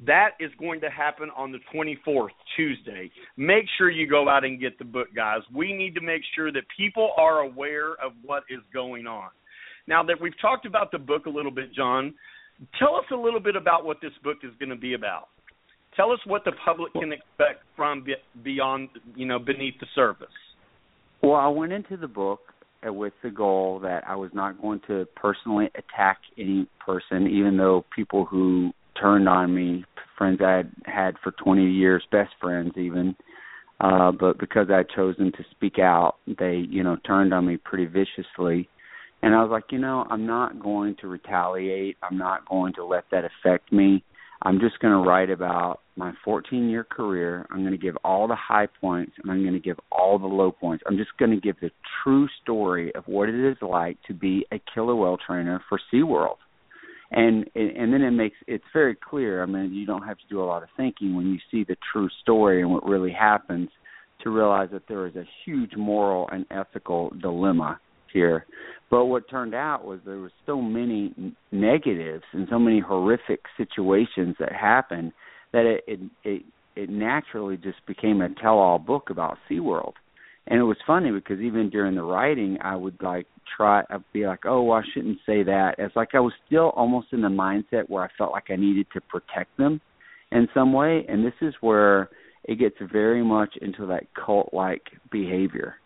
that 0.07 0.33
is 0.39 0.51
going 0.59 0.83
to 0.83 0.91
happen 0.91 1.31
on 1.35 1.51
the 1.51 1.61
24th, 1.75 2.29
Tuesday. 2.55 3.11
Make 3.39 3.65
sure 3.79 3.91
you 3.91 4.07
go 4.07 4.29
out 4.29 4.45
and 4.45 4.61
get 4.61 4.79
the 4.79 4.85
book, 4.85 5.09
guys. 5.17 5.41
We 5.55 5.73
need 5.73 5.95
to 5.95 6.03
make 6.03 6.23
sure 6.37 6.53
that 6.53 6.65
people 6.77 7.13
are 7.17 7.39
aware 7.39 7.93
of 7.93 8.13
what 8.23 8.43
is 8.51 8.61
going 8.75 9.07
on. 9.07 9.31
Now 9.87 10.03
that 10.03 10.21
we've 10.21 10.39
talked 10.43 10.67
about 10.67 10.93
the 10.93 10.99
book 10.99 11.25
a 11.25 11.31
little 11.31 11.51
bit, 11.51 11.73
John, 11.75 12.15
tell 12.79 12.97
us 12.97 13.05
a 13.13 13.17
little 13.17 13.41
bit 13.41 13.57
about 13.57 13.85
what 13.85 13.99
this 14.01 14.13
book 14.23 14.39
is 14.43 14.53
going 14.59 14.71
to 14.71 14.77
be 14.77 14.95
about. 14.95 15.29
Tell 15.97 16.11
us 16.11 16.21
what 16.27 16.45
the 16.45 16.53
public 16.65 16.93
can 16.95 17.13
expect 17.13 17.65
from 17.77 18.05
beyond, 18.43 18.89
you 19.15 19.27
know, 19.27 19.39
beneath 19.39 19.75
the 19.79 19.87
surface. 19.95 20.29
Well, 21.23 21.35
I 21.35 21.49
went 21.49 21.73
into 21.73 21.97
the 21.97 22.09
book 22.09 22.41
uh, 22.87 22.93
with 22.93 23.13
the 23.23 23.31
goal 23.31 23.79
that 23.81 24.03
I 24.09 24.17
was 24.17 24.31
not 24.33 24.61
going 24.61 24.81
to 24.87 25.07
personally 25.15 25.67
attack 25.77 26.19
any 26.39 26.67
person, 26.85 27.27
even 27.29 27.57
though 27.57 27.85
people 27.95 28.25
who 28.25 28.73
turned 29.01 29.29
on 29.29 29.55
me, 29.55 29.85
friends 30.17 30.41
I 30.43 30.57
had 30.57 30.73
had 30.85 31.15
for 31.23 31.33
20 31.33 31.65
years, 31.71 32.03
best 32.11 32.31
friends 32.41 32.73
even, 32.77 33.15
uh, 33.81 34.13
but 34.13 34.39
because 34.39 34.69
I 34.73 34.79
had 34.79 34.89
chosen 34.95 35.33
to 35.33 35.45
speak 35.51 35.79
out, 35.79 36.17
they, 36.27 36.65
you 36.69 36.83
know, 36.83 36.97
turned 37.05 37.35
on 37.35 37.47
me 37.47 37.57
pretty 37.57 37.87
viciously. 37.87 38.69
And 39.23 39.35
I 39.35 39.43
was 39.43 39.51
like, 39.51 39.71
you 39.71 39.79
know, 39.79 40.05
I'm 40.11 40.27
not 40.27 40.61
going 40.61 40.97
to 41.01 41.07
retaliate. 41.07 41.97
I'm 42.03 42.19
not 42.19 42.49
going 42.49 42.75
to 42.75 42.85
let 42.85 43.05
that 43.13 43.25
affect 43.25 43.73
me. 43.73 44.05
I'm 44.45 44.59
just 44.59 44.81
going 44.81 44.93
to 44.93 45.09
write 45.09 45.31
about 45.31 45.81
my 45.95 46.13
14 46.25 46.69
year 46.69 46.83
career. 46.83 47.47
I'm 47.51 47.61
going 47.61 47.73
to 47.73 47.79
give 47.79 47.97
all 48.05 48.27
the 48.27 48.37
high 48.37 48.67
points 48.81 49.13
and 49.23 49.31
I'm 49.31 49.43
going 49.43 49.55
to 49.55 49.61
give 49.61 49.79
all 49.93 50.19
the 50.19 50.27
low 50.27 50.51
points. 50.51 50.83
I'm 50.89 50.97
just 50.97 51.17
going 51.19 51.31
to 51.31 51.41
give 51.41 51.61
the 51.61 51.71
true 52.03 52.27
story 52.43 52.93
of 52.97 53.05
what 53.07 53.29
it 53.29 53.37
is 53.37 53.57
like 53.63 53.99
to 54.09 54.15
be 54.15 54.45
a 54.51 54.61
killer 54.75 54.97
whale 54.97 55.19
trainer 55.25 55.63
for 55.69 55.81
SeaWorld. 55.93 56.39
And 57.13 57.49
and 57.55 57.93
then 57.93 58.01
it 58.01 58.11
makes 58.13 58.37
it's 58.47 58.65
very 58.73 58.97
clear. 58.97 59.43
I 59.43 59.47
mean, 59.47 59.75
you 59.75 59.85
don't 59.85 60.03
have 60.03 60.17
to 60.17 60.25
do 60.31 60.43
a 60.43 60.47
lot 60.47 60.63
of 60.63 60.71
thinking 60.79 61.15
when 61.15 61.27
you 61.27 61.39
see 61.51 61.63
the 61.63 61.77
true 61.93 62.09
story 62.23 62.63
and 62.63 62.71
what 62.71 62.87
really 62.87 63.13
happens 63.13 63.69
to 64.23 64.31
realize 64.31 64.71
that 64.73 64.89
there 64.89 65.07
is 65.07 65.15
a 65.15 65.25
huge 65.45 65.77
moral 65.77 66.27
and 66.33 66.47
ethical 66.51 67.11
dilemma 67.21 67.79
here. 68.13 68.47
But 68.91 69.07
what 69.07 69.29
turned 69.31 69.55
out 69.55 69.85
was 69.85 70.01
there 70.05 70.19
were 70.19 70.33
so 70.45 70.61
many 70.61 71.35
negatives 71.51 72.25
and 72.33 72.47
so 72.51 72.59
many 72.59 72.81
horrific 72.81 73.41
situations 73.57 74.37
that 74.39 74.53
happened 74.53 75.13
that 75.53 75.65
it 75.65 75.85
it 75.87 76.01
it, 76.25 76.43
it 76.77 76.91
naturally 76.91 77.57
just 77.57 77.85
became 77.87 78.21
a 78.21 78.29
tell-all 78.35 78.79
book 78.79 79.11
about 79.11 79.39
SeaWorld. 79.51 79.95
And 80.47 80.59
it 80.59 80.65
was 80.65 80.77
funny 80.87 81.11
because 81.13 81.41
even 81.41 81.71
during 81.71 81.95
the 81.95 82.03
writing, 82.03 82.59
I 82.63 82.75
would 82.75 83.01
like 83.01 83.27
try, 83.57 83.83
I'd 83.91 84.03
be 84.13 84.27
like, 84.27 84.45
oh, 84.45 84.63
well, 84.63 84.79
I 84.79 84.83
shouldn't 84.93 85.19
say 85.25 85.43
that. 85.45 85.77
It's 85.79 85.95
like 85.95 86.15
I 86.15 86.21
was 86.21 86.33
still 86.47 86.71
almost 86.71 87.09
in 87.13 87.23
the 87.23 87.29
mindset 87.29 87.89
where 87.89 88.03
I 88.03 88.09
felt 88.19 88.33
like 88.33 88.51
I 88.51 88.57
needed 88.57 88.87
to 88.95 89.01
protect 89.03 89.57
them 89.57 89.81
in 90.33 90.49
some 90.53 90.73
way. 90.73 91.05
And 91.09 91.25
this 91.25 91.35
is 91.41 91.55
where 91.61 92.11
it 92.45 92.59
gets 92.59 92.77
very 92.93 93.23
much 93.23 93.55
into 93.61 93.87
that 93.87 94.05
cult-like 94.15 94.83
behavior. 95.13 95.77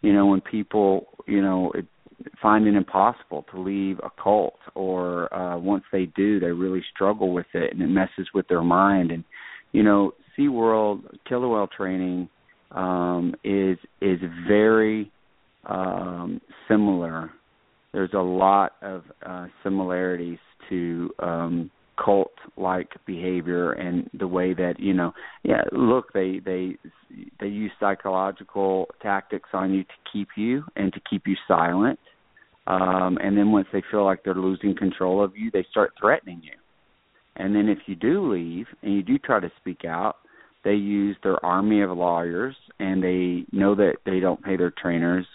You 0.00 0.12
know, 0.12 0.26
when 0.26 0.40
people, 0.40 1.06
you 1.26 1.42
know, 1.42 1.72
it, 1.74 1.86
find 2.42 2.66
it 2.66 2.74
impossible 2.74 3.44
to 3.52 3.60
leave 3.60 3.98
a 4.00 4.10
cult 4.22 4.58
or 4.74 5.32
uh 5.32 5.56
once 5.56 5.84
they 5.92 6.06
do 6.16 6.40
they 6.40 6.50
really 6.50 6.82
struggle 6.94 7.32
with 7.32 7.46
it 7.54 7.72
and 7.72 7.80
it 7.80 7.86
messes 7.86 8.28
with 8.34 8.46
their 8.48 8.62
mind. 8.62 9.10
And 9.10 9.24
you 9.72 9.82
know 9.82 10.12
SeaWorld 10.36 11.02
killer 11.28 11.48
whale 11.48 11.68
training 11.68 12.28
um 12.72 13.34
is 13.44 13.78
is 14.00 14.18
very 14.46 15.10
um 15.66 16.40
similar. 16.66 17.30
There's 17.92 18.14
a 18.14 18.18
lot 18.18 18.72
of 18.82 19.04
uh 19.24 19.46
similarities 19.62 20.38
to 20.68 21.10
um 21.20 21.70
cult 22.02 22.32
like 22.56 22.90
behavior 23.06 23.72
and 23.72 24.08
the 24.18 24.26
way 24.26 24.54
that 24.54 24.74
you 24.78 24.94
know 24.94 25.12
yeah 25.42 25.62
look 25.72 26.12
they 26.12 26.40
they 26.44 26.76
they 27.40 27.46
use 27.46 27.70
psychological 27.80 28.86
tactics 29.02 29.48
on 29.52 29.72
you 29.72 29.82
to 29.84 29.94
keep 30.12 30.28
you 30.36 30.62
and 30.76 30.92
to 30.92 31.00
keep 31.08 31.22
you 31.26 31.36
silent. 31.46 31.98
Um 32.66 33.18
and 33.22 33.36
then 33.36 33.50
once 33.52 33.66
they 33.72 33.82
feel 33.90 34.04
like 34.04 34.22
they're 34.24 34.34
losing 34.34 34.76
control 34.76 35.22
of 35.22 35.36
you 35.36 35.50
they 35.50 35.66
start 35.70 35.92
threatening 36.00 36.40
you. 36.42 36.52
And 37.36 37.54
then 37.54 37.68
if 37.68 37.78
you 37.86 37.94
do 37.94 38.32
leave 38.32 38.66
and 38.82 38.94
you 38.94 39.02
do 39.02 39.18
try 39.18 39.40
to 39.40 39.50
speak 39.60 39.84
out 39.84 40.16
they 40.64 40.74
use 40.74 41.16
their 41.22 41.44
army 41.44 41.82
of 41.82 41.90
lawyers 41.90 42.56
and 42.78 43.02
they 43.02 43.44
know 43.52 43.74
that 43.74 43.96
they 44.04 44.20
don't 44.20 44.42
pay 44.42 44.56
their 44.56 44.72
trainers 44.72 45.26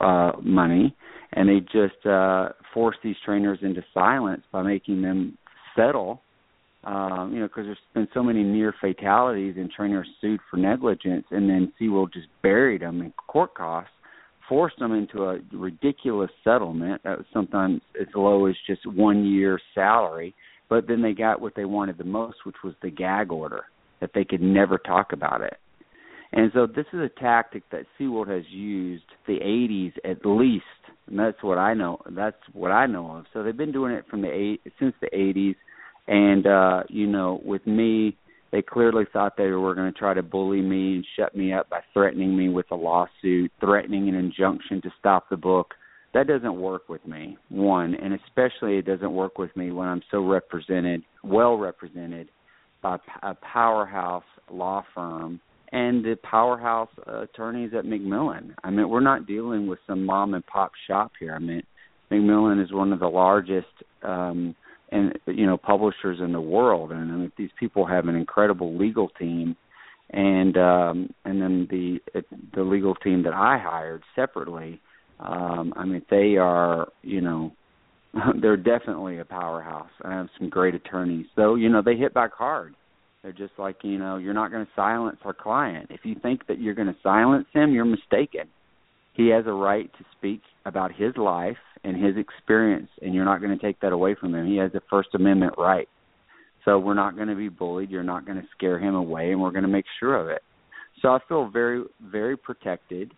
uh 0.00 0.32
money. 0.42 0.94
And 1.32 1.48
they 1.48 1.60
just 1.60 2.04
uh 2.06 2.50
force 2.74 2.96
these 3.02 3.16
trainers 3.24 3.60
into 3.62 3.82
silence 3.94 4.42
by 4.52 4.62
making 4.62 5.02
them 5.02 5.38
settle 5.76 6.22
um, 6.84 7.32
you 7.34 7.40
know, 7.40 7.46
because 7.46 7.66
there's 7.66 7.78
been 7.92 8.08
so 8.14 8.22
many 8.22 8.42
near 8.42 8.74
fatalities 8.80 9.56
and 9.56 9.70
trainers 9.70 10.08
sued 10.20 10.40
for 10.50 10.56
negligence, 10.56 11.26
and 11.30 11.48
then 11.48 11.72
SeaWorld 11.80 12.12
just 12.12 12.28
buried 12.42 12.80
them 12.80 13.02
in 13.02 13.12
court 13.26 13.54
costs, 13.54 13.92
forced 14.48 14.78
them 14.78 14.92
into 14.92 15.24
a 15.24 15.38
ridiculous 15.52 16.30
settlement 16.42 17.02
that 17.04 17.18
was 17.18 17.26
sometimes 17.32 17.82
as 18.00 18.06
low 18.14 18.46
as 18.46 18.54
just 18.66 18.86
one 18.86 19.26
year's 19.26 19.62
salary. 19.74 20.34
But 20.70 20.86
then 20.88 21.02
they 21.02 21.12
got 21.12 21.40
what 21.40 21.54
they 21.54 21.66
wanted 21.66 21.98
the 21.98 22.04
most, 22.04 22.38
which 22.44 22.56
was 22.64 22.74
the 22.82 22.90
gag 22.90 23.30
order 23.30 23.64
that 24.00 24.10
they 24.14 24.24
could 24.24 24.40
never 24.40 24.78
talk 24.78 25.12
about 25.12 25.42
it. 25.42 25.58
And 26.32 26.50
so 26.54 26.66
this 26.66 26.86
is 26.92 27.00
a 27.00 27.20
tactic 27.20 27.64
that 27.70 27.86
SeaWorld 27.98 28.28
has 28.28 28.44
used 28.50 29.04
the 29.26 29.38
80s 29.40 29.92
at 30.08 30.24
least, 30.24 30.64
and 31.08 31.18
that's 31.18 31.42
what 31.42 31.58
I 31.58 31.74
know. 31.74 32.00
That's 32.10 32.36
what 32.52 32.70
I 32.70 32.86
know 32.86 33.10
of. 33.10 33.24
So 33.32 33.42
they've 33.42 33.56
been 33.56 33.72
doing 33.72 33.92
it 33.92 34.04
from 34.08 34.22
the 34.22 34.30
eight 34.30 34.60
since 34.78 34.94
the 35.00 35.08
80s 35.08 35.56
and 36.10 36.46
uh, 36.46 36.82
you 36.88 37.06
know, 37.06 37.40
with 37.44 37.66
me, 37.66 38.16
they 38.50 38.62
clearly 38.62 39.04
thought 39.12 39.36
they 39.36 39.46
were 39.46 39.76
going 39.76 39.92
to 39.92 39.98
try 39.98 40.12
to 40.12 40.24
bully 40.24 40.60
me 40.60 40.96
and 40.96 41.06
shut 41.16 41.36
me 41.36 41.52
up 41.52 41.70
by 41.70 41.80
threatening 41.92 42.36
me 42.36 42.48
with 42.48 42.66
a 42.72 42.74
lawsuit, 42.74 43.52
threatening 43.60 44.08
an 44.08 44.16
injunction 44.16 44.82
to 44.82 44.90
stop 44.98 45.30
the 45.30 45.36
book. 45.36 45.74
That 46.12 46.26
doesn't 46.26 46.60
work 46.60 46.88
with 46.88 47.06
me. 47.06 47.38
One, 47.48 47.94
and 47.94 48.12
especially 48.12 48.78
it 48.78 48.86
doesn't 48.86 49.12
work 49.12 49.38
with 49.38 49.56
me 49.56 49.70
when 49.70 49.86
I'm 49.86 50.02
so 50.10 50.26
represented, 50.26 51.04
well 51.22 51.56
represented 51.56 52.28
by 52.82 52.96
a 53.22 53.34
powerhouse 53.34 54.24
law 54.50 54.82
firm 54.92 55.40
and 55.72 56.04
the 56.04 56.16
powerhouse 56.22 56.88
attorneys 57.06 57.72
at 57.76 57.84
Macmillan. 57.84 58.54
I 58.64 58.70
mean, 58.70 58.88
we're 58.88 59.00
not 59.00 59.26
dealing 59.26 59.66
with 59.66 59.78
some 59.86 60.04
mom 60.04 60.34
and 60.34 60.44
pop 60.46 60.72
shop 60.88 61.12
here. 61.18 61.34
I 61.34 61.38
mean, 61.38 61.62
Macmillan 62.10 62.60
is 62.60 62.72
one 62.72 62.92
of 62.92 63.00
the 63.00 63.08
largest 63.08 63.68
um 64.02 64.54
and 64.92 65.16
you 65.26 65.46
know 65.46 65.56
publishers 65.56 66.18
in 66.20 66.32
the 66.32 66.40
world. 66.40 66.90
And 66.90 67.12
I 67.12 67.14
mean, 67.14 67.32
these 67.38 67.50
people 67.58 67.86
have 67.86 68.08
an 68.08 68.16
incredible 68.16 68.76
legal 68.76 69.08
team. 69.10 69.56
And 70.10 70.56
um 70.56 71.14
and 71.24 71.40
then 71.40 71.68
the 71.70 72.00
the 72.54 72.62
legal 72.62 72.96
team 72.96 73.22
that 73.22 73.34
I 73.34 73.58
hired 73.58 74.02
separately 74.16 74.80
um 75.20 75.72
I 75.76 75.84
mean 75.84 76.02
they 76.10 76.36
are 76.36 76.88
you 77.02 77.20
know 77.20 77.52
they're 78.42 78.56
definitely 78.56 79.18
a 79.18 79.24
powerhouse. 79.24 79.90
I 80.02 80.10
have 80.10 80.28
some 80.36 80.48
great 80.48 80.74
attorneys. 80.74 81.26
So 81.36 81.54
you 81.54 81.68
know 81.68 81.80
they 81.80 81.94
hit 81.94 82.12
back 82.12 82.32
hard 82.32 82.74
they're 83.22 83.32
just 83.32 83.52
like 83.58 83.76
you 83.82 83.98
know 83.98 84.16
you're 84.16 84.34
not 84.34 84.50
going 84.50 84.64
to 84.64 84.72
silence 84.74 85.18
our 85.24 85.34
client 85.34 85.86
if 85.90 86.00
you 86.04 86.14
think 86.22 86.46
that 86.46 86.60
you're 86.60 86.74
going 86.74 86.88
to 86.88 86.96
silence 87.02 87.46
him 87.52 87.72
you're 87.72 87.84
mistaken 87.84 88.48
he 89.14 89.28
has 89.28 89.44
a 89.46 89.52
right 89.52 89.90
to 89.98 90.04
speak 90.16 90.40
about 90.64 90.92
his 90.94 91.16
life 91.16 91.56
and 91.84 91.96
his 92.02 92.16
experience, 92.16 92.88
and 93.02 93.14
you're 93.14 93.24
not 93.24 93.40
going 93.40 93.56
to 93.56 93.62
take 93.64 93.80
that 93.80 93.92
away 93.92 94.14
from 94.14 94.34
him. 94.34 94.46
He 94.46 94.56
has 94.56 94.74
a 94.74 94.80
First 94.88 95.10
Amendment 95.14 95.54
right. 95.58 95.88
So 96.64 96.78
we're 96.78 96.94
not 96.94 97.16
going 97.16 97.28
to 97.28 97.34
be 97.34 97.48
bullied. 97.48 97.90
You're 97.90 98.02
not 98.02 98.26
going 98.26 98.38
to 98.38 98.46
scare 98.56 98.78
him 98.78 98.94
away, 98.94 99.32
and 99.32 99.40
we're 99.40 99.50
going 99.50 99.62
to 99.62 99.68
make 99.68 99.86
sure 99.98 100.16
of 100.16 100.28
it. 100.28 100.42
So 101.00 101.08
I 101.08 101.18
feel 101.28 101.48
very, 101.48 101.82
very 102.02 102.36
protected. 102.36 103.12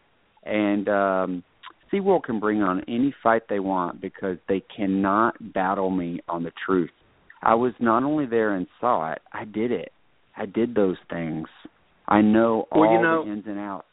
And 0.45 0.89
um, 0.89 1.45
SeaWorld 1.93 2.25
can 2.25 2.39
bring 2.39 2.63
on 2.63 2.83
any 2.87 3.15
fight 3.23 3.43
they 3.49 3.59
want 3.59 4.01
because 4.01 4.39
they 4.49 4.63
cannot 4.75 5.35
battle 5.53 5.91
me 5.91 6.21
on 6.29 6.45
the 6.45 6.53
truth. 6.65 6.91
I 7.43 7.55
was 7.55 7.73
not 7.81 8.05
only 8.05 8.27
there 8.27 8.55
and 8.55 8.67
saw 8.81 9.13
it, 9.13 9.21
I 9.33 9.45
did 9.45 9.73
it. 9.73 9.93
I 10.37 10.47
did 10.47 10.75
those 10.75 10.97
things. 11.11 11.49
I 12.07 12.21
know 12.21 12.67
all 12.71 12.81
well, 12.83 12.93
you 12.93 13.03
know, 13.03 13.25
the 13.25 13.33
ins 13.33 13.45
and 13.47 13.59
outs 13.59 13.87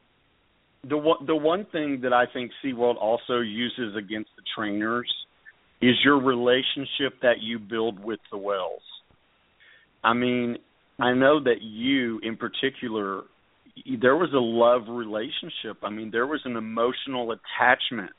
the 0.87 0.97
one 0.97 1.25
the 1.25 1.35
one 1.35 1.65
thing 1.71 1.99
that 2.03 2.13
I 2.13 2.25
think 2.31 2.51
SeaWorld 2.63 2.95
also 2.97 3.39
uses 3.39 3.95
against 3.95 4.29
the 4.35 4.43
trainers 4.55 5.11
is 5.81 5.95
your 6.03 6.21
relationship 6.21 7.21
that 7.21 7.41
you 7.41 7.59
build 7.59 8.03
with 8.03 8.19
the 8.31 8.37
whales. 8.37 8.81
I 10.03 10.13
mean, 10.13 10.57
I 10.99 11.13
know 11.13 11.41
that 11.43 11.61
you 11.61 12.19
in 12.23 12.37
particular 12.37 13.23
there 14.01 14.15
was 14.15 14.31
a 14.33 14.39
love 14.39 14.83
relationship. 14.89 15.83
I 15.83 15.89
mean, 15.89 16.11
there 16.11 16.27
was 16.27 16.41
an 16.45 16.55
emotional 16.55 17.31
attachment. 17.31 18.11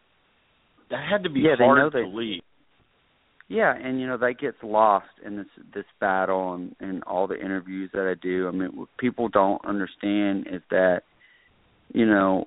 That 0.91 1.07
had 1.09 1.25
to 1.25 1.31
be 1.31 1.41
yeah, 1.41 1.57
hard 1.59 1.79
they 1.79 1.99
know 1.99 2.05
to 2.05 2.11
they, 2.11 2.17
leave. 2.17 2.43
Yeah, 3.51 3.75
and 3.77 4.01
you 4.01 4.07
know 4.07 4.17
that 4.17 4.35
gets 4.41 4.59
lost 4.63 5.09
in 5.27 5.37
this 5.37 5.47
this 5.75 5.85
battle 5.99 6.55
and 6.55 6.77
and 6.79 7.03
all 7.03 7.27
the 7.27 7.35
interviews 7.35 7.91
that 7.93 8.09
I 8.09 8.15
do. 8.15 8.47
I 8.47 8.53
mean, 8.53 8.71
what 8.77 8.89
people 8.97 9.29
don't 9.29 9.63
understand 9.65 10.47
is 10.49 10.63
that 10.71 11.03
you 11.93 12.07
know 12.07 12.47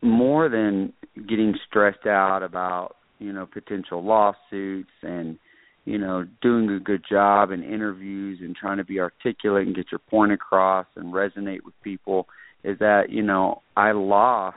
more 0.00 0.48
than 0.48 0.94
getting 1.28 1.54
stressed 1.68 2.06
out 2.06 2.42
about 2.42 2.96
you 3.18 3.30
know 3.30 3.44
potential 3.44 4.02
lawsuits 4.02 4.88
and 5.02 5.38
you 5.84 5.98
know 5.98 6.24
doing 6.40 6.70
a 6.70 6.80
good 6.80 7.04
job 7.06 7.50
in 7.50 7.62
interviews 7.62 8.38
and 8.40 8.56
trying 8.56 8.78
to 8.78 8.84
be 8.84 9.00
articulate 9.00 9.66
and 9.66 9.76
get 9.76 9.92
your 9.92 9.98
point 9.98 10.32
across 10.32 10.86
and 10.96 11.12
resonate 11.12 11.62
with 11.62 11.74
people 11.84 12.26
is 12.64 12.78
that 12.78 13.10
you 13.10 13.22
know 13.22 13.60
I 13.76 13.92
lost 13.92 14.56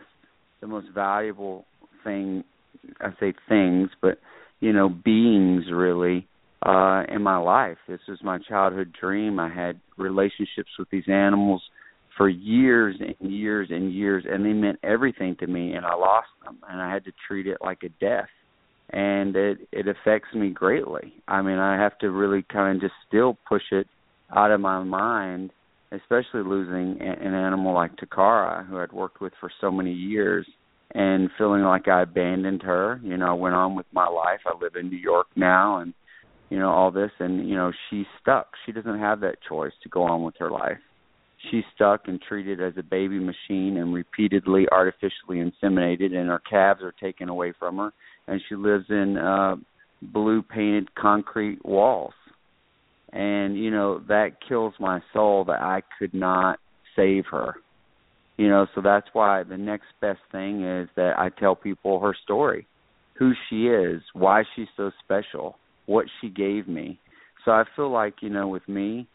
the 0.61 0.67
most 0.67 0.87
valuable 0.95 1.65
thing 2.05 2.45
I 3.01 3.09
say 3.19 3.33
things 3.49 3.89
but 4.01 4.19
you 4.63 4.71
know 4.71 4.87
beings 4.87 5.65
really 5.71 6.25
uh 6.65 7.03
in 7.09 7.21
my 7.21 7.37
life. 7.37 7.77
This 7.87 7.99
was 8.07 8.19
my 8.23 8.39
childhood 8.39 8.95
dream. 8.99 9.39
I 9.39 9.53
had 9.53 9.79
relationships 9.97 10.71
with 10.79 10.89
these 10.89 11.09
animals 11.09 11.61
for 12.15 12.29
years 12.29 12.95
and 12.99 13.31
years 13.31 13.67
and 13.71 13.93
years 13.93 14.23
and 14.29 14.45
they 14.45 14.53
meant 14.53 14.79
everything 14.81 15.35
to 15.41 15.47
me 15.47 15.73
and 15.73 15.85
I 15.85 15.95
lost 15.95 16.29
them 16.45 16.59
and 16.69 16.81
I 16.81 16.93
had 16.93 17.03
to 17.05 17.11
treat 17.27 17.45
it 17.45 17.57
like 17.61 17.83
a 17.83 17.89
death. 17.99 18.29
And 18.91 19.35
it 19.35 19.57
it 19.73 19.87
affects 19.87 20.33
me 20.33 20.49
greatly. 20.51 21.13
I 21.27 21.41
mean, 21.41 21.57
I 21.57 21.81
have 21.81 21.97
to 21.99 22.11
really 22.11 22.45
kind 22.51 22.77
of 22.77 22.81
just 22.81 22.93
still 23.07 23.37
push 23.49 23.63
it 23.71 23.87
out 24.33 24.51
of 24.51 24.61
my 24.61 24.81
mind, 24.83 25.51
especially 25.91 26.43
losing 26.45 27.01
an 27.01 27.33
animal 27.33 27.73
like 27.73 27.97
Takara, 27.97 28.65
who 28.67 28.77
I'd 28.77 28.93
worked 28.93 29.19
with 29.19 29.33
for 29.39 29.51
so 29.59 29.71
many 29.71 29.91
years, 29.91 30.47
and 30.93 31.29
feeling 31.37 31.63
like 31.63 31.87
I 31.87 32.03
abandoned 32.03 32.61
her. 32.63 32.99
You 33.03 33.17
know, 33.17 33.27
I 33.27 33.33
went 33.33 33.55
on 33.55 33.75
with 33.75 33.87
my 33.91 34.07
life. 34.07 34.41
I 34.45 34.57
live 34.61 34.75
in 34.75 34.89
New 34.89 34.97
York 34.97 35.27
now, 35.35 35.77
and 35.77 35.93
you 36.49 36.59
know 36.59 36.69
all 36.69 36.91
this, 36.91 37.11
and 37.19 37.47
you 37.47 37.55
know 37.55 37.71
she's 37.89 38.05
stuck. 38.21 38.47
She 38.65 38.71
doesn't 38.71 38.99
have 38.99 39.21
that 39.21 39.37
choice 39.47 39.73
to 39.83 39.89
go 39.89 40.03
on 40.03 40.23
with 40.23 40.35
her 40.39 40.51
life. 40.51 40.77
She's 41.51 41.63
stuck 41.75 42.07
and 42.07 42.21
treated 42.21 42.61
as 42.61 42.73
a 42.77 42.83
baby 42.83 43.19
machine 43.19 43.77
and 43.77 43.93
repeatedly 43.93 44.65
artificially 44.71 45.43
inseminated, 45.43 46.13
and 46.13 46.29
her 46.29 46.41
calves 46.49 46.81
are 46.81 46.93
taken 47.01 47.27
away 47.27 47.53
from 47.59 47.77
her 47.77 47.91
and 48.27 48.41
she 48.47 48.55
lives 48.55 48.85
in 48.89 49.17
uh 49.17 49.55
blue 50.01 50.41
painted 50.41 50.93
concrete 50.95 51.63
walls 51.65 52.13
and 53.11 53.57
you 53.57 53.71
know 53.71 54.01
that 54.07 54.31
kills 54.47 54.73
my 54.79 54.99
soul 55.13 55.45
that 55.45 55.61
I 55.61 55.81
could 55.97 56.13
not 56.13 56.59
save 56.95 57.25
her 57.31 57.55
you 58.37 58.49
know 58.49 58.67
so 58.73 58.81
that's 58.81 59.07
why 59.13 59.43
the 59.43 59.57
next 59.57 59.87
best 60.01 60.19
thing 60.31 60.63
is 60.63 60.89
that 60.95 61.13
I 61.17 61.29
tell 61.29 61.55
people 61.55 61.99
her 61.99 62.15
story 62.23 62.67
who 63.17 63.33
she 63.49 63.67
is 63.67 64.01
why 64.13 64.43
she's 64.55 64.67
so 64.75 64.91
special 65.03 65.57
what 65.85 66.05
she 66.19 66.29
gave 66.29 66.67
me. 66.67 66.99
So 67.45 67.51
I 67.51 67.63
feel 67.75 67.91
like 67.91 68.15
you 68.21 68.29
know 68.29 68.47
with 68.47 68.67
me 68.67 69.07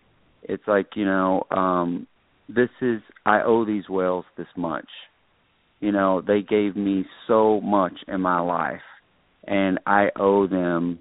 it's 0.43 0.63
like 0.67 0.89
you 0.95 1.05
know 1.05 1.45
um 1.51 2.07
this 2.49 2.71
is 2.81 3.01
I 3.27 3.43
owe 3.43 3.65
these 3.65 3.89
whales 3.89 4.25
this 4.37 4.47
much. 4.57 4.89
You 5.81 5.93
know 5.93 6.21
they 6.21 6.43
gave 6.43 6.77
me 6.77 7.05
so 7.27 7.61
much 7.61 7.95
in 8.07 8.21
my 8.21 8.41
life 8.41 8.81
and 9.47 9.79
I 9.87 10.11
owe 10.17 10.47
them 10.47 11.01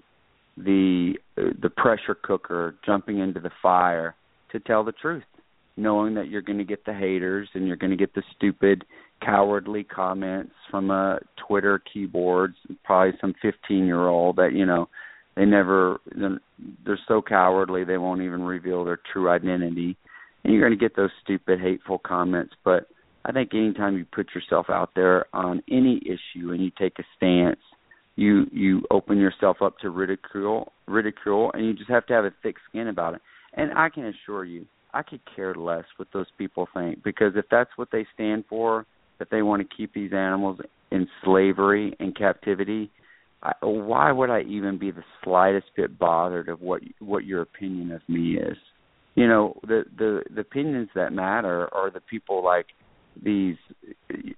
the 0.57 1.13
the 1.35 1.69
pressure 1.69 2.15
cooker 2.15 2.75
jumping 2.85 3.19
into 3.19 3.39
the 3.39 3.51
fire 3.61 4.15
to 4.51 4.59
tell 4.59 4.83
the 4.83 4.93
truth, 4.93 5.23
knowing 5.77 6.15
that 6.15 6.27
you're 6.27 6.41
going 6.41 6.57
to 6.57 6.63
get 6.63 6.85
the 6.85 6.93
haters 6.93 7.47
and 7.53 7.67
you're 7.67 7.77
going 7.77 7.91
to 7.91 7.97
get 7.97 8.13
the 8.15 8.23
stupid, 8.35 8.83
cowardly 9.23 9.83
comments 9.83 10.53
from 10.69 10.91
a 10.91 11.19
Twitter 11.47 11.81
keyboards, 11.91 12.55
probably 12.83 13.17
some 13.21 13.33
15 13.41 13.85
year 13.85 14.07
old 14.07 14.35
that 14.37 14.53
you 14.53 14.65
know 14.65 14.89
they 15.35 15.45
never 15.45 15.99
they're 16.85 16.99
so 17.07 17.21
cowardly 17.21 17.83
they 17.83 17.97
won't 17.97 18.21
even 18.21 18.41
reveal 18.41 18.83
their 18.83 18.99
true 19.11 19.29
identity, 19.29 19.95
and 20.43 20.53
you're 20.53 20.61
going 20.61 20.77
to 20.77 20.83
get 20.83 20.95
those 20.95 21.11
stupid, 21.23 21.59
hateful 21.59 21.99
comments, 21.99 22.53
but 22.65 22.87
I 23.25 23.31
think 23.31 23.53
anytime 23.53 23.97
you 23.97 24.05
put 24.05 24.27
yourself 24.33 24.67
out 24.69 24.91
there 24.95 25.25
on 25.33 25.61
any 25.69 26.01
issue 26.05 26.51
and 26.51 26.63
you 26.63 26.71
take 26.77 26.97
a 26.97 27.03
stance 27.17 27.59
you 28.17 28.47
you 28.51 28.81
open 28.91 29.17
yourself 29.17 29.61
up 29.61 29.77
to 29.79 29.89
ridicule 29.89 30.73
ridicule 30.87 31.51
and 31.53 31.65
you 31.65 31.73
just 31.73 31.89
have 31.89 32.05
to 32.07 32.13
have 32.13 32.25
a 32.25 32.33
thick 32.43 32.55
skin 32.67 32.87
about 32.89 33.13
it. 33.13 33.21
And 33.53 33.71
i 33.77 33.89
can 33.89 34.05
assure 34.05 34.43
you 34.43 34.65
i 34.97 35.03
could 35.03 35.21
care 35.35 35.55
less 35.55 35.85
what 35.97 36.07
those 36.13 36.27
people 36.37 36.67
think 36.73 37.03
because 37.03 37.33
if 37.35 37.45
that's 37.49 37.69
what 37.75 37.89
they 37.91 38.05
stand 38.13 38.43
for 38.49 38.85
that 39.19 39.29
they 39.31 39.41
want 39.41 39.61
to 39.61 39.75
keep 39.75 39.93
these 39.93 40.13
animals 40.13 40.59
in 40.91 41.07
slavery 41.23 41.95
and 41.99 42.15
captivity 42.17 42.89
I, 43.43 43.53
why 43.61 44.11
would 44.11 44.29
i 44.29 44.41
even 44.41 44.77
be 44.77 44.91
the 44.91 45.03
slightest 45.23 45.67
bit 45.75 45.97
bothered 45.97 46.49
of 46.49 46.61
what 46.61 46.81
what 46.99 47.25
your 47.25 47.41
opinion 47.41 47.91
of 47.91 48.01
me 48.07 48.37
is 48.37 48.57
you 49.15 49.27
know 49.27 49.59
the 49.63 49.83
the 49.97 50.23
the 50.33 50.41
opinions 50.41 50.89
that 50.95 51.13
matter 51.13 51.73
are 51.73 51.91
the 51.91 52.01
people 52.01 52.43
like 52.43 52.67
these 53.23 53.55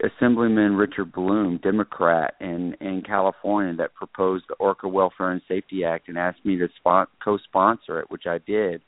Assemblyman 0.04 0.76
Richard 0.76 1.12
Bloom, 1.12 1.60
Democrat 1.62 2.36
in 2.39 2.76
in 2.82 3.02
California, 3.06 3.76
that 3.76 3.93
proposed 3.93 4.45
the 4.48 4.56
Orca 4.56 4.88
Welfare 4.88 5.32
and 5.32 5.41
Safety 5.48 5.84
Act 5.84 6.08
and 6.08 6.17
asked 6.17 6.45
me 6.45 6.58
to 6.58 6.67
spon- 6.78 7.08
co-sponsor 7.24 8.00
it, 8.00 8.10
which 8.10 8.26
I 8.26 8.39
did. 8.39 8.82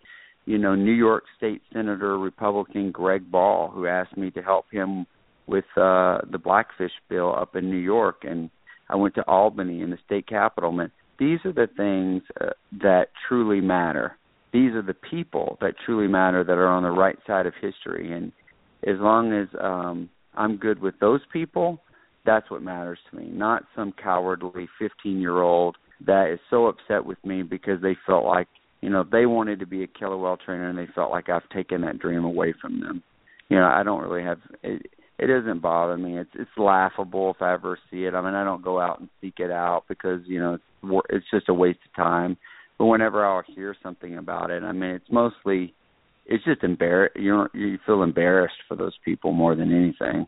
You 0.51 0.57
know, 0.57 0.75
New 0.75 0.91
York 0.91 1.23
State 1.37 1.61
Senator 1.71 2.19
Republican 2.19 2.91
Greg 2.91 3.31
Ball, 3.31 3.69
who 3.69 3.87
asked 3.87 4.17
me 4.17 4.31
to 4.31 4.41
help 4.41 4.65
him 4.69 5.05
with 5.47 5.63
uh 5.77 6.19
the 6.29 6.41
Blackfish 6.43 6.91
bill 7.07 7.33
up 7.33 7.55
in 7.55 7.69
New 7.69 7.77
York, 7.77 8.23
and 8.23 8.49
I 8.89 8.97
went 8.97 9.15
to 9.15 9.25
Albany 9.29 9.79
in 9.79 9.91
the 9.91 9.97
state 10.05 10.27
capitol. 10.27 10.73
Man, 10.73 10.91
these 11.17 11.39
are 11.45 11.53
the 11.53 11.69
things 11.77 12.23
uh, 12.41 12.49
that 12.81 13.11
truly 13.29 13.61
matter. 13.61 14.17
These 14.51 14.73
are 14.73 14.81
the 14.81 14.93
people 14.93 15.57
that 15.61 15.75
truly 15.85 16.09
matter 16.09 16.43
that 16.43 16.57
are 16.57 16.67
on 16.67 16.83
the 16.83 16.89
right 16.89 17.17
side 17.25 17.45
of 17.45 17.53
history, 17.61 18.11
and 18.11 18.33
as 18.85 18.99
long 18.99 19.31
as 19.31 19.47
um 19.57 20.09
I'm 20.33 20.57
good 20.57 20.81
with 20.81 20.99
those 20.99 21.21
people, 21.31 21.79
that's 22.25 22.51
what 22.51 22.61
matters 22.61 22.99
to 23.09 23.15
me. 23.15 23.29
Not 23.31 23.63
some 23.73 23.93
cowardly 23.93 24.67
15-year-old 24.81 25.77
that 26.05 26.29
is 26.33 26.39
so 26.49 26.67
upset 26.67 27.05
with 27.05 27.23
me 27.23 27.41
because 27.41 27.81
they 27.81 27.95
felt 28.05 28.25
like, 28.25 28.47
you 28.81 28.89
know, 28.89 29.05
they 29.09 29.25
wanted 29.25 29.59
to 29.59 29.65
be 29.65 29.83
a 29.83 29.87
killer 29.87 30.17
whale 30.17 30.37
trainer 30.37 30.69
and 30.69 30.77
they 30.77 30.87
felt 30.93 31.11
like 31.11 31.29
I've 31.29 31.47
taken 31.49 31.81
that 31.81 31.99
dream 31.99 32.23
away 32.23 32.53
from 32.59 32.79
them. 32.79 33.03
You 33.49 33.57
know, 33.57 33.65
I 33.65 33.83
don't 33.83 34.01
really 34.01 34.23
have 34.23 34.39
it 34.63 34.87
it 35.21 35.27
doesn't 35.27 35.61
bother 35.61 35.97
me. 35.97 36.17
It's 36.17 36.31
it's 36.33 36.49
laughable 36.57 37.31
if 37.35 37.41
I 37.41 37.53
ever 37.53 37.77
see 37.91 38.05
it. 38.05 38.15
I 38.15 38.21
mean, 38.21 38.33
I 38.33 38.43
don't 38.43 38.63
go 38.63 38.79
out 38.79 38.99
and 38.99 39.09
seek 39.21 39.35
it 39.37 39.51
out 39.51 39.83
because, 39.87 40.21
you 40.25 40.39
know, 40.39 40.55
it's 40.55 41.05
it's 41.09 41.25
just 41.31 41.47
a 41.47 41.53
waste 41.53 41.79
of 41.87 41.95
time. 41.95 42.37
But 42.79 42.87
whenever 42.87 43.23
I'll 43.23 43.43
hear 43.55 43.75
something 43.83 44.17
about 44.17 44.49
it, 44.49 44.63
I 44.63 44.71
mean, 44.71 44.91
it's 44.91 45.11
mostly 45.11 45.75
it's 46.25 46.43
just 46.43 46.61
embar 46.61 47.09
you 47.15 47.45
you 47.53 47.77
feel 47.85 48.01
embarrassed 48.01 48.55
for 48.67 48.75
those 48.75 48.97
people 49.05 49.31
more 49.31 49.55
than 49.55 49.71
anything. 49.71 50.25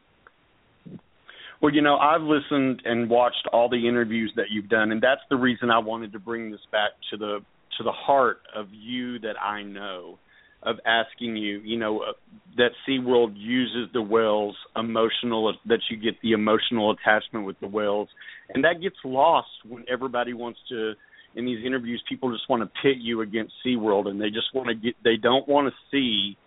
Well, 1.59 1.73
you 1.73 1.81
know, 1.81 1.95
I've 1.95 2.21
listened 2.21 2.83
and 2.85 3.09
watched 3.09 3.47
all 3.51 3.69
the 3.69 3.87
interviews 3.87 4.33
that 4.35 4.47
you've 4.51 4.69
done, 4.69 4.91
and 4.91 5.01
that's 5.01 5.21
the 5.29 5.37
reason 5.37 5.71
I 5.71 5.79
wanted 5.79 6.11
to 6.11 6.19
bring 6.19 6.51
this 6.51 6.59
back 6.71 6.91
to 7.09 7.17
the 7.17 7.39
to 7.77 7.83
the 7.83 7.91
heart 7.91 8.39
of 8.55 8.67
you 8.71 9.19
that 9.19 9.35
I 9.41 9.63
know, 9.63 10.19
of 10.61 10.77
asking 10.85 11.35
you, 11.35 11.59
you 11.59 11.77
know, 11.77 11.99
uh, 11.99 12.13
that 12.57 12.69
SeaWorld 12.87 13.33
uses 13.35 13.89
the 13.93 14.01
whales 14.01 14.55
emotional 14.75 15.53
that 15.65 15.79
you 15.89 15.97
get 15.97 16.21
the 16.21 16.31
emotional 16.31 16.91
attachment 16.91 17.45
with 17.45 17.59
the 17.59 17.67
whales, 17.67 18.07
and 18.53 18.63
that 18.63 18.81
gets 18.81 18.95
lost 19.03 19.49
when 19.67 19.83
everybody 19.91 20.33
wants 20.33 20.59
to 20.69 20.93
in 21.35 21.45
these 21.45 21.65
interviews, 21.65 22.01
people 22.07 22.31
just 22.31 22.47
want 22.49 22.61
to 22.61 22.69
pit 22.81 22.97
you 22.99 23.21
against 23.21 23.53
SeaWorld, 23.65 24.07
and 24.07 24.21
they 24.21 24.29
just 24.29 24.53
want 24.53 24.67
to 24.67 24.75
get. 24.75 24.95
They 25.03 25.17
don't 25.21 25.47
want 25.47 25.67
to 25.67 25.73
see 25.91 26.37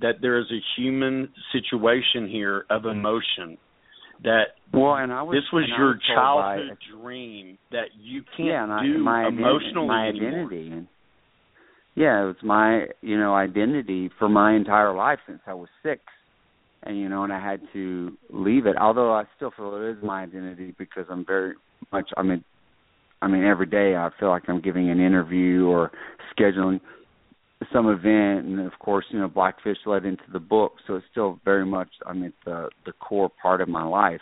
that 0.00 0.20
there 0.20 0.38
is 0.38 0.46
a 0.50 0.60
human 0.76 1.32
situation 1.52 2.28
here 2.28 2.64
of 2.70 2.86
emotion. 2.86 3.58
That 4.24 4.42
well, 4.72 4.94
and 4.94 5.12
I 5.12 5.22
was, 5.22 5.36
this 5.36 5.52
was 5.52 5.68
your 5.76 5.94
was 5.94 6.00
childhood 6.14 6.78
by, 6.78 6.98
dream 7.00 7.58
that 7.72 7.88
you 8.00 8.22
can't 8.36 8.48
yeah, 8.48 8.80
do 8.82 8.98
my 8.98 9.28
emotionally 9.28 9.88
my 9.88 10.08
anymore. 10.08 10.44
identity. 10.44 10.70
And, 10.70 10.86
yeah, 11.94 12.22
it 12.22 12.26
was 12.26 12.36
my 12.42 12.86
you 13.00 13.18
know 13.18 13.34
identity 13.34 14.10
for 14.18 14.28
my 14.28 14.54
entire 14.54 14.94
life 14.94 15.18
since 15.26 15.40
I 15.46 15.54
was 15.54 15.68
six, 15.82 16.00
and 16.84 16.98
you 16.98 17.08
know, 17.08 17.24
and 17.24 17.32
I 17.32 17.44
had 17.44 17.60
to 17.72 18.16
leave 18.30 18.66
it. 18.66 18.76
Although 18.80 19.12
I 19.12 19.24
still 19.36 19.52
feel 19.56 19.76
it 19.76 19.90
is 19.90 20.02
my 20.02 20.22
identity 20.22 20.74
because 20.78 21.04
I'm 21.10 21.26
very 21.26 21.54
much 21.90 22.10
I 22.16 22.22
mean, 22.22 22.44
I 23.20 23.28
mean, 23.28 23.44
every 23.44 23.66
day 23.66 23.96
I 23.96 24.10
feel 24.18 24.28
like 24.28 24.44
I'm 24.48 24.60
giving 24.60 24.90
an 24.90 25.00
interview 25.00 25.66
or 25.66 25.90
scheduling 26.38 26.80
some 27.72 27.88
event, 27.88 28.46
and 28.46 28.60
of 28.60 28.78
course, 28.78 29.04
you 29.10 29.18
know, 29.18 29.28
Blackfish 29.28 29.78
led 29.86 30.04
into 30.04 30.24
the 30.32 30.40
book, 30.40 30.74
so 30.86 30.96
it's 30.96 31.06
still 31.10 31.40
very 31.44 31.66
much, 31.66 31.88
I 32.06 32.12
mean, 32.12 32.32
the 32.44 32.68
the 32.86 32.92
core 32.92 33.30
part 33.40 33.60
of 33.60 33.68
my 33.68 33.84
life. 33.84 34.20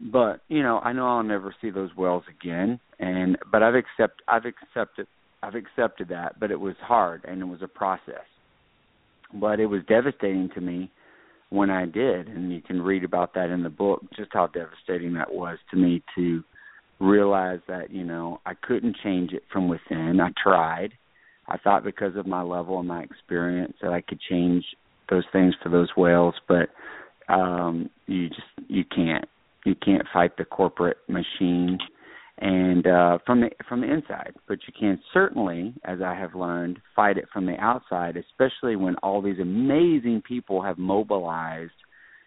But 0.00 0.40
you 0.48 0.62
know, 0.62 0.78
I 0.80 0.92
know 0.92 1.06
I'll 1.06 1.22
never 1.22 1.54
see 1.60 1.70
those 1.70 1.94
whales 1.96 2.24
again, 2.28 2.80
and 2.98 3.38
but 3.50 3.62
I've 3.62 3.74
accept 3.74 4.22
I've 4.28 4.44
accepted 4.44 5.06
I've 5.42 5.54
accepted 5.54 6.08
that, 6.08 6.40
but 6.40 6.50
it 6.50 6.60
was 6.60 6.74
hard 6.80 7.24
and 7.24 7.40
it 7.42 7.44
was 7.44 7.60
a 7.62 7.68
process. 7.68 8.24
But 9.34 9.60
it 9.60 9.66
was 9.66 9.82
devastating 9.88 10.48
to 10.54 10.60
me 10.60 10.90
when 11.50 11.70
I 11.70 11.86
did, 11.86 12.28
and 12.28 12.52
you 12.52 12.62
can 12.62 12.80
read 12.80 13.04
about 13.04 13.34
that 13.34 13.50
in 13.50 13.62
the 13.62 13.70
book, 13.70 14.02
just 14.16 14.30
how 14.32 14.46
devastating 14.46 15.14
that 15.14 15.32
was 15.32 15.58
to 15.70 15.76
me 15.76 16.02
to 16.16 16.42
realized 17.00 17.62
that 17.68 17.90
you 17.90 18.04
know 18.04 18.40
I 18.46 18.54
couldn't 18.54 18.96
change 19.02 19.32
it 19.32 19.42
from 19.52 19.68
within. 19.68 20.20
I 20.20 20.30
tried. 20.42 20.92
I 21.48 21.58
thought 21.58 21.84
because 21.84 22.16
of 22.16 22.26
my 22.26 22.42
level 22.42 22.78
and 22.78 22.88
my 22.88 23.02
experience 23.02 23.74
that 23.82 23.92
I 23.92 24.00
could 24.00 24.20
change 24.30 24.64
those 25.10 25.24
things 25.32 25.54
for 25.62 25.68
those 25.68 25.90
whales, 25.96 26.34
but 26.48 26.68
um 27.32 27.90
you 28.06 28.28
just 28.28 28.68
you 28.68 28.84
can't. 28.84 29.26
You 29.64 29.74
can't 29.74 30.02
fight 30.12 30.36
the 30.36 30.44
corporate 30.44 30.98
machine 31.08 31.78
and 32.38 32.86
uh 32.86 33.18
from 33.24 33.40
the 33.40 33.50
from 33.68 33.80
the 33.80 33.92
inside 33.92 34.32
but 34.48 34.58
you 34.66 34.72
can 34.78 35.00
certainly 35.12 35.72
as 35.84 36.00
i 36.04 36.14
have 36.14 36.34
learned 36.34 36.78
fight 36.96 37.16
it 37.16 37.26
from 37.32 37.46
the 37.46 37.54
outside 37.60 38.16
especially 38.16 38.74
when 38.74 38.96
all 38.96 39.22
these 39.22 39.38
amazing 39.38 40.20
people 40.26 40.60
have 40.60 40.76
mobilized 40.76 41.70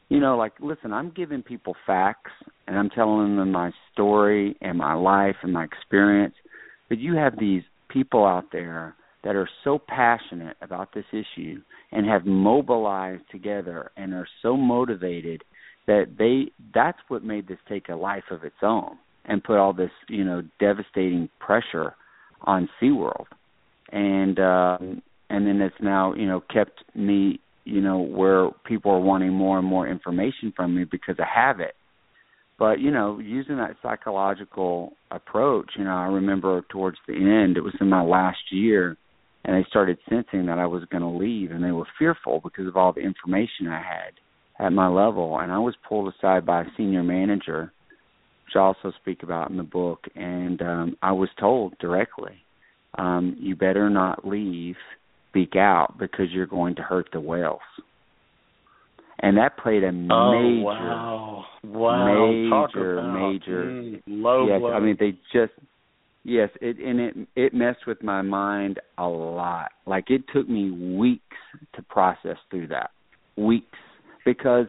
you 0.08 0.20
know 0.20 0.38
like 0.38 0.54
listen 0.62 0.94
i'm 0.94 1.12
giving 1.14 1.44
people 1.44 1.76
facts 1.86 2.32
and 2.68 2.78
i'm 2.78 2.90
telling 2.90 3.36
them 3.36 3.52
my 3.52 3.70
story 3.92 4.56
and 4.62 4.78
my 4.78 4.94
life 4.94 5.36
and 5.44 5.52
my 5.52 5.66
experience 5.66 6.36
but 6.88 6.98
you 6.98 7.16
have 7.16 7.38
these 7.38 7.64
people 7.90 8.26
out 8.26 8.46
there 8.54 8.96
that 9.28 9.36
are 9.36 9.50
so 9.66 9.78
passionate 9.78 10.56
about 10.62 10.94
this 10.94 11.04
issue 11.12 11.62
and 11.92 12.08
have 12.08 12.26
mobilized 12.26 13.24
together 13.30 13.92
and 13.98 14.14
are 14.14 14.28
so 14.42 14.56
motivated 14.56 15.44
that 15.86 16.16
they 16.18 16.50
that's 16.74 17.00
what 17.10 17.26
made 17.26 17.46
this 17.46 17.58
take 17.68 17.90
a 17.90 17.94
life 17.94 18.24
of 18.32 18.46
its 18.46 18.56
own 18.62 18.98
and 19.26 19.44
put 19.44 19.58
all 19.58 19.74
this 19.74 19.92
you 20.08 20.24
know 20.24 20.42
devastating 20.62 21.28
pressure 21.42 21.94
on 22.44 22.70
SeaWorld, 22.82 23.26
and 23.92 24.40
um, 24.40 25.02
and 25.30 25.46
then 25.46 25.60
it's 25.60 25.76
now 25.82 26.14
you 26.14 26.26
know 26.26 26.40
kept 26.40 26.86
me 26.96 27.42
you 27.66 27.82
know 27.82 28.00
where 28.00 28.50
people 28.66 28.94
are 28.94 29.02
wanting 29.02 29.34
more 29.34 29.60
and 29.60 29.68
more 29.68 29.90
information 29.90 30.54
from 30.56 30.74
me 30.74 30.86
because 30.86 31.18
I 31.20 31.28
have 31.38 31.60
it. 31.60 31.76
But 32.58 32.80
you 32.80 32.92
know, 32.92 33.20
using 33.20 33.58
that 33.58 33.76
psychological 33.84 34.94
approach, 35.12 35.72
you 35.78 35.84
know, 35.84 35.92
I 35.92 36.06
remember 36.06 36.62
towards 36.70 36.98
the 37.10 37.14
end, 37.14 37.58
it 37.58 37.62
was 37.62 37.76
in 37.82 37.90
my 37.90 38.04
last 38.04 38.54
year, 38.54 38.96
and 39.48 39.56
they 39.56 39.68
started 39.70 39.98
sensing 40.08 40.46
that 40.46 40.60
I 40.60 40.68
was 40.68 40.84
going 40.92 41.02
to 41.02 41.10
leave, 41.10 41.52
and 41.52 41.64
they 41.64 41.72
were 41.72 41.88
fearful 41.98 42.42
because 42.44 42.68
of 42.68 42.78
all 42.78 42.94
the 42.94 43.02
information 43.02 43.68
I 43.68 43.82
had 43.82 44.14
at 44.60 44.74
my 44.74 44.88
level, 44.88 45.40
and 45.40 45.52
I 45.52 45.58
was 45.58 45.76
pulled 45.88 46.14
aside 46.14 46.46
by 46.46 46.62
a 46.62 46.66
senior 46.78 47.04
manager 47.04 47.72
which 48.48 48.56
I 48.56 48.60
also 48.60 48.94
speak 49.02 49.24
about 49.24 49.50
in 49.50 49.58
the 49.58 49.64
book. 49.64 50.06
And 50.16 50.62
um, 50.62 50.98
I 51.02 51.12
was 51.12 51.30
told 51.38 51.78
directly, 51.80 52.34
um, 52.98 53.36
you 53.40 53.56
better 53.58 53.90
not 53.90 54.26
leave, 54.26 54.76
speak 55.30 55.56
out, 55.58 55.96
because 56.00 56.28
you're 56.32 56.46
going 56.46 56.76
to 56.76 56.82
hurt 56.82 57.10
the 57.12 57.20
whales. 57.20 57.60
And 59.20 59.38
that 59.38 59.58
played 59.58 59.84
a 59.84 59.88
oh, 59.88 59.92
major, 59.92 60.64
wow, 60.64 61.46
wow, 61.64 62.32
major, 62.32 63.02
major. 63.02 63.66
Mm, 63.66 64.02
low 64.08 64.48
yes, 64.48 64.60
blow. 64.60 64.72
I 64.72 64.80
mean 64.80 64.96
they 65.00 65.14
just 65.34 65.54
yes, 66.28 66.50
it 66.62 66.78
and 66.78 67.00
it 67.00 67.16
it 67.36 67.54
messed 67.56 67.88
with 67.88 68.04
my 68.04 68.22
mind 68.22 68.80
a 69.00 69.08
lot. 69.08 69.72
Like 69.88 70.12
it 70.12 70.22
took 70.32 70.48
me 70.48 70.96
weeks 70.96 71.24
to 71.76 71.82
process 71.82 72.38
through 72.52 72.68
that, 72.68 72.92
weeks, 73.36 73.80
because 74.26 74.68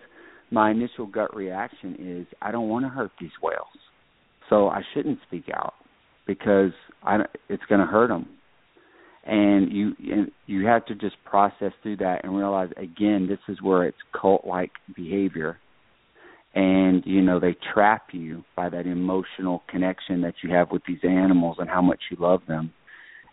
my 0.50 0.70
initial 0.70 1.06
gut 1.06 1.36
reaction 1.36 1.96
is 1.98 2.26
I 2.40 2.50
don't 2.50 2.70
want 2.70 2.86
to 2.86 2.88
hurt 2.88 3.10
these 3.20 3.36
whales, 3.42 3.66
so 4.48 4.68
I 4.68 4.80
shouldn't 4.94 5.18
speak 5.26 5.50
out. 5.52 5.74
Because 6.26 6.72
I 7.02 7.20
it's 7.48 7.62
going 7.70 7.80
to 7.80 7.86
hurt 7.86 8.08
them. 8.08 8.28
And 9.24 9.72
you 9.72 9.92
and 10.10 10.30
you 10.46 10.66
have 10.66 10.84
to 10.86 10.94
just 10.94 11.16
process 11.24 11.72
through 11.82 11.96
that 11.98 12.20
and 12.22 12.36
realize 12.36 12.68
again 12.76 13.26
this 13.28 13.38
is 13.48 13.62
where 13.62 13.84
it's 13.84 13.96
cult-like 14.18 14.72
behavior, 14.94 15.58
and 16.54 17.02
you 17.06 17.22
know 17.22 17.38
they 17.38 17.56
trap 17.72 18.08
you 18.12 18.44
by 18.56 18.68
that 18.68 18.86
emotional 18.86 19.62
connection 19.68 20.20
that 20.22 20.34
you 20.42 20.50
have 20.54 20.70
with 20.70 20.82
these 20.86 20.98
animals 21.04 21.56
and 21.58 21.68
how 21.68 21.82
much 21.82 22.00
you 22.10 22.16
love 22.20 22.40
them. 22.48 22.72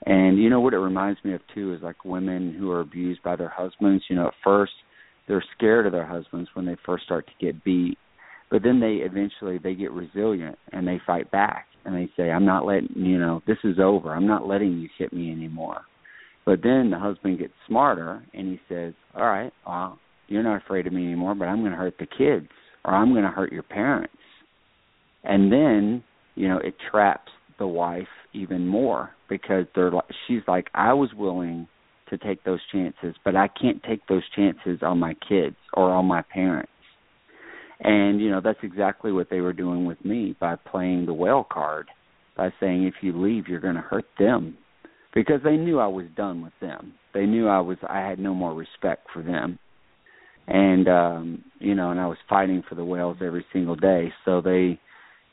And 0.05 0.37
you 0.37 0.49
know 0.49 0.59
what 0.59 0.73
it 0.73 0.79
reminds 0.79 1.19
me 1.23 1.33
of 1.33 1.41
too 1.53 1.73
is 1.73 1.81
like 1.81 2.05
women 2.05 2.53
who 2.53 2.69
are 2.71 2.81
abused 2.81 3.23
by 3.23 3.35
their 3.35 3.49
husbands. 3.49 4.03
You 4.09 4.17
know, 4.17 4.27
at 4.27 4.33
first 4.43 4.73
they're 5.27 5.43
scared 5.57 5.85
of 5.85 5.91
their 5.91 6.05
husbands 6.05 6.49
when 6.53 6.65
they 6.65 6.75
first 6.85 7.05
start 7.05 7.25
to 7.27 7.45
get 7.45 7.63
beat 7.63 7.97
but 8.49 8.63
then 8.63 8.79
they 8.79 9.03
eventually 9.03 9.57
they 9.57 9.73
get 9.73 9.91
resilient 9.91 10.57
and 10.71 10.87
they 10.87 10.99
fight 11.05 11.29
back 11.31 11.67
and 11.83 11.95
they 11.95 12.09
say 12.15 12.31
i'm 12.31 12.45
not 12.45 12.65
letting 12.65 12.89
you 12.95 13.17
know 13.17 13.41
this 13.47 13.57
is 13.63 13.77
over 13.79 14.13
i'm 14.13 14.27
not 14.27 14.47
letting 14.47 14.79
you 14.79 14.89
hit 14.97 15.11
me 15.13 15.31
anymore 15.31 15.81
but 16.45 16.61
then 16.61 16.89
the 16.89 16.99
husband 16.99 17.39
gets 17.39 17.53
smarter 17.67 18.23
and 18.33 18.47
he 18.47 18.59
says 18.69 18.93
all 19.15 19.25
right 19.25 19.51
well 19.67 19.99
you're 20.27 20.43
not 20.43 20.61
afraid 20.63 20.87
of 20.87 20.93
me 20.93 21.05
anymore 21.05 21.35
but 21.35 21.45
i'm 21.45 21.59
going 21.59 21.71
to 21.71 21.77
hurt 21.77 21.95
the 21.99 22.05
kids 22.05 22.49
or 22.85 22.93
i'm 22.93 23.11
going 23.11 23.23
to 23.23 23.29
hurt 23.29 23.51
your 23.51 23.63
parents 23.63 24.13
and 25.23 25.51
then 25.51 26.03
you 26.35 26.47
know 26.47 26.57
it 26.57 26.75
traps 26.91 27.31
the 27.59 27.67
wife 27.67 28.07
even 28.33 28.67
more 28.67 29.11
because 29.29 29.65
they're 29.75 29.91
like 29.91 30.05
she's 30.27 30.41
like 30.47 30.67
i 30.73 30.93
was 30.93 31.09
willing 31.17 31.67
to 32.09 32.17
take 32.17 32.43
those 32.43 32.59
chances, 32.71 33.15
but 33.23 33.35
I 33.35 33.47
can't 33.47 33.81
take 33.83 34.07
those 34.07 34.23
chances 34.35 34.79
on 34.81 34.99
my 34.99 35.15
kids 35.27 35.55
or 35.73 35.91
on 35.91 36.05
my 36.05 36.21
parents. 36.21 36.71
And 37.79 38.21
you 38.21 38.29
know, 38.29 38.41
that's 38.43 38.59
exactly 38.63 39.11
what 39.11 39.29
they 39.29 39.41
were 39.41 39.53
doing 39.53 39.85
with 39.85 40.03
me 40.05 40.35
by 40.39 40.55
playing 40.55 41.05
the 41.05 41.13
whale 41.13 41.45
card, 41.49 41.87
by 42.37 42.53
saying 42.59 42.85
if 42.85 42.95
you 43.01 43.19
leave 43.19 43.47
you're 43.47 43.59
going 43.59 43.75
to 43.75 43.81
hurt 43.81 44.05
them 44.17 44.57
because 45.13 45.41
they 45.43 45.55
knew 45.55 45.79
I 45.79 45.87
was 45.87 46.05
done 46.15 46.41
with 46.41 46.53
them. 46.61 46.93
They 47.13 47.25
knew 47.25 47.47
I 47.47 47.59
was 47.59 47.77
I 47.87 47.99
had 47.99 48.19
no 48.19 48.33
more 48.33 48.53
respect 48.53 49.07
for 49.13 49.21
them. 49.21 49.59
And 50.47 50.87
um, 50.87 51.43
you 51.59 51.75
know, 51.75 51.91
and 51.91 51.99
I 51.99 52.07
was 52.07 52.17
fighting 52.29 52.63
for 52.67 52.75
the 52.75 52.85
whales 52.85 53.17
every 53.23 53.45
single 53.51 53.75
day. 53.75 54.13
So 54.25 54.41
they 54.41 54.79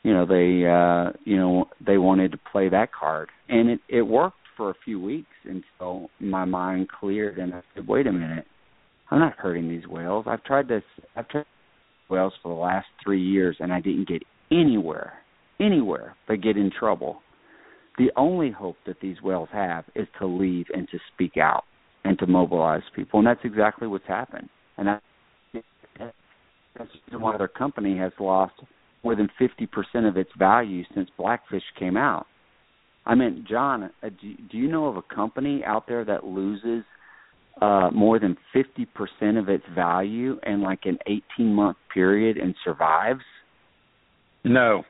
you 0.03 0.13
know, 0.13 0.25
they 0.25 0.65
uh 0.67 1.17
you 1.23 1.37
know, 1.37 1.65
they 1.85 1.97
wanted 1.97 2.31
to 2.31 2.39
play 2.51 2.69
that 2.69 2.89
card. 2.93 3.29
And 3.49 3.69
it 3.69 3.79
it 3.89 4.01
worked 4.01 4.37
for 4.57 4.69
a 4.69 4.75
few 4.85 4.99
weeks 4.99 5.29
until 5.45 6.09
my 6.19 6.45
mind 6.45 6.87
cleared 6.89 7.37
and 7.37 7.53
I 7.53 7.61
said, 7.73 7.87
"Wait 7.87 8.07
a 8.07 8.11
minute, 8.11 8.45
I'm 9.11 9.19
not 9.19 9.33
hurting 9.37 9.69
these 9.69 9.87
whales. 9.87 10.25
I've 10.27 10.43
tried 10.43 10.67
this. 10.67 10.83
I've 11.15 11.27
tried 11.29 11.45
whales 12.09 12.33
for 12.41 12.49
the 12.49 12.59
last 12.59 12.87
three 13.03 13.21
years 13.21 13.57
and 13.59 13.71
I 13.71 13.79
didn't 13.79 14.07
get 14.07 14.23
anywhere, 14.51 15.13
anywhere 15.59 16.15
but 16.27 16.41
get 16.41 16.57
in 16.57 16.71
trouble. 16.77 17.21
The 17.97 18.11
only 18.17 18.49
hope 18.49 18.77
that 18.87 18.99
these 19.01 19.21
whales 19.21 19.49
have 19.51 19.85
is 19.95 20.07
to 20.19 20.25
leave 20.25 20.65
and 20.73 20.87
to 20.89 20.97
speak 21.13 21.37
out 21.37 21.63
and 22.03 22.17
to 22.19 22.27
mobilize 22.27 22.81
people, 22.95 23.19
and 23.19 23.27
that's 23.27 23.45
exactly 23.45 23.87
what's 23.87 24.07
happened. 24.07 24.49
And 24.77 24.87
that, 24.87 25.01
that's 26.77 26.89
why 27.11 27.37
their 27.37 27.47
company 27.47 27.97
has 27.97 28.11
lost 28.19 28.53
more 29.03 29.15
than 29.15 29.29
50% 29.39 30.07
of 30.07 30.17
its 30.17 30.29
value 30.37 30.83
since 30.95 31.09
Blackfish 31.17 31.63
came 31.77 31.97
out. 31.97 32.25
I 33.05 33.15
mean, 33.15 33.45
John, 33.49 33.83
uh, 33.83 34.09
do, 34.09 34.33
do 34.49 34.57
you 34.57 34.69
know 34.69 34.85
of 34.85 34.97
a 34.97 35.01
company 35.01 35.61
out 35.65 35.87
there 35.87 36.05
that 36.05 36.23
loses 36.23 36.83
uh 37.61 37.91
more 37.93 38.17
than 38.17 38.35
50% 38.55 39.37
of 39.37 39.47
its 39.47 39.63
value 39.75 40.39
in 40.43 40.63
like 40.63 40.85
an 40.85 40.97
18 41.05 41.53
month 41.53 41.77
period 41.93 42.37
and 42.37 42.55
survives? 42.63 43.21
No. 44.43 44.83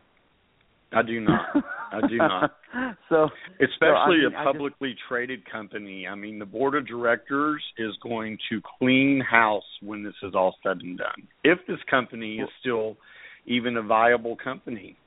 I 0.93 1.01
do 1.01 1.19
not. 1.19 1.41
I 1.93 2.07
do 2.07 2.17
not. 2.17 2.51
so, 3.09 3.29
especially 3.55 3.77
so, 3.79 3.85
I 3.85 4.09
mean, 4.09 4.33
a 4.35 4.43
publicly 4.43 4.91
just, 4.91 5.01
traded 5.07 5.49
company. 5.49 6.07
I 6.07 6.15
mean, 6.15 6.39
the 6.39 6.45
board 6.45 6.75
of 6.75 6.87
directors 6.87 7.61
is 7.77 7.91
going 8.01 8.37
to 8.49 8.61
clean 8.79 9.21
house 9.21 9.63
when 9.81 10.03
this 10.03 10.15
is 10.23 10.33
all 10.33 10.55
said 10.63 10.77
and 10.81 10.97
done. 10.97 11.27
If 11.43 11.59
this 11.67 11.77
company 11.89 12.37
is 12.37 12.49
still 12.59 12.97
even 13.45 13.77
a 13.77 13.83
viable 13.83 14.35
company. 14.35 14.97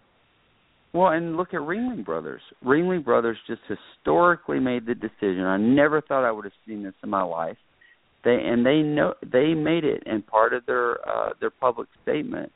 Well, 0.93 1.09
and 1.09 1.37
look 1.37 1.49
at 1.53 1.61
Ringling 1.61 2.05
Brothers. 2.05 2.41
Ringling 2.65 3.05
Brothers 3.05 3.37
just 3.47 3.61
historically 3.69 4.61
made 4.61 4.87
the 4.87 4.95
decision. 4.95 5.43
I 5.43 5.57
never 5.59 6.01
thought 6.01 6.27
I 6.27 6.31
would 6.31 6.45
have 6.45 6.55
seen 6.67 6.83
this 6.83 6.95
in 7.03 7.11
my 7.11 7.23
life. 7.23 7.57
They 8.25 8.39
and 8.43 8.65
they 8.65 8.79
know 8.81 9.15
they 9.23 9.55
made 9.55 9.85
it, 9.85 10.03
and 10.07 10.27
part 10.27 10.53
of 10.53 10.65
their 10.67 11.07
uh, 11.07 11.31
their 11.39 11.51
public 11.51 11.89
statement, 12.03 12.51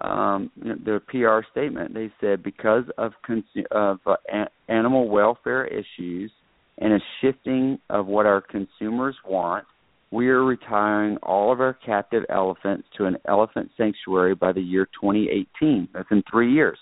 um, 0.00 0.50
their 0.84 1.00
PR 1.00 1.40
statement, 1.50 1.94
they 1.94 2.10
said 2.20 2.42
because 2.42 2.84
of 2.98 3.12
consu- 3.28 3.66
of 3.70 3.98
uh, 4.06 4.16
a- 4.32 4.72
animal 4.72 5.08
welfare 5.08 5.66
issues 5.66 6.30
and 6.78 6.92
a 6.92 6.98
shifting 7.20 7.78
of 7.90 8.06
what 8.06 8.26
our 8.26 8.40
consumers 8.40 9.16
want, 9.26 9.64
we 10.10 10.28
are 10.28 10.44
retiring 10.44 11.16
all 11.22 11.52
of 11.52 11.60
our 11.60 11.74
captive 11.74 12.24
elephants 12.30 12.86
to 12.96 13.04
an 13.04 13.16
elephant 13.26 13.70
sanctuary 13.76 14.34
by 14.34 14.52
the 14.52 14.60
year 14.60 14.86
2018. 15.00 15.88
That's 15.92 16.08
in 16.10 16.22
three 16.30 16.52
years. 16.52 16.78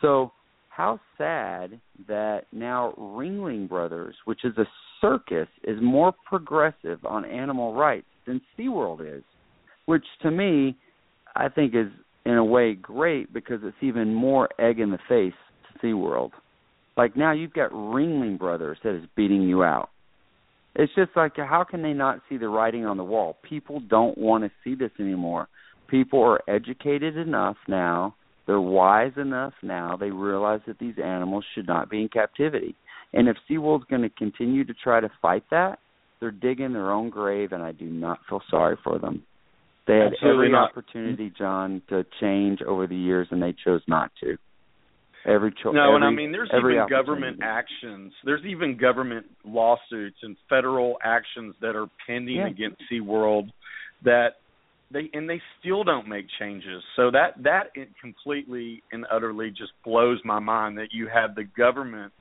So 0.00 0.32
how 0.70 1.00
sad 1.18 1.80
that 2.08 2.46
now 2.52 2.94
Ringling 2.98 3.68
Brothers, 3.68 4.14
which 4.24 4.44
is 4.44 4.56
a 4.58 4.66
circus, 5.00 5.48
is 5.64 5.78
more 5.82 6.14
progressive 6.26 7.04
on 7.04 7.24
animal 7.24 7.74
rights 7.74 8.06
than 8.26 8.40
SeaWorld 8.58 9.18
is, 9.18 9.22
which 9.86 10.04
to 10.22 10.30
me 10.30 10.76
I 11.36 11.48
think 11.48 11.74
is 11.74 11.88
in 12.24 12.34
a 12.34 12.44
way 12.44 12.74
great 12.74 13.32
because 13.32 13.60
it's 13.62 13.76
even 13.82 14.14
more 14.14 14.48
egg 14.58 14.80
in 14.80 14.90
the 14.90 14.98
face 15.08 15.34
to 15.72 15.86
SeaWorld. 15.86 16.30
Like 16.96 17.16
now 17.16 17.32
you've 17.32 17.52
got 17.52 17.70
Ringling 17.70 18.38
Brothers 18.38 18.78
that 18.84 18.96
is 18.96 19.04
beating 19.16 19.42
you 19.42 19.64
out. 19.64 19.90
It's 20.76 20.94
just 20.94 21.10
like 21.16 21.36
how 21.36 21.64
can 21.68 21.82
they 21.82 21.92
not 21.92 22.20
see 22.28 22.36
the 22.36 22.48
writing 22.48 22.86
on 22.86 22.96
the 22.96 23.04
wall? 23.04 23.36
People 23.48 23.80
don't 23.80 24.16
want 24.16 24.44
to 24.44 24.50
see 24.62 24.74
this 24.74 24.90
anymore. 24.98 25.48
People 25.88 26.22
are 26.22 26.40
educated 26.48 27.16
enough 27.16 27.56
now 27.68 28.14
they're 28.46 28.60
wise 28.60 29.12
enough 29.16 29.54
now. 29.62 29.96
They 29.96 30.10
realize 30.10 30.60
that 30.66 30.78
these 30.78 30.96
animals 31.02 31.44
should 31.54 31.66
not 31.66 31.88
be 31.88 32.02
in 32.02 32.08
captivity. 32.08 32.74
And 33.12 33.28
if 33.28 33.36
SeaWorld's 33.48 33.84
going 33.88 34.02
to 34.02 34.10
continue 34.10 34.64
to 34.64 34.74
try 34.74 35.00
to 35.00 35.10
fight 35.22 35.44
that, 35.50 35.78
they're 36.20 36.30
digging 36.30 36.72
their 36.72 36.90
own 36.90 37.10
grave, 37.10 37.52
and 37.52 37.62
I 37.62 37.72
do 37.72 37.86
not 37.86 38.20
feel 38.28 38.42
sorry 38.50 38.76
for 38.82 38.98
them. 38.98 39.22
They 39.86 39.96
had 39.98 40.12
Absolutely 40.14 40.46
every 40.46 40.52
not. 40.52 40.70
opportunity, 40.70 41.32
John, 41.36 41.82
to 41.90 42.06
change 42.20 42.62
over 42.62 42.86
the 42.86 42.96
years, 42.96 43.28
and 43.30 43.42
they 43.42 43.52
chose 43.64 43.82
not 43.86 44.10
to. 44.22 44.38
Every 45.26 45.52
cho- 45.52 45.72
No, 45.72 45.84
every, 45.84 45.94
and 45.96 46.04
I 46.04 46.10
mean 46.10 46.32
there's 46.32 46.50
every 46.52 46.74
even 46.76 46.88
government 46.88 47.40
actions. 47.42 48.12
There's 48.24 48.44
even 48.44 48.76
government 48.76 49.26
lawsuits 49.44 50.18
and 50.22 50.36
federal 50.48 50.98
actions 51.02 51.54
that 51.60 51.76
are 51.76 51.86
pending 52.06 52.36
Yeah. 52.36 52.46
against 52.48 52.82
SeaWorld 52.90 53.50
that 54.02 54.36
they 54.90 55.08
and 55.14 55.28
they 55.28 55.40
still 55.60 55.82
don't 55.82 56.08
make 56.08 56.26
changes. 56.38 56.82
So 56.94 57.10
that 57.10 57.42
that 57.42 57.70
it 57.74 57.88
completely 58.00 58.82
and 58.92 59.06
utterly 59.10 59.50
just 59.50 59.72
blows 59.82 60.20
my 60.24 60.38
mind 60.38 60.76
that 60.78 60.92
you 60.92 61.08
have 61.08 61.34
the 61.34 61.44
government 61.44 62.12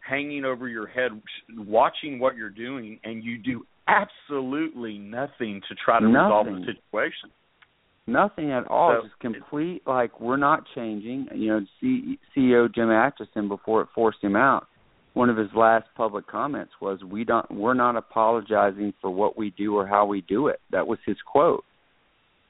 hanging 0.00 0.44
over 0.46 0.66
your 0.68 0.86
head 0.86 1.10
watching 1.56 2.18
what 2.18 2.36
you're 2.36 2.48
doing 2.48 2.98
and 3.04 3.22
you 3.22 3.36
do 3.38 3.66
absolutely 3.88 4.98
nothing 4.98 5.62
to 5.68 5.74
try 5.74 6.00
to 6.00 6.06
resolve 6.06 6.46
the 6.46 6.64
situation. 6.66 7.30
Nothing 8.06 8.52
at 8.52 8.66
all. 8.68 8.96
So- 8.96 9.08
just 9.08 9.18
complete 9.20 9.82
like 9.86 10.20
we're 10.20 10.36
not 10.36 10.64
changing. 10.74 11.28
You 11.34 11.48
know, 11.48 11.66
C- 11.80 12.18
CEO 12.34 12.72
Jim 12.72 12.90
Atchison 12.90 13.48
before 13.48 13.82
it 13.82 13.88
forced 13.94 14.22
him 14.22 14.36
out, 14.36 14.68
one 15.14 15.28
of 15.28 15.36
his 15.36 15.52
last 15.54 15.88
public 15.96 16.26
comments 16.26 16.72
was, 16.80 17.02
"We 17.02 17.24
don't. 17.24 17.50
We're 17.50 17.74
not 17.74 17.96
apologizing 17.96 18.92
for 19.00 19.10
what 19.10 19.36
we 19.36 19.50
do 19.50 19.76
or 19.76 19.86
how 19.86 20.04
we 20.04 20.20
do 20.20 20.48
it." 20.48 20.60
That 20.70 20.86
was 20.86 20.98
his 21.04 21.20
quote, 21.22 21.64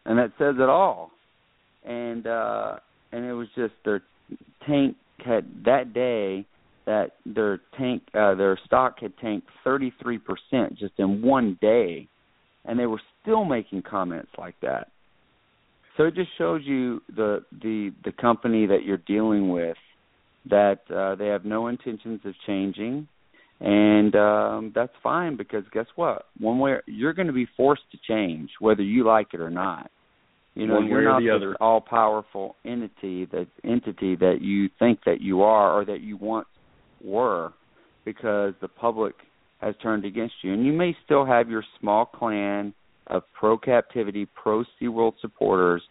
and 0.04 0.18
that 0.18 0.32
says 0.36 0.56
it 0.58 0.68
all. 0.68 1.12
And 1.84 2.26
uh 2.26 2.76
and 3.12 3.24
it 3.24 3.32
was 3.32 3.48
just 3.54 3.72
their 3.84 4.02
tank 4.66 4.96
had 5.24 5.64
that 5.64 5.94
day 5.94 6.44
that 6.86 7.12
their 7.26 7.60
tank 7.78 8.02
uh 8.14 8.34
their 8.34 8.58
stock 8.64 9.00
had 9.00 9.12
tanked 9.18 9.48
33% 9.64 10.20
just 10.78 10.94
in 10.98 11.20
one 11.20 11.58
day 11.60 12.08
and 12.64 12.78
they 12.78 12.86
were 12.86 13.00
still 13.22 13.44
making 13.44 13.82
comments 13.82 14.30
like 14.38 14.54
that. 14.60 14.88
So 15.96 16.04
it 16.04 16.14
just 16.14 16.30
shows 16.36 16.62
you 16.64 17.02
the 17.14 17.44
the 17.62 17.92
the 18.04 18.12
company 18.12 18.66
that 18.66 18.84
you're 18.84 18.98
dealing 18.98 19.50
with 19.50 19.76
that 20.50 20.80
uh 20.94 21.14
they 21.14 21.26
have 21.26 21.44
no 21.44 21.68
intentions 21.68 22.20
of 22.24 22.34
changing. 22.46 23.08
And 23.60 24.14
um 24.14 24.72
that's 24.74 24.92
fine 25.02 25.36
because 25.36 25.64
guess 25.72 25.86
what? 25.96 26.26
One 26.38 26.58
way 26.58 26.76
you're 26.86 27.14
going 27.14 27.28
to 27.28 27.32
be 27.32 27.48
forced 27.56 27.90
to 27.92 27.98
change 28.06 28.50
whether 28.60 28.82
you 28.82 29.04
like 29.04 29.28
it 29.32 29.40
or 29.40 29.50
not. 29.50 29.90
You 30.54 30.66
know 30.66 30.74
one 30.76 30.86
you're 30.86 31.04
not 31.04 31.20
the 31.20 31.30
other. 31.30 31.56
all 31.60 31.80
powerful 31.80 32.56
entity 32.64 33.26
that 33.26 33.46
entity 33.64 34.16
that 34.16 34.38
you 34.40 34.68
think 34.78 35.00
that 35.04 35.20
you 35.20 35.42
are 35.42 35.78
or 35.78 35.84
that 35.84 36.00
you 36.00 36.16
once 36.16 36.46
were 37.06 37.52
because 38.04 38.54
the 38.60 38.68
public 38.68 39.14
has 39.60 39.74
turned 39.82 40.04
against 40.04 40.34
you 40.42 40.52
and 40.52 40.66
you 40.66 40.72
may 40.72 40.94
still 41.04 41.24
have 41.24 41.48
your 41.48 41.64
small 41.80 42.04
clan 42.04 42.74
of 43.06 43.22
pro 43.38 43.56
captivity, 43.56 44.26
pro 44.26 44.64
SeaWorld 44.80 45.14
supporters, 45.20 45.82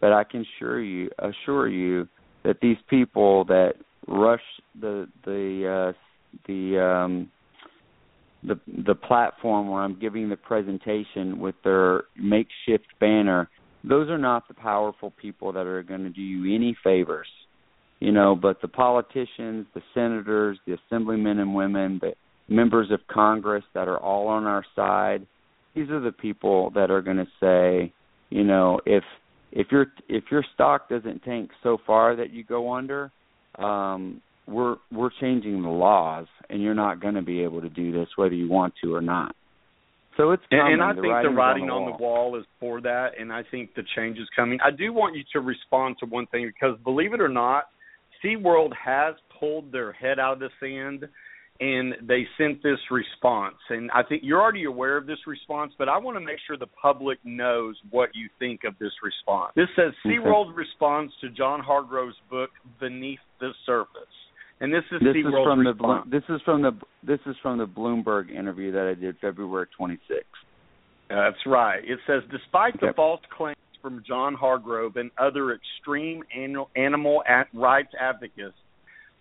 but 0.00 0.12
I 0.12 0.24
can 0.24 0.44
assure 0.56 0.82
you 0.82 1.08
assure 1.18 1.68
you 1.68 2.08
that 2.44 2.56
these 2.60 2.76
people 2.90 3.44
that 3.46 3.74
rush 4.06 4.42
the 4.80 5.08
the 5.24 5.92
uh 5.92 5.92
the 6.46 6.80
um 6.82 7.30
the 8.42 8.60
the 8.86 8.94
platform 8.94 9.68
where 9.68 9.82
I'm 9.82 9.98
giving 9.98 10.28
the 10.28 10.36
presentation 10.36 11.38
with 11.38 11.54
their 11.64 12.04
makeshift 12.16 12.86
banner, 13.00 13.48
those 13.82 14.10
are 14.10 14.18
not 14.18 14.48
the 14.48 14.54
powerful 14.54 15.12
people 15.12 15.52
that 15.52 15.66
are 15.66 15.82
going 15.82 16.02
to 16.02 16.10
do 16.10 16.20
you 16.20 16.54
any 16.54 16.76
favors. 16.84 17.28
You 18.04 18.12
know, 18.12 18.36
but 18.36 18.60
the 18.60 18.68
politicians, 18.68 19.66
the 19.74 19.80
senators, 19.94 20.58
the 20.66 20.76
assemblymen 20.76 21.38
and 21.38 21.54
women, 21.54 21.98
the 22.02 22.12
members 22.48 22.90
of 22.90 23.00
Congress 23.10 23.64
that 23.72 23.88
are 23.88 23.96
all 23.96 24.28
on 24.28 24.44
our 24.44 24.62
side, 24.76 25.26
these 25.74 25.88
are 25.88 26.00
the 26.00 26.12
people 26.12 26.70
that 26.74 26.90
are 26.90 27.00
going 27.00 27.16
to 27.16 27.26
say, 27.40 27.94
you 28.28 28.44
know, 28.44 28.78
if 28.84 29.04
if 29.52 29.68
your 29.70 29.86
if 30.06 30.24
your 30.30 30.44
stock 30.52 30.90
doesn't 30.90 31.22
tank 31.22 31.48
so 31.62 31.78
far 31.86 32.14
that 32.16 32.30
you 32.30 32.44
go 32.44 32.74
under, 32.74 33.10
um, 33.58 34.20
we're 34.46 34.76
we're 34.92 35.08
changing 35.18 35.62
the 35.62 35.70
laws, 35.70 36.26
and 36.50 36.62
you're 36.62 36.74
not 36.74 37.00
going 37.00 37.14
to 37.14 37.22
be 37.22 37.42
able 37.42 37.62
to 37.62 37.70
do 37.70 37.90
this 37.90 38.08
whether 38.16 38.34
you 38.34 38.50
want 38.50 38.74
to 38.82 38.94
or 38.94 39.00
not. 39.00 39.34
So 40.18 40.32
it's 40.32 40.42
And, 40.50 40.60
coming. 40.60 40.72
and 40.74 40.82
I 40.82 40.92
the 40.92 41.00
think 41.00 41.14
the 41.22 41.30
writing 41.30 41.70
on 41.70 41.84
on 41.84 41.90
the 41.90 41.96
wall 41.96 42.36
is 42.38 42.44
for 42.60 42.82
that, 42.82 43.12
and 43.18 43.32
I 43.32 43.44
think 43.50 43.74
the 43.74 43.84
change 43.96 44.18
is 44.18 44.28
coming. 44.36 44.58
I 44.62 44.70
do 44.70 44.92
want 44.92 45.16
you 45.16 45.24
to 45.32 45.40
respond 45.40 45.96
to 46.00 46.06
one 46.06 46.26
thing 46.26 46.46
because, 46.46 46.76
believe 46.84 47.14
it 47.14 47.20
or 47.22 47.30
not, 47.30 47.64
SeaWorld 48.24 48.72
has 48.82 49.14
pulled 49.38 49.70
their 49.72 49.92
head 49.92 50.18
out 50.18 50.34
of 50.34 50.38
the 50.40 50.50
sand 50.60 51.08
and 51.60 51.94
they 52.08 52.26
sent 52.36 52.62
this 52.62 52.78
response. 52.90 53.56
And 53.70 53.90
I 53.92 54.02
think 54.02 54.22
you're 54.24 54.40
already 54.40 54.64
aware 54.64 54.96
of 54.96 55.06
this 55.06 55.18
response, 55.26 55.72
but 55.78 55.88
I 55.88 55.98
want 55.98 56.16
to 56.16 56.20
make 56.20 56.38
sure 56.46 56.56
the 56.56 56.66
public 56.66 57.18
knows 57.22 57.76
what 57.90 58.10
you 58.14 58.28
think 58.40 58.62
of 58.64 58.74
this 58.80 58.90
response. 59.04 59.52
This 59.54 59.68
says 59.76 59.92
Okay. 60.04 60.16
SeaWorld 60.16 60.56
responds 60.56 61.12
to 61.20 61.30
John 61.30 61.60
Hargrove's 61.60 62.16
book 62.28 62.50
Beneath 62.80 63.20
the 63.38 63.52
Surface. 63.66 64.10
And 64.60 64.72
this 64.72 64.84
is 64.90 65.00
This 65.00 65.16
is 65.16 65.24
from 65.44 65.64
the 65.64 65.70
response. 65.70 66.08
Blo- 66.08 66.20
this 66.20 66.28
is 66.28 66.40
from 66.42 66.62
the 66.62 66.72
this 67.02 67.20
is 67.26 67.36
from 67.42 67.58
the 67.58 67.66
Bloomberg 67.66 68.30
interview 68.30 68.72
that 68.72 68.86
I 68.86 68.94
did 68.94 69.16
February 69.20 69.66
26th. 69.78 70.22
That's 71.08 71.36
right. 71.44 71.84
It 71.84 71.98
says, 72.06 72.22
despite 72.30 72.80
the 72.80 72.92
false 72.96 73.20
claims 73.36 73.58
from 73.84 74.02
John 74.08 74.32
Hargrove 74.32 74.96
and 74.96 75.10
other 75.18 75.52
extreme 75.52 76.22
animal, 76.34 77.22
rights 77.52 77.92
advocates, 78.00 78.56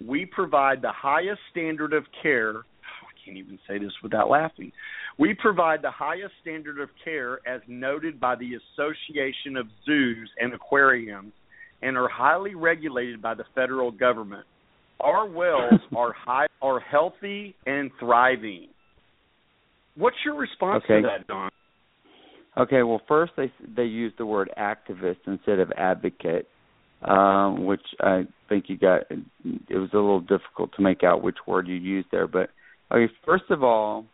we 0.08 0.26
provide 0.26 0.82
the 0.82 0.94
highest 0.94 1.42
standard 1.52 1.92
of 1.92 2.06
care. 2.22 2.54
Oh, 2.56 2.62
I 2.62 3.26
can't 3.26 3.38
even 3.38 3.60
say 3.68 3.78
this 3.78 3.92
without 4.02 4.30
laughing. 4.30 4.72
We 5.20 5.34
provide 5.34 5.82
the 5.82 5.92
highest 5.92 6.32
standard 6.42 6.80
of 6.80 6.88
care 7.04 7.40
as 7.46 7.60
noted 7.68 8.22
by 8.22 8.36
the 8.36 8.52
Association 8.56 9.58
of 9.58 9.68
Zoos 9.86 10.30
and 10.40 10.54
Aquariums 10.54 11.34
and 11.82 11.98
are 11.98 12.08
highly 12.08 12.56
regulated 12.56 13.22
by 13.22 13.34
the 13.34 13.44
federal 13.54 13.92
government. 13.92 14.46
Our 15.02 15.28
wells 15.28 15.82
are 15.96 16.14
high, 16.14 16.48
are 16.62 16.80
healthy 16.80 17.54
and 17.66 17.92
thriving. 18.00 18.70
What's 19.96 20.16
your 20.24 20.36
response 20.36 20.84
Okay. 20.86 21.02
to 21.02 21.08
that, 21.08 21.28
Don? 21.28 21.50
Okay, 22.58 22.84
well, 22.84 23.02
first 23.08 23.34
they 23.36 23.52
they 23.76 23.84
used 23.84 24.18
the 24.18 24.26
word 24.26 24.52
activist 24.58 25.18
instead 25.26 25.60
of 25.60 25.72
advocate, 25.76 26.48
um, 27.02 27.66
which 27.66 27.82
I 28.00 28.24
think 28.48 28.66
you 28.68 28.78
got. 28.78 29.02
It 29.10 29.78
was 29.78 29.90
a 29.94 29.98
little 29.98 30.22
difficult 30.22 30.72
to 30.76 30.82
make 30.82 31.04
out 31.04 31.24
which 31.24 31.38
word 31.48 31.68
you 31.68 31.76
used 31.76 32.10
there. 32.12 32.28
But 32.28 32.50
okay, 32.92 33.12
first 33.26 33.46
of 33.50 33.64
all, 33.64 34.06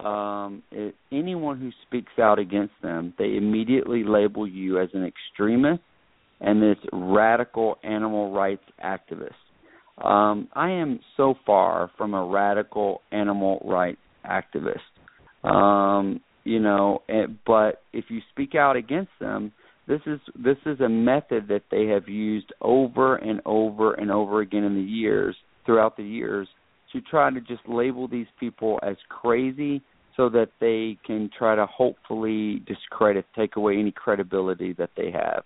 um, 0.00 0.62
it, 0.72 0.94
anyone 1.12 1.60
who 1.60 1.70
speaks 1.86 2.12
out 2.18 2.38
against 2.38 2.74
them, 2.82 3.12
they 3.18 3.36
immediately 3.36 4.02
label 4.02 4.48
you 4.48 4.80
as 4.80 4.88
an 4.94 5.04
extremist 5.04 5.82
and 6.40 6.62
this 6.62 6.78
radical 6.92 7.76
animal 7.84 8.32
rights 8.32 8.64
activist. 8.82 9.34
Um, 10.02 10.48
I 10.54 10.70
am 10.70 11.00
so 11.16 11.34
far 11.46 11.90
from 11.96 12.14
a 12.14 12.24
radical 12.24 13.02
animal 13.12 13.62
rights 13.64 14.00
activist. 14.28 14.80
Um, 15.48 16.20
you 16.44 16.60
know, 16.60 17.02
eh, 17.08 17.26
but 17.46 17.82
if 17.92 18.06
you 18.08 18.20
speak 18.30 18.54
out 18.54 18.76
against 18.76 19.10
them, 19.20 19.52
this 19.86 20.00
is 20.06 20.20
this 20.34 20.56
is 20.64 20.80
a 20.80 20.88
method 20.88 21.48
that 21.48 21.62
they 21.70 21.86
have 21.86 22.08
used 22.08 22.52
over 22.60 23.16
and 23.16 23.40
over 23.44 23.94
and 23.94 24.10
over 24.10 24.40
again 24.40 24.64
in 24.64 24.74
the 24.74 24.80
years 24.80 25.36
throughout 25.66 25.96
the 25.96 26.04
years 26.04 26.48
to 26.92 27.00
try 27.00 27.30
to 27.30 27.40
just 27.40 27.60
label 27.68 28.08
these 28.08 28.26
people 28.38 28.78
as 28.82 28.96
crazy 29.08 29.82
so 30.16 30.28
that 30.28 30.48
they 30.60 30.96
can 31.04 31.28
try 31.36 31.54
to 31.56 31.66
hopefully 31.66 32.62
discredit 32.66 33.26
take 33.36 33.56
away 33.56 33.76
any 33.78 33.90
credibility 33.90 34.72
that 34.74 34.90
they 34.96 35.10
have. 35.10 35.42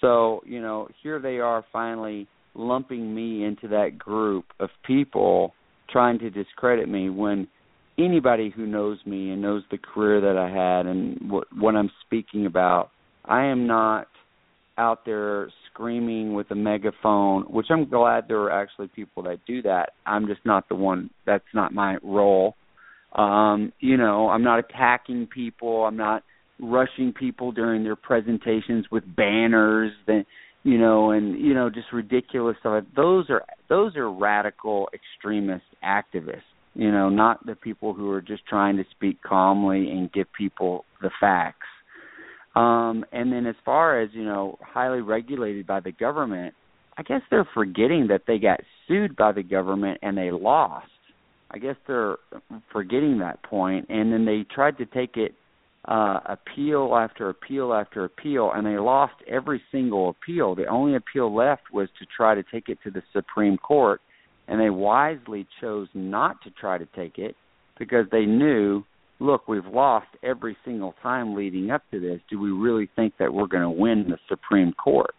So, 0.00 0.42
you 0.44 0.60
know, 0.60 0.88
here 1.02 1.20
they 1.20 1.38
are 1.38 1.64
finally 1.72 2.26
lumping 2.54 3.14
me 3.14 3.44
into 3.44 3.68
that 3.68 3.98
group 3.98 4.46
of 4.58 4.68
people 4.84 5.54
trying 5.88 6.18
to 6.18 6.30
discredit 6.30 6.88
me 6.88 7.08
when 7.10 7.46
anybody 8.04 8.52
who 8.54 8.66
knows 8.66 8.98
me 9.06 9.30
and 9.30 9.42
knows 9.42 9.62
the 9.70 9.78
career 9.78 10.20
that 10.20 10.36
I 10.36 10.48
had 10.48 10.86
and 10.86 11.30
what 11.30 11.46
what 11.56 11.76
I'm 11.76 11.90
speaking 12.06 12.46
about, 12.46 12.90
I 13.24 13.44
am 13.44 13.66
not 13.66 14.08
out 14.78 15.04
there 15.04 15.50
screaming 15.70 16.34
with 16.34 16.50
a 16.50 16.54
megaphone, 16.54 17.42
which 17.44 17.66
I'm 17.70 17.88
glad 17.88 18.24
there 18.28 18.40
are 18.40 18.62
actually 18.62 18.88
people 18.88 19.22
that 19.24 19.40
do 19.46 19.62
that. 19.62 19.90
I'm 20.06 20.26
just 20.26 20.40
not 20.44 20.68
the 20.68 20.74
one 20.74 21.10
that's 21.26 21.44
not 21.54 21.72
my 21.72 21.98
role. 22.02 22.56
Um, 23.14 23.72
you 23.80 23.98
know, 23.98 24.30
I'm 24.30 24.42
not 24.42 24.58
attacking 24.58 25.26
people, 25.26 25.84
I'm 25.84 25.96
not 25.96 26.22
rushing 26.58 27.12
people 27.12 27.52
during 27.52 27.82
their 27.84 27.96
presentations 27.96 28.86
with 28.90 29.04
banners 29.16 29.92
that 30.06 30.24
you 30.62 30.78
know 30.78 31.10
and 31.10 31.38
you 31.40 31.54
know 31.54 31.68
just 31.68 31.92
ridiculous 31.92 32.56
stuff 32.60 32.84
those 32.94 33.26
are 33.30 33.42
those 33.68 33.96
are 33.96 34.10
radical 34.10 34.88
extremist 34.94 35.64
activists 35.84 36.42
you 36.74 36.90
know 36.90 37.08
not 37.08 37.44
the 37.46 37.54
people 37.54 37.94
who 37.94 38.10
are 38.10 38.22
just 38.22 38.46
trying 38.46 38.76
to 38.76 38.84
speak 38.90 39.22
calmly 39.22 39.90
and 39.90 40.12
give 40.12 40.26
people 40.36 40.84
the 41.00 41.10
facts 41.20 41.66
um 42.54 43.04
and 43.12 43.32
then 43.32 43.46
as 43.46 43.56
far 43.64 44.00
as 44.00 44.10
you 44.12 44.24
know 44.24 44.58
highly 44.62 45.00
regulated 45.00 45.66
by 45.66 45.80
the 45.80 45.92
government 45.92 46.54
I 46.96 47.02
guess 47.02 47.22
they're 47.30 47.48
forgetting 47.54 48.08
that 48.08 48.22
they 48.26 48.38
got 48.38 48.60
sued 48.86 49.16
by 49.16 49.32
the 49.32 49.42
government 49.42 49.98
and 50.02 50.16
they 50.16 50.30
lost. 50.30 50.86
I 51.50 51.58
guess 51.58 51.76
they're 51.86 52.16
forgetting 52.72 53.18
that 53.18 53.42
point. 53.42 53.86
and 53.88 54.12
then 54.12 54.24
they 54.24 54.44
tried 54.54 54.78
to 54.78 54.86
take 54.86 55.16
it 55.16 55.34
uh, 55.86 56.20
appeal 56.26 56.94
after 56.94 57.28
appeal 57.28 57.74
after 57.74 58.04
appeal, 58.04 58.52
and 58.54 58.64
they 58.64 58.78
lost 58.78 59.14
every 59.26 59.60
single 59.72 60.10
appeal. 60.10 60.54
The 60.54 60.66
only 60.66 60.94
appeal 60.94 61.34
left 61.34 61.72
was 61.72 61.88
to 61.98 62.06
try 62.16 62.34
to 62.34 62.42
take 62.52 62.68
it 62.68 62.78
to 62.84 62.90
the 62.90 63.02
Supreme 63.12 63.58
Court, 63.58 64.00
and 64.48 64.60
they 64.60 64.70
wisely 64.70 65.46
chose 65.60 65.88
not 65.94 66.42
to 66.42 66.50
try 66.50 66.78
to 66.78 66.86
take 66.96 67.18
it 67.18 67.36
because 67.78 68.06
they 68.10 68.26
knew, 68.26 68.84
look, 69.20 69.48
we've 69.48 69.66
lost 69.66 70.08
every 70.22 70.56
single 70.64 70.94
time 71.02 71.34
leading 71.34 71.70
up 71.70 71.82
to 71.90 72.00
this. 72.00 72.20
Do 72.30 72.40
we 72.40 72.50
really 72.50 72.88
think 72.96 73.14
that 73.18 73.32
we're 73.32 73.46
going 73.46 73.62
to 73.62 73.70
win 73.70 74.06
the 74.08 74.18
Supreme 74.28 74.72
Court? 74.72 75.14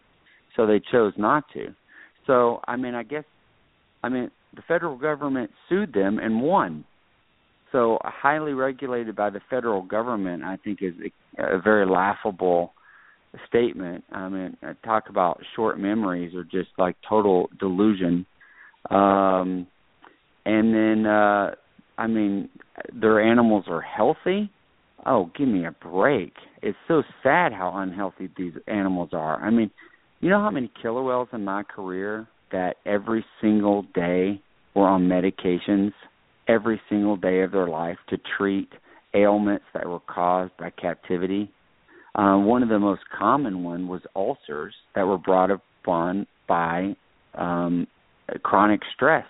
So 0.56 0.66
they 0.66 0.80
chose 0.92 1.12
not 1.16 1.44
to. 1.54 1.74
So, 2.26 2.60
I 2.66 2.76
mean, 2.76 2.94
I 2.94 3.02
guess, 3.02 3.24
I 4.02 4.08
mean, 4.08 4.30
the 4.54 4.62
federal 4.68 4.96
government 4.96 5.50
sued 5.68 5.92
them 5.92 6.18
and 6.18 6.40
won 6.40 6.84
so 7.74 7.98
highly 8.04 8.52
regulated 8.52 9.16
by 9.16 9.30
the 9.30 9.40
federal 9.50 9.82
government, 9.82 10.44
I 10.44 10.56
think, 10.62 10.78
is 10.80 10.94
a, 11.38 11.58
very 11.58 11.84
laughable 11.84 12.72
statement. 13.48 14.04
I 14.12 14.28
mean, 14.28 14.56
talk 14.84 15.08
about 15.08 15.42
short 15.56 15.80
memories 15.80 16.36
or 16.36 16.44
just 16.44 16.68
like 16.78 16.94
total 17.06 17.50
delusion. 17.58 18.26
Um, 18.90 19.66
and 20.44 20.74
then, 20.74 21.06
uh, 21.06 21.54
I 21.96 22.06
mean, 22.06 22.48
their 22.92 23.20
animals 23.20 23.64
are 23.68 23.80
healthy. 23.80 24.50
Oh, 25.06 25.30
give 25.36 25.48
me 25.48 25.66
a 25.66 25.72
break! 25.72 26.32
It's 26.62 26.78
so 26.88 27.02
sad 27.22 27.52
how 27.52 27.72
unhealthy 27.76 28.30
these 28.36 28.54
animals 28.66 29.10
are. 29.12 29.42
I 29.42 29.50
mean, 29.50 29.70
you 30.20 30.30
know 30.30 30.40
how 30.40 30.50
many 30.50 30.70
killer 30.80 31.02
whales 31.02 31.28
in 31.32 31.44
my 31.44 31.62
career 31.62 32.26
that 32.52 32.76
every 32.86 33.24
single 33.40 33.82
day 33.94 34.40
were 34.74 34.88
on 34.88 35.08
medications 35.08 35.92
every 36.48 36.80
single 36.88 37.16
day 37.16 37.40
of 37.40 37.52
their 37.52 37.68
life 37.68 37.96
to 38.08 38.18
treat 38.36 38.68
ailments 39.14 39.64
that 39.74 39.86
were 39.86 40.00
caused 40.00 40.52
by 40.58 40.70
captivity. 40.70 41.50
Uh, 42.14 42.36
one 42.36 42.62
of 42.62 42.68
the 42.68 42.78
most 42.78 43.02
common 43.16 43.62
one 43.62 43.88
was 43.88 44.00
ulcers 44.14 44.74
that 44.94 45.06
were 45.06 45.18
brought 45.18 45.50
upon 45.50 46.26
by 46.48 46.94
um, 47.34 47.86
chronic 48.42 48.80
stress, 48.94 49.26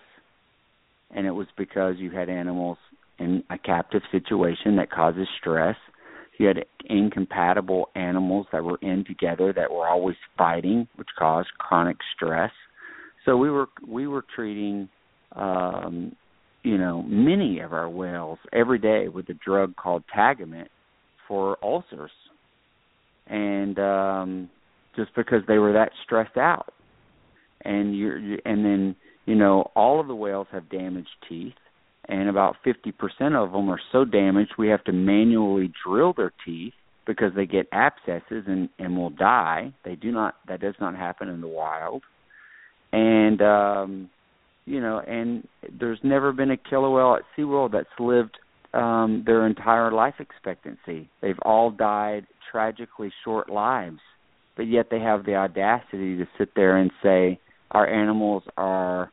and 1.11 1.27
it 1.27 1.33
was 1.33 1.47
because 1.57 1.97
you 1.99 2.11
had 2.11 2.29
animals 2.29 2.79
in 3.19 3.45
a 3.51 3.59
captive 3.59 4.03
situation 4.11 4.77
that 4.77 4.91
causes 4.91 5.29
stress. 5.41 5.77
You 6.39 6.49
had 6.49 6.65
incompatible 6.87 7.91
animals 7.95 8.47
that 8.53 8.65
were 8.65 8.79
in 8.83 9.05
together 9.05 9.53
that 9.53 9.71
were 9.71 9.87
always 9.87 10.17
fighting, 10.37 10.89
which 10.97 11.09
caused 11.17 11.49
chronic 11.59 11.97
stress. 12.15 12.51
So 13.25 13.37
we 13.37 13.51
were 13.51 13.69
we 13.87 14.07
were 14.07 14.25
treating 14.35 14.89
um, 15.37 16.15
you 16.65 16.79
know, 16.79 17.03
many 17.03 17.61
of 17.61 17.73
our 17.73 17.89
whales 17.89 18.39
every 18.53 18.79
day 18.79 19.09
with 19.09 19.29
a 19.29 19.35
drug 19.35 19.77
called 19.77 20.03
Tagamet 20.15 20.69
for 21.29 21.59
ulcers. 21.63 22.11
And 23.27 23.79
um 23.79 24.51
just 24.97 25.15
because 25.17 25.43
they 25.49 25.59
were 25.59 25.73
that 25.73 25.91
stressed 26.05 26.37
out. 26.37 26.73
And 27.65 27.97
you're 27.97 28.19
and 28.45 28.65
then, 28.65 28.97
you 29.27 29.35
know, 29.35 29.71
all 29.75 30.01
of 30.01 30.07
the 30.07 30.15
whales 30.15 30.47
have 30.53 30.69
damaged 30.69 31.09
teeth 31.29 31.55
and 32.09 32.29
about 32.29 32.57
50% 32.65 32.93
of 33.35 33.53
them 33.53 33.71
are 33.71 33.81
so 33.93 34.05
damaged 34.05 34.53
we 34.59 34.69
have 34.69 34.85
to 34.85 34.93
manually 34.93 35.73
drill 35.87 36.13
their 36.13 36.33
teeth 36.45 36.75
because 37.07 37.33
they 37.35 37.47
get 37.47 37.67
abscesses 37.73 38.45
and 38.47 38.69
and 38.79 38.97
will 38.97 39.11
die. 39.11 39.73
They 39.85 39.95
do 39.95 40.11
not 40.11 40.35
that 40.49 40.61
does 40.61 40.75
not 40.81 40.97
happen 40.97 41.29
in 41.29 41.41
the 41.41 41.49
wild. 41.49 42.03
And 42.93 43.41
um 43.43 44.11
you 44.67 44.81
know, 44.81 44.99
and 44.99 45.47
there's 45.79 45.99
never 46.03 46.33
been 46.33 46.51
a 46.51 46.57
killer 46.57 46.91
whale 46.91 47.17
at 47.17 47.23
SeaWorld 47.37 47.73
that's 47.73 47.89
lived 47.99 48.39
um 48.73 49.23
their 49.27 49.47
entire 49.47 49.93
life 49.93 50.15
expectancy. 50.19 51.09
They've 51.21 51.39
all 51.43 51.71
died 51.71 52.27
tragically 52.51 53.13
short 53.25 53.51
lives, 53.51 54.01
but 54.57 54.67
yet 54.67 54.87
they 54.91 55.01
have 55.01 55.25
the 55.25 55.35
audacity 55.35 56.17
to 56.19 56.27
sit 56.39 56.51
there 56.55 56.77
and 56.77 56.91
say 57.03 57.39
our 57.75 57.87
animals 57.87 58.43
are 58.57 59.11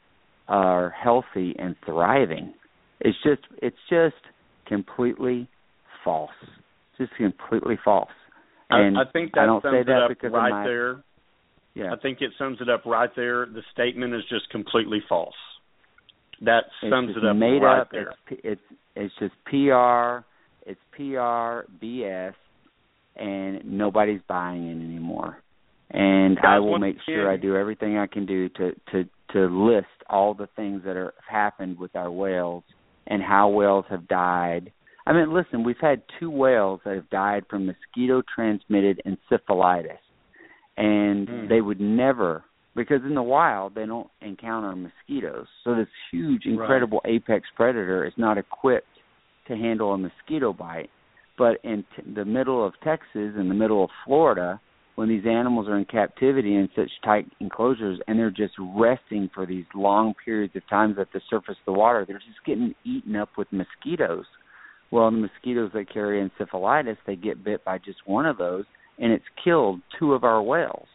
are 0.48 0.90
healthy 0.92 1.56
and 1.58 1.76
thriving. 1.86 2.54
It's 3.00 3.18
just 3.24 3.42
it's 3.62 3.76
just 3.90 4.16
completely 4.68 5.50
false. 6.04 6.30
It's 6.42 7.10
Just 7.10 7.16
completely 7.18 7.78
false. 7.84 8.10
And 8.70 8.98
I, 8.98 9.02
I 9.02 9.04
think 9.12 9.34
that 9.34 9.42
I 9.42 9.46
don't 9.46 9.62
sums 9.62 9.74
say 9.74 9.84
that 9.84 9.98
it 9.98 10.04
up 10.04 10.10
because 10.10 10.32
right 10.32 10.50
my, 10.52 10.64
there. 10.64 11.04
Yeah. 11.74 11.94
I 11.94 11.98
think 11.98 12.20
it 12.22 12.32
sums 12.38 12.60
it 12.62 12.70
up 12.70 12.86
right 12.86 13.10
there. 13.16 13.46
The 13.46 13.64
statement 13.74 14.14
is 14.14 14.22
just 14.30 14.50
completely 14.50 15.00
false. 15.08 15.34
That 16.42 16.66
sums 16.90 17.16
it 17.16 17.26
up 17.26 17.36
made 17.36 17.62
right 17.62 17.82
up. 17.82 17.92
there. 17.92 18.14
It's 18.30 18.42
it's 18.44 18.62
it's 18.96 19.14
just 19.20 19.34
PR. 19.46 20.26
It's 20.66 20.80
PR 20.96 21.68
BS, 21.84 22.34
and 23.16 23.66
nobody's 23.66 24.22
buying 24.28 24.68
it 24.68 24.84
anymore. 24.84 25.38
And 25.94 26.40
I 26.40 26.60
will 26.60 26.80
make 26.80 26.98
sure 27.06 27.30
I 27.30 27.36
do 27.38 27.56
everything 27.56 27.98
I 27.98 28.08
can 28.08 28.26
do 28.26 28.48
to 28.50 28.72
to 28.92 29.04
to 29.34 29.48
list 29.48 29.88
all 30.10 30.34
the 30.34 30.48
things 30.56 30.82
that 30.86 30.96
are 30.96 31.14
happened 31.30 31.78
with 31.78 31.96
our 31.96 32.12
whales 32.12 32.64
and 33.08 33.22
how 33.22 33.50
whales 33.50 33.86
have 33.90 34.08
died. 34.08 34.72
I 35.06 35.14
mean, 35.14 35.34
listen, 35.34 35.64
we've 35.64 35.76
had 35.82 36.02
two 36.20 36.30
whales 36.30 36.80
that 36.86 36.96
have 36.96 37.10
died 37.10 37.46
from 37.50 37.66
mosquito 37.66 38.22
transmitted 38.34 39.02
encephalitis, 39.06 39.98
and 40.78 41.28
Hmm. 41.28 41.48
they 41.48 41.60
would 41.62 41.82
never 41.82 42.44
because 42.76 43.02
in 43.04 43.16
the 43.16 43.24
wild 43.24 43.76
they 43.76 43.86
don't 43.86 44.10
encounter 44.22 44.74
mosquitoes. 44.76 45.48
So 45.64 45.76
this 45.76 45.90
huge, 46.12 46.46
incredible 46.46 47.02
apex 47.06 47.48
predator 47.56 48.06
is 48.06 48.14
not 48.18 48.38
equipped 48.38 48.88
to 49.48 49.58
handle 49.58 49.94
a 49.94 49.98
mosquito 49.98 50.54
bite. 50.54 50.90
But 51.38 51.60
in 51.64 51.84
t- 51.96 52.04
the 52.14 52.24
middle 52.26 52.64
of 52.66 52.74
Texas, 52.82 53.36
in 53.36 53.50
the 53.50 53.56
middle 53.56 53.84
of 53.84 53.90
Florida, 54.06 54.60
when 54.96 55.10
these 55.10 55.26
animals 55.26 55.68
are 55.68 55.78
in 55.78 55.86
captivity 55.86 56.56
in 56.56 56.70
such 56.76 56.90
tight 57.04 57.26
enclosures 57.40 58.00
and 58.08 58.20
they're 58.20 58.30
just 58.30 58.54
resting 58.60 59.30
for 59.34 59.46
these 59.46 59.66
long 59.74 60.14
periods 60.24 60.56
of 60.56 60.68
times 60.70 60.98
at 61.00 61.12
the 61.14 61.22
surface 61.30 61.56
of 61.60 61.74
the 61.74 61.80
water, 61.80 62.06
they're 62.06 62.18
just 62.18 62.46
getting 62.46 62.76
eaten 62.84 63.16
up 63.16 63.30
with 63.38 63.48
mosquitoes. 63.52 64.26
Well, 64.92 65.10
the 65.10 65.18
mosquitoes 65.18 65.72
that 65.74 65.92
carry 65.92 66.22
encephalitis, 66.22 66.98
they 67.08 67.16
get 67.16 67.44
bit 67.44 67.64
by 67.64 67.78
just 67.78 68.00
one 68.06 68.26
of 68.26 68.38
those, 68.38 68.66
and 69.00 69.14
it's 69.14 69.24
killed 69.44 69.82
two 69.98 70.14
of 70.14 70.24
our 70.24 70.42
whales. 70.42 70.88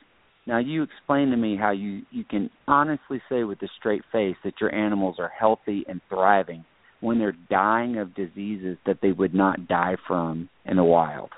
Now, 0.47 0.59
you 0.59 0.83
explain 0.85 1.31
to 1.31 1.37
me 1.37 1.57
how 1.57 1.73
you 1.73 2.03
you 2.13 2.23
can 2.23 2.51
honestly 2.69 3.21
say 3.29 3.43
with 3.43 3.61
a 3.63 3.69
straight 3.79 4.03
face 4.13 4.37
that 4.45 4.61
your 4.61 4.73
animals 4.73 5.17
are 5.19 5.33
healthy 5.37 5.85
and 5.89 6.01
thriving 6.09 6.65
when 7.01 7.19
they're 7.19 7.37
dying 7.51 7.99
of 7.99 8.15
diseases 8.15 8.79
that 8.87 8.99
they 9.03 9.13
would 9.13 9.35
not 9.35 9.67
die 9.67 9.97
from 10.07 10.49
in 10.65 10.77
the 10.77 10.85
wild. 10.85 11.31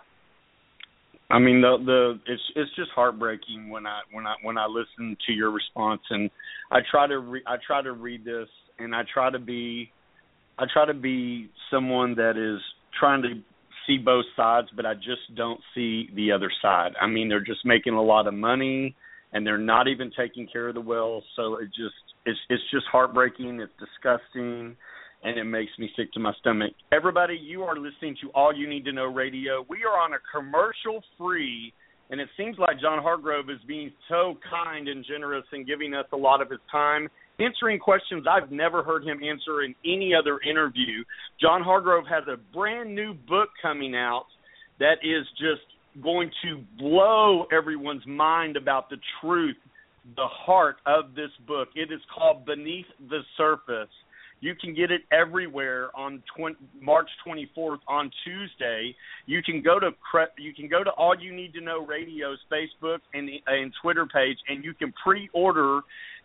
I 1.30 1.38
mean 1.38 1.60
the 1.60 1.76
the 1.84 2.32
it's 2.32 2.42
it's 2.56 2.74
just 2.74 2.90
heartbreaking 2.94 3.68
when 3.68 3.86
I 3.86 4.00
when 4.12 4.26
I 4.26 4.34
when 4.42 4.56
I 4.56 4.66
listen 4.66 5.16
to 5.26 5.32
your 5.32 5.50
response 5.50 6.00
and 6.10 6.30
I 6.70 6.78
try 6.90 7.06
to 7.06 7.18
re, 7.18 7.42
I 7.46 7.56
try 7.66 7.82
to 7.82 7.92
read 7.92 8.24
this 8.24 8.48
and 8.78 8.94
I 8.94 9.02
try 9.12 9.30
to 9.30 9.38
be 9.38 9.90
I 10.58 10.64
try 10.72 10.86
to 10.86 10.94
be 10.94 11.50
someone 11.70 12.14
that 12.14 12.36
is 12.36 12.60
trying 12.98 13.22
to 13.22 13.28
see 13.86 13.98
both 13.98 14.24
sides 14.36 14.68
but 14.74 14.86
I 14.86 14.94
just 14.94 15.34
don't 15.36 15.60
see 15.74 16.08
the 16.14 16.32
other 16.32 16.50
side. 16.62 16.92
I 17.00 17.06
mean 17.06 17.28
they're 17.28 17.44
just 17.44 17.64
making 17.64 17.94
a 17.94 18.02
lot 18.02 18.26
of 18.26 18.32
money 18.32 18.96
and 19.34 19.46
they're 19.46 19.58
not 19.58 19.86
even 19.86 20.10
taking 20.16 20.48
care 20.50 20.68
of 20.68 20.74
the 20.74 20.80
wells 20.80 21.24
so 21.36 21.56
it 21.56 21.66
just 21.66 21.94
it's 22.24 22.38
it's 22.48 22.62
just 22.70 22.86
heartbreaking, 22.90 23.60
it's 23.60 23.72
disgusting 23.78 24.76
and 25.22 25.38
it 25.38 25.44
makes 25.44 25.72
me 25.78 25.90
sick 25.96 26.12
to 26.12 26.20
my 26.20 26.32
stomach. 26.40 26.72
Everybody, 26.92 27.34
you 27.34 27.62
are 27.62 27.76
listening 27.76 28.16
to 28.22 28.30
All 28.34 28.54
You 28.54 28.68
Need 28.68 28.84
to 28.84 28.92
Know 28.92 29.06
Radio. 29.06 29.64
We 29.68 29.78
are 29.84 29.98
on 29.98 30.12
a 30.12 30.18
commercial 30.32 31.02
free, 31.18 31.72
and 32.10 32.20
it 32.20 32.28
seems 32.36 32.56
like 32.58 32.80
John 32.80 33.02
Hargrove 33.02 33.50
is 33.50 33.58
being 33.66 33.90
so 34.08 34.38
kind 34.48 34.88
and 34.88 35.04
generous 35.04 35.44
and 35.52 35.66
giving 35.66 35.94
us 35.94 36.06
a 36.12 36.16
lot 36.16 36.40
of 36.40 36.50
his 36.50 36.60
time, 36.70 37.08
answering 37.40 37.78
questions 37.78 38.26
I've 38.30 38.52
never 38.52 38.82
heard 38.82 39.02
him 39.04 39.20
answer 39.22 39.62
in 39.62 39.74
any 39.84 40.12
other 40.14 40.38
interview. 40.48 41.04
John 41.40 41.62
Hargrove 41.62 42.04
has 42.08 42.24
a 42.28 42.36
brand 42.54 42.94
new 42.94 43.14
book 43.14 43.48
coming 43.60 43.96
out 43.96 44.26
that 44.78 44.98
is 45.02 45.26
just 45.38 45.62
going 46.02 46.30
to 46.44 46.62
blow 46.78 47.46
everyone's 47.52 48.06
mind 48.06 48.56
about 48.56 48.88
the 48.88 48.98
truth, 49.20 49.56
the 50.14 50.26
heart 50.26 50.76
of 50.86 51.14
this 51.16 51.30
book. 51.46 51.68
It 51.74 51.92
is 51.92 52.00
called 52.14 52.46
Beneath 52.46 52.86
the 53.10 53.20
Surface. 53.36 53.90
You 54.40 54.54
can 54.54 54.74
get 54.74 54.90
it 54.90 55.02
everywhere 55.12 55.90
on 55.96 56.22
20, 56.36 56.56
March 56.80 57.08
24th 57.26 57.78
on 57.88 58.10
Tuesday. 58.24 58.94
You 59.26 59.42
can 59.42 59.62
go 59.62 59.80
to 59.80 59.90
you 60.38 60.54
can 60.54 60.68
go 60.68 60.84
to 60.84 60.90
All 60.90 61.14
You 61.18 61.34
Need 61.34 61.54
to 61.54 61.60
Know 61.60 61.84
Radio's 61.84 62.38
Facebook 62.50 62.98
and 63.14 63.28
and 63.46 63.72
Twitter 63.82 64.06
page, 64.06 64.38
and 64.48 64.64
you 64.64 64.74
can 64.74 64.92
pre-order 65.02 65.80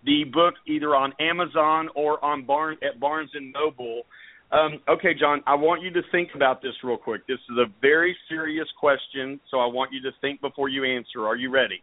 the 0.05 0.25
book 0.31 0.55
either 0.67 0.95
on 0.95 1.13
Amazon 1.19 1.89
or 1.95 2.23
on 2.23 2.45
at 2.83 2.99
Barnes 2.99 3.31
and 3.33 3.53
Noble. 3.53 4.03
Um, 4.51 4.79
okay, 4.87 5.15
John, 5.19 5.41
I 5.47 5.55
want 5.55 5.81
you 5.81 5.91
to 5.93 6.01
think 6.11 6.29
about 6.35 6.61
this 6.61 6.73
real 6.83 6.97
quick. 6.97 7.25
This 7.27 7.39
is 7.49 7.57
a 7.57 7.65
very 7.81 8.15
serious 8.29 8.67
question, 8.79 9.39
so 9.49 9.57
I 9.57 9.65
want 9.65 9.91
you 9.91 10.01
to 10.03 10.11
think 10.21 10.41
before 10.41 10.69
you 10.69 10.83
answer. 10.83 11.25
Are 11.25 11.35
you 11.35 11.49
ready? 11.49 11.81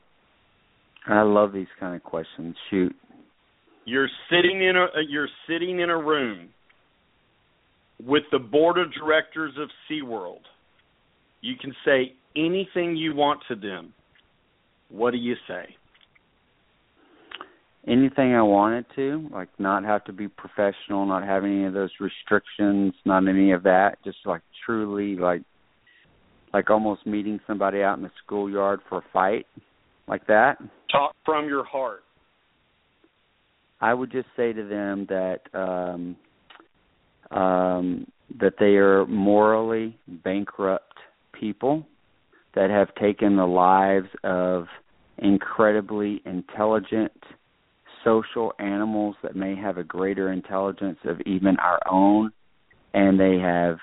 I 1.08 1.22
love 1.22 1.52
these 1.52 1.66
kind 1.80 1.96
of 1.96 2.04
questions. 2.04 2.54
Shoot. 2.70 2.94
You're 3.90 4.08
sitting 4.30 4.62
in 4.62 4.76
a 4.76 4.84
uh, 4.84 5.00
you're 5.08 5.28
sitting 5.48 5.80
in 5.80 5.90
a 5.90 5.98
room 5.98 6.50
with 8.00 8.22
the 8.30 8.38
board 8.38 8.78
of 8.78 8.92
directors 8.92 9.52
of 9.58 9.68
SeaWorld. 9.90 10.42
You 11.40 11.56
can 11.60 11.74
say 11.84 12.12
anything 12.36 12.94
you 12.94 13.16
want 13.16 13.40
to 13.48 13.56
them. 13.56 13.92
What 14.90 15.10
do 15.10 15.16
you 15.16 15.34
say? 15.48 15.74
Anything 17.88 18.32
I 18.32 18.42
wanted 18.42 18.86
to, 18.94 19.28
like 19.32 19.48
not 19.58 19.82
have 19.82 20.04
to 20.04 20.12
be 20.12 20.28
professional, 20.28 21.04
not 21.04 21.24
have 21.24 21.42
any 21.42 21.64
of 21.64 21.72
those 21.72 21.90
restrictions, 21.98 22.94
not 23.04 23.26
any 23.26 23.50
of 23.50 23.64
that, 23.64 23.96
just 24.04 24.18
like 24.24 24.42
truly 24.64 25.16
like 25.16 25.42
like 26.54 26.70
almost 26.70 27.04
meeting 27.08 27.40
somebody 27.44 27.82
out 27.82 27.98
in 27.98 28.04
the 28.04 28.10
schoolyard 28.24 28.78
for 28.88 28.98
a 28.98 29.04
fight 29.12 29.46
like 30.06 30.28
that. 30.28 30.58
Talk 30.92 31.16
from 31.24 31.48
your 31.48 31.64
heart. 31.64 32.04
I 33.80 33.94
would 33.94 34.12
just 34.12 34.28
say 34.36 34.52
to 34.52 34.64
them 34.64 35.06
that 35.08 35.40
um 35.54 36.16
um 37.36 38.06
that 38.38 38.54
they 38.58 38.76
are 38.76 39.06
morally 39.06 39.98
bankrupt 40.24 40.94
people 41.32 41.86
that 42.54 42.70
have 42.70 42.94
taken 42.96 43.36
the 43.36 43.46
lives 43.46 44.08
of 44.24 44.66
incredibly 45.18 46.22
intelligent 46.24 47.12
social 48.04 48.52
animals 48.58 49.14
that 49.22 49.36
may 49.36 49.54
have 49.54 49.78
a 49.78 49.84
greater 49.84 50.32
intelligence 50.32 50.98
of 51.04 51.20
even 51.22 51.56
our 51.58 51.78
own 51.90 52.30
and 52.94 53.20
they 53.20 53.38
have 53.38 53.78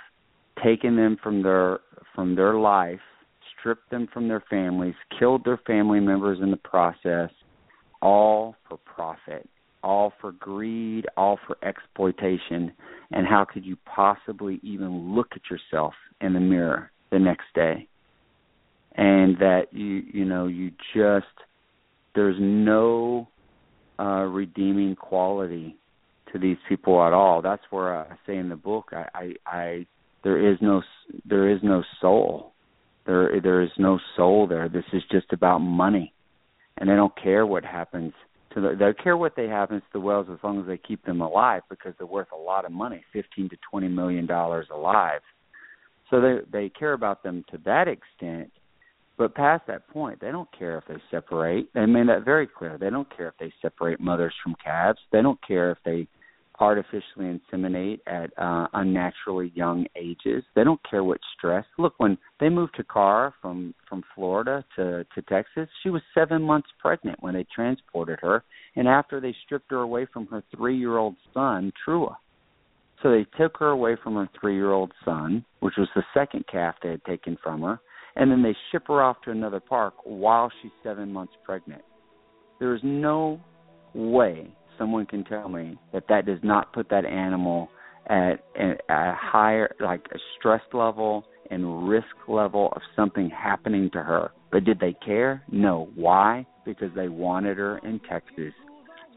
taken 0.63 0.95
them 0.95 1.17
from 1.21 1.43
their 1.43 1.79
from 2.15 2.35
their 2.35 2.55
life 2.55 2.99
stripped 3.59 3.89
them 3.91 4.07
from 4.11 4.27
their 4.27 4.43
families 4.49 4.95
killed 5.19 5.43
their 5.45 5.59
family 5.67 5.99
members 5.99 6.39
in 6.41 6.49
the 6.49 6.57
process 6.57 7.29
all 8.01 8.55
for 8.67 8.77
profit 8.77 9.47
all 9.87 10.11
for 10.19 10.33
greed 10.33 11.05
all 11.15 11.39
for 11.47 11.57
exploitation 11.65 12.73
and 13.11 13.25
how 13.25 13.45
could 13.45 13.65
you 13.65 13.77
possibly 13.85 14.59
even 14.61 15.15
look 15.15 15.29
at 15.31 15.41
yourself 15.49 15.93
in 16.19 16.33
the 16.33 16.41
mirror 16.41 16.91
the 17.09 17.17
next 17.17 17.45
day? 17.55 17.87
And 18.95 19.37
that 19.37 19.67
you 19.71 20.03
you 20.11 20.25
know 20.25 20.47
you 20.47 20.71
just 20.93 21.25
there's 22.15 22.35
no 22.37 23.29
uh 23.97 24.25
redeeming 24.25 24.95
quality 24.95 25.77
to 26.33 26.39
these 26.39 26.57
people 26.67 27.01
at 27.01 27.13
all. 27.13 27.41
That's 27.41 27.63
where 27.69 27.97
i 27.97 28.17
say 28.27 28.35
in 28.35 28.49
the 28.49 28.57
book 28.57 28.89
i 28.91 29.05
i, 29.15 29.33
I 29.45 29.87
there 30.23 30.51
is 30.51 30.57
no 30.61 30.81
there 31.25 31.49
is 31.49 31.59
no 31.63 31.83
soul. 32.01 32.51
There 33.05 33.39
there 33.41 33.61
is 33.61 33.71
no 33.77 33.99
soul 34.17 34.47
there. 34.47 34.67
This 34.67 34.83
is 34.91 35.03
just 35.09 35.31
about 35.31 35.59
money. 35.59 36.13
And 36.77 36.89
they 36.89 36.95
don't 36.95 37.15
care 37.15 37.45
what 37.45 37.63
happens 37.63 38.13
the, 38.61 38.75
they 38.77 38.93
care 39.01 39.17
what 39.17 39.35
they 39.35 39.47
happens 39.47 39.81
to 39.81 39.93
the 39.93 39.99
whales 39.99 40.27
as 40.31 40.39
long 40.43 40.59
as 40.59 40.67
they 40.67 40.77
keep 40.77 41.03
them 41.05 41.21
alive 41.21 41.61
because 41.69 41.93
they're 41.97 42.07
worth 42.07 42.31
a 42.33 42.37
lot 42.37 42.65
of 42.65 42.71
money 42.71 43.03
fifteen 43.13 43.49
to 43.49 43.57
twenty 43.69 43.87
million 43.87 44.25
dollars 44.25 44.67
alive 44.73 45.21
so 46.09 46.21
they 46.21 46.37
they 46.51 46.69
care 46.69 46.93
about 46.93 47.23
them 47.23 47.43
to 47.51 47.57
that 47.65 47.87
extent 47.87 48.51
but 49.17 49.33
past 49.33 49.65
that 49.67 49.87
point, 49.89 50.21
they 50.21 50.31
don't 50.31 50.49
care 50.57 50.77
if 50.77 50.85
they 50.87 51.01
separate. 51.09 51.73
They 51.73 51.87
made 51.87 52.07
that 52.07 52.23
very 52.23 52.45
clear. 52.45 52.77
They 52.77 52.91
don't 52.91 53.07
care 53.15 53.27
if 53.27 53.33
they 53.39 53.51
separate 53.61 53.99
mothers 53.99 54.33
from 54.43 54.55
calves. 54.63 54.99
They 55.11 55.23
don't 55.23 55.39
care 55.45 55.71
if 55.71 55.79
they 55.83 56.07
artificially 56.59 57.39
inseminate 57.39 57.99
at 58.07 58.31
uh, 58.37 58.67
unnaturally 58.73 59.51
young 59.55 59.85
ages. 59.95 60.43
They 60.55 60.63
don't 60.63 60.81
care 60.89 61.03
what 61.03 61.19
stress. 61.37 61.65
Look, 61.77 61.93
when 61.97 62.17
they 62.39 62.49
moved 62.49 62.75
Takara 62.77 63.33
from 63.41 63.73
from 63.87 64.03
Florida 64.15 64.63
to 64.75 65.05
to 65.15 65.21
Texas, 65.23 65.69
she 65.83 65.89
was 65.89 66.01
seven 66.13 66.41
months 66.41 66.69
pregnant 66.79 67.21
when 67.21 67.33
they 67.33 67.45
transported 67.53 68.19
her, 68.21 68.43
and 68.75 68.87
after 68.87 69.19
they 69.19 69.35
stripped 69.45 69.71
her 69.71 69.81
away 69.81 70.07
from 70.11 70.27
her 70.27 70.43
three 70.55 70.77
year 70.77 70.97
old 70.97 71.15
son, 71.33 71.71
Trua. 71.85 72.15
So 73.03 73.11
they 73.11 73.25
took 73.37 73.57
her 73.59 73.69
away 73.69 73.95
from 74.03 74.15
her 74.15 74.27
three 74.39 74.55
year 74.55 74.71
old 74.71 74.91
son, 75.05 75.45
which 75.59 75.75
was 75.77 75.87
the 75.95 76.03
second 76.13 76.45
calf 76.51 76.75
they 76.81 76.89
had 76.89 77.05
taken 77.05 77.37
from 77.43 77.61
her 77.61 77.79
and 78.17 78.31
then 78.31 78.41
they 78.41 78.55
ship 78.71 78.83
her 78.87 79.01
off 79.01 79.21
to 79.23 79.31
another 79.31 79.59
park 79.59 79.93
while 80.03 80.51
she's 80.61 80.71
seven 80.83 81.13
months 81.13 81.33
pregnant. 81.45 81.83
There 82.59 82.75
is 82.75 82.81
no 82.83 83.39
way 83.93 84.51
someone 84.77 85.05
can 85.05 85.23
tell 85.23 85.49
me 85.49 85.77
that 85.93 86.03
that 86.09 86.25
does 86.25 86.39
not 86.43 86.73
put 86.73 86.89
that 86.89 87.05
animal 87.05 87.69
at 88.07 88.43
a 88.57 89.13
higher, 89.13 89.75
like 89.79 90.05
a 90.13 90.17
stress 90.37 90.61
level 90.73 91.25
and 91.49 91.87
risk 91.87 92.05
level 92.27 92.71
of 92.75 92.81
something 92.95 93.29
happening 93.29 93.89
to 93.91 94.01
her. 94.01 94.31
But 94.51 94.63
did 94.63 94.79
they 94.79 94.95
care? 95.05 95.43
No. 95.51 95.89
Why? 95.95 96.45
Because 96.65 96.91
they 96.95 97.09
wanted 97.09 97.57
her 97.57 97.79
in 97.79 97.99
Texas. 98.09 98.53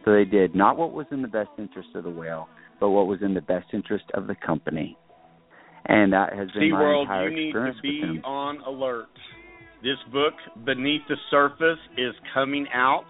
So 0.05 0.13
they 0.13 0.25
did 0.25 0.55
not 0.55 0.77
what 0.77 0.93
was 0.93 1.07
in 1.11 1.23
the 1.23 1.29
best 1.29 1.51
interest 1.59 1.91
of 1.95 2.05
the 2.05 2.11
whale, 2.11 2.49
but 2.81 2.91
what 2.91 3.07
was 3.07 3.21
in 3.23 3.35
the 3.35 3.41
best 3.41 3.67
interest 3.73 4.05
of 4.15 4.27
the 4.27 4.35
company 4.35 4.97
and 5.87 6.13
that 6.13 6.33
has 6.35 6.49
been 6.53 6.63
SeaWorld, 6.63 7.07
my 7.07 7.15
entire 7.15 7.29
you 7.31 7.47
need 7.47 7.53
to 7.53 7.73
be 7.83 8.01
with 8.01 8.17
him. 8.17 8.25
on 8.25 8.61
alert. 8.63 9.09
This 9.83 9.99
book, 10.13 10.35
Beneath 10.65 11.03
the 11.09 11.17
Surface, 11.31 11.79
is 11.97 12.15
coming 12.35 12.67
out, 12.75 13.07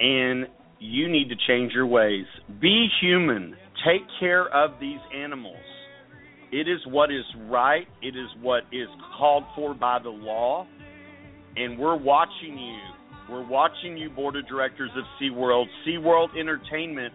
and 0.00 0.46
you 0.84 1.08
need 1.08 1.30
to 1.30 1.34
change 1.48 1.72
your 1.72 1.86
ways. 1.86 2.26
Be 2.60 2.88
human. 3.00 3.56
Take 3.86 4.02
care 4.20 4.48
of 4.54 4.78
these 4.80 4.98
animals. 5.16 5.56
It 6.52 6.68
is 6.68 6.80
what 6.86 7.10
is 7.10 7.24
right. 7.48 7.86
It 8.02 8.16
is 8.16 8.28
what 8.40 8.64
is 8.70 8.88
called 9.16 9.44
for 9.56 9.74
buy 9.74 9.98
the 10.02 10.10
law, 10.10 10.66
and 11.56 11.78
we're 11.78 11.96
watching 11.96 12.58
you. 12.58 12.78
We're 13.30 13.48
watching 13.48 13.96
you, 13.96 14.10
board 14.10 14.36
of 14.36 14.46
directors 14.46 14.90
of 14.96 15.04
SeaWorld. 15.20 15.64
SeaWorld 15.86 16.38
Entertainment, 16.38 17.14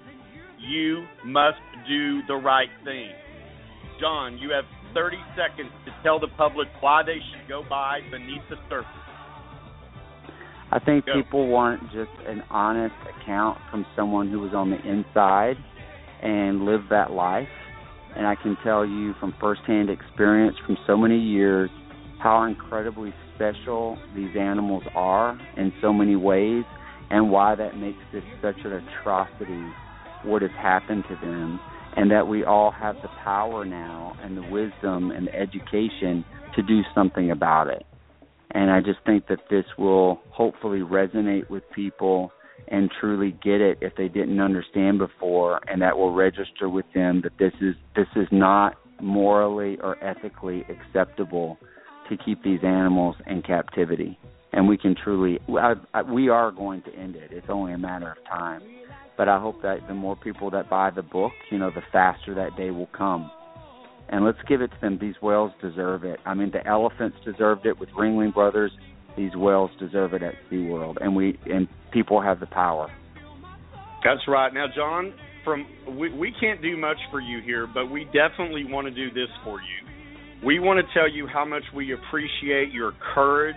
you 0.59 1.05
must 1.24 1.59
do 1.88 2.22
the 2.28 2.36
right 2.36 2.70
thing. 2.84 3.11
John, 4.01 4.39
you 4.39 4.49
have 4.51 4.65
30 4.95 5.17
seconds 5.38 5.72
to 5.86 5.91
tell 6.01 6.20
the 6.20 6.30
public 6.36 6.67
why 6.80 7.03
they 7.05 7.20
should 7.32 7.47
go 7.47 7.63
by 7.70 7.99
beneath 8.09 8.41
the 8.49 8.55
surface. 8.67 8.99
I 10.72 10.80
think 10.80 11.05
Go. 11.05 11.13
people 11.15 11.47
want 11.47 11.82
just 11.91 12.11
an 12.28 12.43
honest 12.51 12.95
account 13.17 13.57
from 13.72 13.86
someone 13.95 14.30
who 14.30 14.39
was 14.39 14.53
on 14.53 14.70
the 14.70 14.78
inside 14.78 15.55
and 16.22 16.65
lived 16.65 16.86
that 16.91 17.11
life. 17.11 17.47
And 18.15 18.28
I 18.28 18.36
can 18.36 18.57
tell 18.63 18.86
you 18.86 19.13
from 19.20 19.34
firsthand 19.39 19.89
experience 19.89 20.57
from 20.65 20.78
so 20.86 20.95
many 20.95 21.17
years 21.17 21.70
how 22.20 22.43
incredibly 22.43 23.13
special 23.36 23.97
these 24.15 24.36
animals 24.38 24.84
are 24.93 25.39
in 25.57 25.72
so 25.82 25.93
many 25.93 26.15
ways 26.15 26.65
and 27.09 27.32
why 27.32 27.55
that 27.55 27.78
makes 27.78 27.99
this 28.11 28.24
such 28.41 28.57
an 28.65 28.74
atrocity 28.74 29.63
what 30.24 30.41
has 30.41 30.51
happened 30.51 31.03
to 31.09 31.15
them 31.15 31.59
and 31.95 32.11
that 32.11 32.28
we 32.28 32.43
all 32.43 32.72
have 32.72 32.95
the 33.01 33.07
power 33.24 33.65
now 33.65 34.15
and 34.22 34.38
the 34.38 34.41
wisdom 34.51 35.11
and 35.11 35.28
the 35.28 35.36
education 35.36 36.26
to 36.55 36.61
do 36.61 36.82
something 36.93 37.32
about 37.32 37.67
it. 37.67 37.86
And 38.52 38.72
I 38.72 38.82
just 38.82 39.00
think 39.06 39.28
that 39.28 39.39
this 39.50 39.66
will 39.78 40.22
hopefully 40.30 40.80
resonate 40.80 41.50
with 41.50 41.64
people 41.72 42.32
and 42.68 42.89
truly 43.00 43.32
get 43.43 43.62
it 43.62 43.78
if 43.82 43.95
they 43.95 44.08
didn't 44.08 44.39
understand 44.39 45.00
before 45.00 45.60
and 45.68 45.82
that 45.82 45.97
will 45.97 46.14
register 46.14 46.70
with 46.70 46.86
them 46.93 47.22
that 47.24 47.38
this 47.39 47.54
is 47.62 47.76
this 47.95 48.08
is 48.16 48.28
not 48.32 48.78
morally 49.02 49.78
or 49.82 50.02
ethically 50.04 50.66
acceptable 50.70 51.58
to 52.10 52.18
keep 52.18 52.43
these 52.43 52.60
animals 52.64 53.16
in 53.28 53.41
captivity. 53.41 54.20
And 54.52 54.68
we 54.68 54.78
can 54.78 54.95
truly 54.95 55.39
I, 55.50 55.76
I, 55.93 56.02
we 56.02 56.30
are 56.30 56.52
going 56.52 56.82
to 56.84 56.93
end 56.95 57.16
it. 57.16 57.32
It's 57.32 57.47
only 57.50 57.74
a 57.74 57.78
matter 57.78 58.12
of 58.12 58.18
time 58.26 58.62
but 59.20 59.28
I 59.28 59.38
hope 59.38 59.62
that 59.64 59.86
the 59.89 59.93
more 59.93 60.16
people 60.16 60.50
that 60.52 60.70
buy 60.70 60.91
the 60.91 61.02
book, 61.02 61.34
you 61.52 61.58
know, 61.58 61.72
the 61.72 61.82
faster 61.91 62.34
that 62.36 62.56
day 62.56 62.72
will 62.72 62.88
come. 62.97 63.30
And 64.10 64.26
let's 64.26 64.39
give 64.47 64.62
it 64.62 64.68
to 64.68 64.82
them. 64.82 64.97
These 64.99 65.16
whales 65.22 65.51
deserve 65.62 66.03
it. 66.03 66.20
I 66.26 66.34
mean, 66.34 66.51
the 66.51 66.66
elephants 66.68 67.18
deserved 67.24 67.66
it 67.66 67.80
with 67.80 67.89
Ringling 67.89 68.34
Brothers. 68.34 68.72
These 69.16 69.36
whales 69.36 69.72
deserve 69.80 70.14
it 70.14 70.24
at 70.24 70.34
SeaWorld, 70.51 70.97
and 71.01 71.16
we 71.16 71.38
and 71.45 71.68
people 71.91 72.22
have 72.22 72.39
the 72.39 72.45
power. 72.47 72.89
That's 74.03 74.22
right. 74.28 74.53
Now, 74.53 74.66
John, 74.76 75.14
from 75.43 75.66
we, 75.97 76.12
we 76.18 76.34
can't 76.39 76.62
do 76.62 76.78
much 76.78 76.97
for 77.12 77.20
you 77.20 77.41
here, 77.43 77.68
but 77.72 77.88
we 77.88 78.05
definitely 78.05 78.66
want 78.66 78.88
to 78.88 78.91
do 78.91 79.10
this 79.10 79.30
for 79.43 79.60
you. 79.60 80.45
We 80.45 80.60
want 80.60 80.80
to 80.86 80.93
tell 80.97 81.10
you 81.10 81.28
how 81.28 81.43
much 81.43 81.64
we 81.76 81.93
appreciate 81.93 82.72
your 82.72 82.93
courage, 83.14 83.55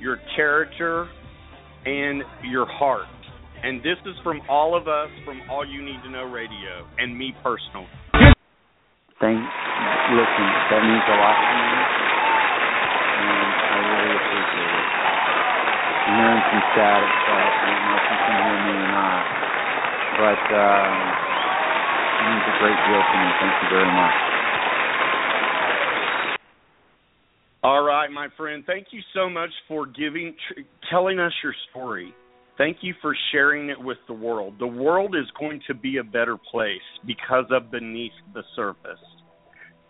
your 0.00 0.18
character, 0.34 1.08
and 1.84 2.22
your 2.50 2.66
heart. 2.66 3.06
And 3.62 3.78
this 3.78 3.96
is 4.04 4.14
from 4.22 4.40
all 4.48 4.76
of 4.76 4.88
us 4.88 5.08
from 5.24 5.40
All 5.48 5.64
You 5.66 5.82
Need 5.82 6.02
to 6.04 6.10
Know 6.10 6.24
Radio 6.24 6.86
and 6.98 7.16
me 7.16 7.32
personally. 7.42 8.23
Thank 9.20 9.52
listen, 10.06 10.64
that 10.70 10.82
means 10.82 11.04
a 11.08 11.12
lot 11.12 11.38
to 11.48 11.54
me. 11.54 11.88
And 13.16 13.56
I 13.68 13.76
really 13.76 14.14
appreciate 14.14 14.74
it. 14.74 14.88
I'm 16.06 16.14
hearing 16.14 16.42
some 16.50 16.62
static, 16.70 17.12
so 17.24 17.54
I 17.60 17.66
don't 17.66 17.84
know 17.84 17.96
if 17.96 18.04
you 18.10 18.18
can 18.18 18.36
hear 18.38 18.58
me 18.58 18.74
or 18.74 18.88
not. 18.88 19.30
But 20.10 20.50
um 20.54 21.18
it 22.18 22.22
means 22.22 22.44
a 22.46 22.52
great 22.52 22.82
deal 22.84 23.04
to 23.04 23.18
me. 23.18 23.34
Thank 23.38 23.56
you 23.60 23.68
very 23.68 23.90
much. 23.90 24.16
All 27.64 27.82
right, 27.82 28.10
my 28.10 28.28
friend. 28.36 28.62
Thank 28.66 28.88
you 28.90 29.00
so 29.14 29.30
much 29.30 29.50
for 29.66 29.86
giving, 29.86 30.36
tr- 30.48 30.60
telling 30.90 31.18
us 31.18 31.32
your 31.42 31.54
story. 31.70 32.14
Thank 32.56 32.78
you 32.82 32.94
for 33.02 33.16
sharing 33.32 33.68
it 33.70 33.80
with 33.80 33.98
the 34.06 34.14
world. 34.14 34.54
The 34.58 34.66
world 34.66 35.16
is 35.16 35.26
going 35.38 35.60
to 35.66 35.74
be 35.74 35.96
a 35.96 36.04
better 36.04 36.36
place 36.36 36.80
because 37.06 37.46
of 37.50 37.70
Beneath 37.70 38.12
the 38.32 38.42
Surface. 38.54 39.00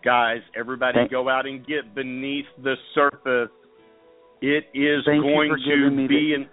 Guys, 0.03 0.39
everybody 0.57 0.99
Thank- 0.99 1.11
go 1.11 1.29
out 1.29 1.45
and 1.45 1.65
get 1.65 1.93
Beneath 1.93 2.45
the 2.63 2.75
Surface. 2.93 3.51
It 4.41 4.65
is 4.73 5.03
Thank 5.05 5.23
going 5.23 5.49
to 5.51 6.07
be 6.07 6.33
an 6.33 6.49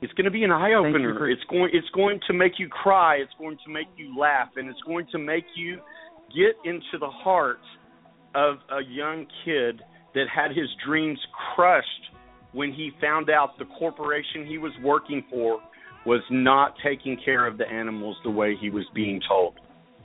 it's 0.00 0.12
going 0.12 0.26
to 0.26 0.30
be 0.30 0.44
an 0.44 0.52
eye 0.52 0.74
opener. 0.74 1.18
for- 1.18 1.28
It's 1.28 1.42
going 1.44 1.70
it's 1.72 1.88
going 1.90 2.20
to 2.28 2.32
make 2.32 2.58
you 2.58 2.68
cry, 2.68 3.16
it's 3.16 3.32
going 3.38 3.58
to 3.64 3.70
make 3.70 3.88
you 3.96 4.16
laugh, 4.18 4.48
and 4.56 4.68
it's 4.68 4.80
going 4.82 5.06
to 5.12 5.18
make 5.18 5.44
you 5.56 5.80
get 6.34 6.54
into 6.64 6.98
the 7.00 7.08
heart 7.08 7.58
of 8.34 8.58
a 8.70 8.82
young 8.82 9.26
kid 9.44 9.82
that 10.14 10.26
had 10.28 10.50
his 10.50 10.68
dreams 10.86 11.18
crushed 11.54 12.10
when 12.52 12.72
he 12.72 12.90
found 13.00 13.30
out 13.30 13.58
the 13.58 13.64
corporation 13.78 14.46
he 14.46 14.58
was 14.58 14.72
working 14.82 15.24
for 15.30 15.60
was 16.06 16.22
not 16.30 16.74
taking 16.84 17.18
care 17.24 17.46
of 17.46 17.58
the 17.58 17.66
animals 17.68 18.16
the 18.24 18.30
way 18.30 18.54
he 18.60 18.70
was 18.70 18.84
being 18.94 19.20
told. 19.28 19.54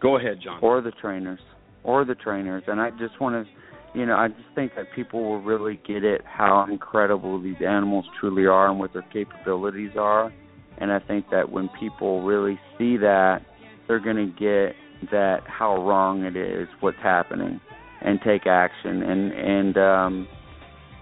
Go 0.02 0.18
ahead, 0.18 0.40
John. 0.44 0.60
or 0.62 0.82
the 0.82 0.92
trainers 0.92 1.40
or 1.84 2.06
the 2.06 2.16
trainers 2.16 2.64
and 2.68 2.80
i 2.80 2.90
just 2.92 3.20
want 3.20 3.36
to 3.46 3.98
you 4.00 4.06
know 4.06 4.16
i 4.16 4.28
just 4.28 4.40
think 4.56 4.72
that 4.76 4.86
people 4.96 5.22
will 5.24 5.42
really 5.42 5.80
get 5.88 6.04
it 6.04 6.22
how 6.26 6.66
incredible 6.70 7.42
these 7.42 7.58
animals 7.66 8.06
truly 8.20 8.46
are 8.46 8.70
and 8.70 8.80
what 8.80 8.92
their 8.94 9.06
capabilities 9.14 9.92
are 9.98 10.34
and 10.78 10.92
i 10.92 11.00
think 11.00 11.26
that 11.30 11.50
when 11.52 11.70
people 11.80 12.24
really 12.24 12.60
see 12.78 12.98
that 12.98 13.40
they're 13.88 14.00
going 14.00 14.16
to 14.16 14.32
get 14.40 14.76
that 15.12 15.40
how 15.46 15.76
wrong 15.86 16.24
it 16.24 16.36
is 16.38 16.68
what's 16.80 16.98
happening 17.04 17.60
and 18.02 18.20
take 18.26 18.48
action 18.48 19.04
and 19.04 19.32
and 19.34 19.78
um 19.78 20.28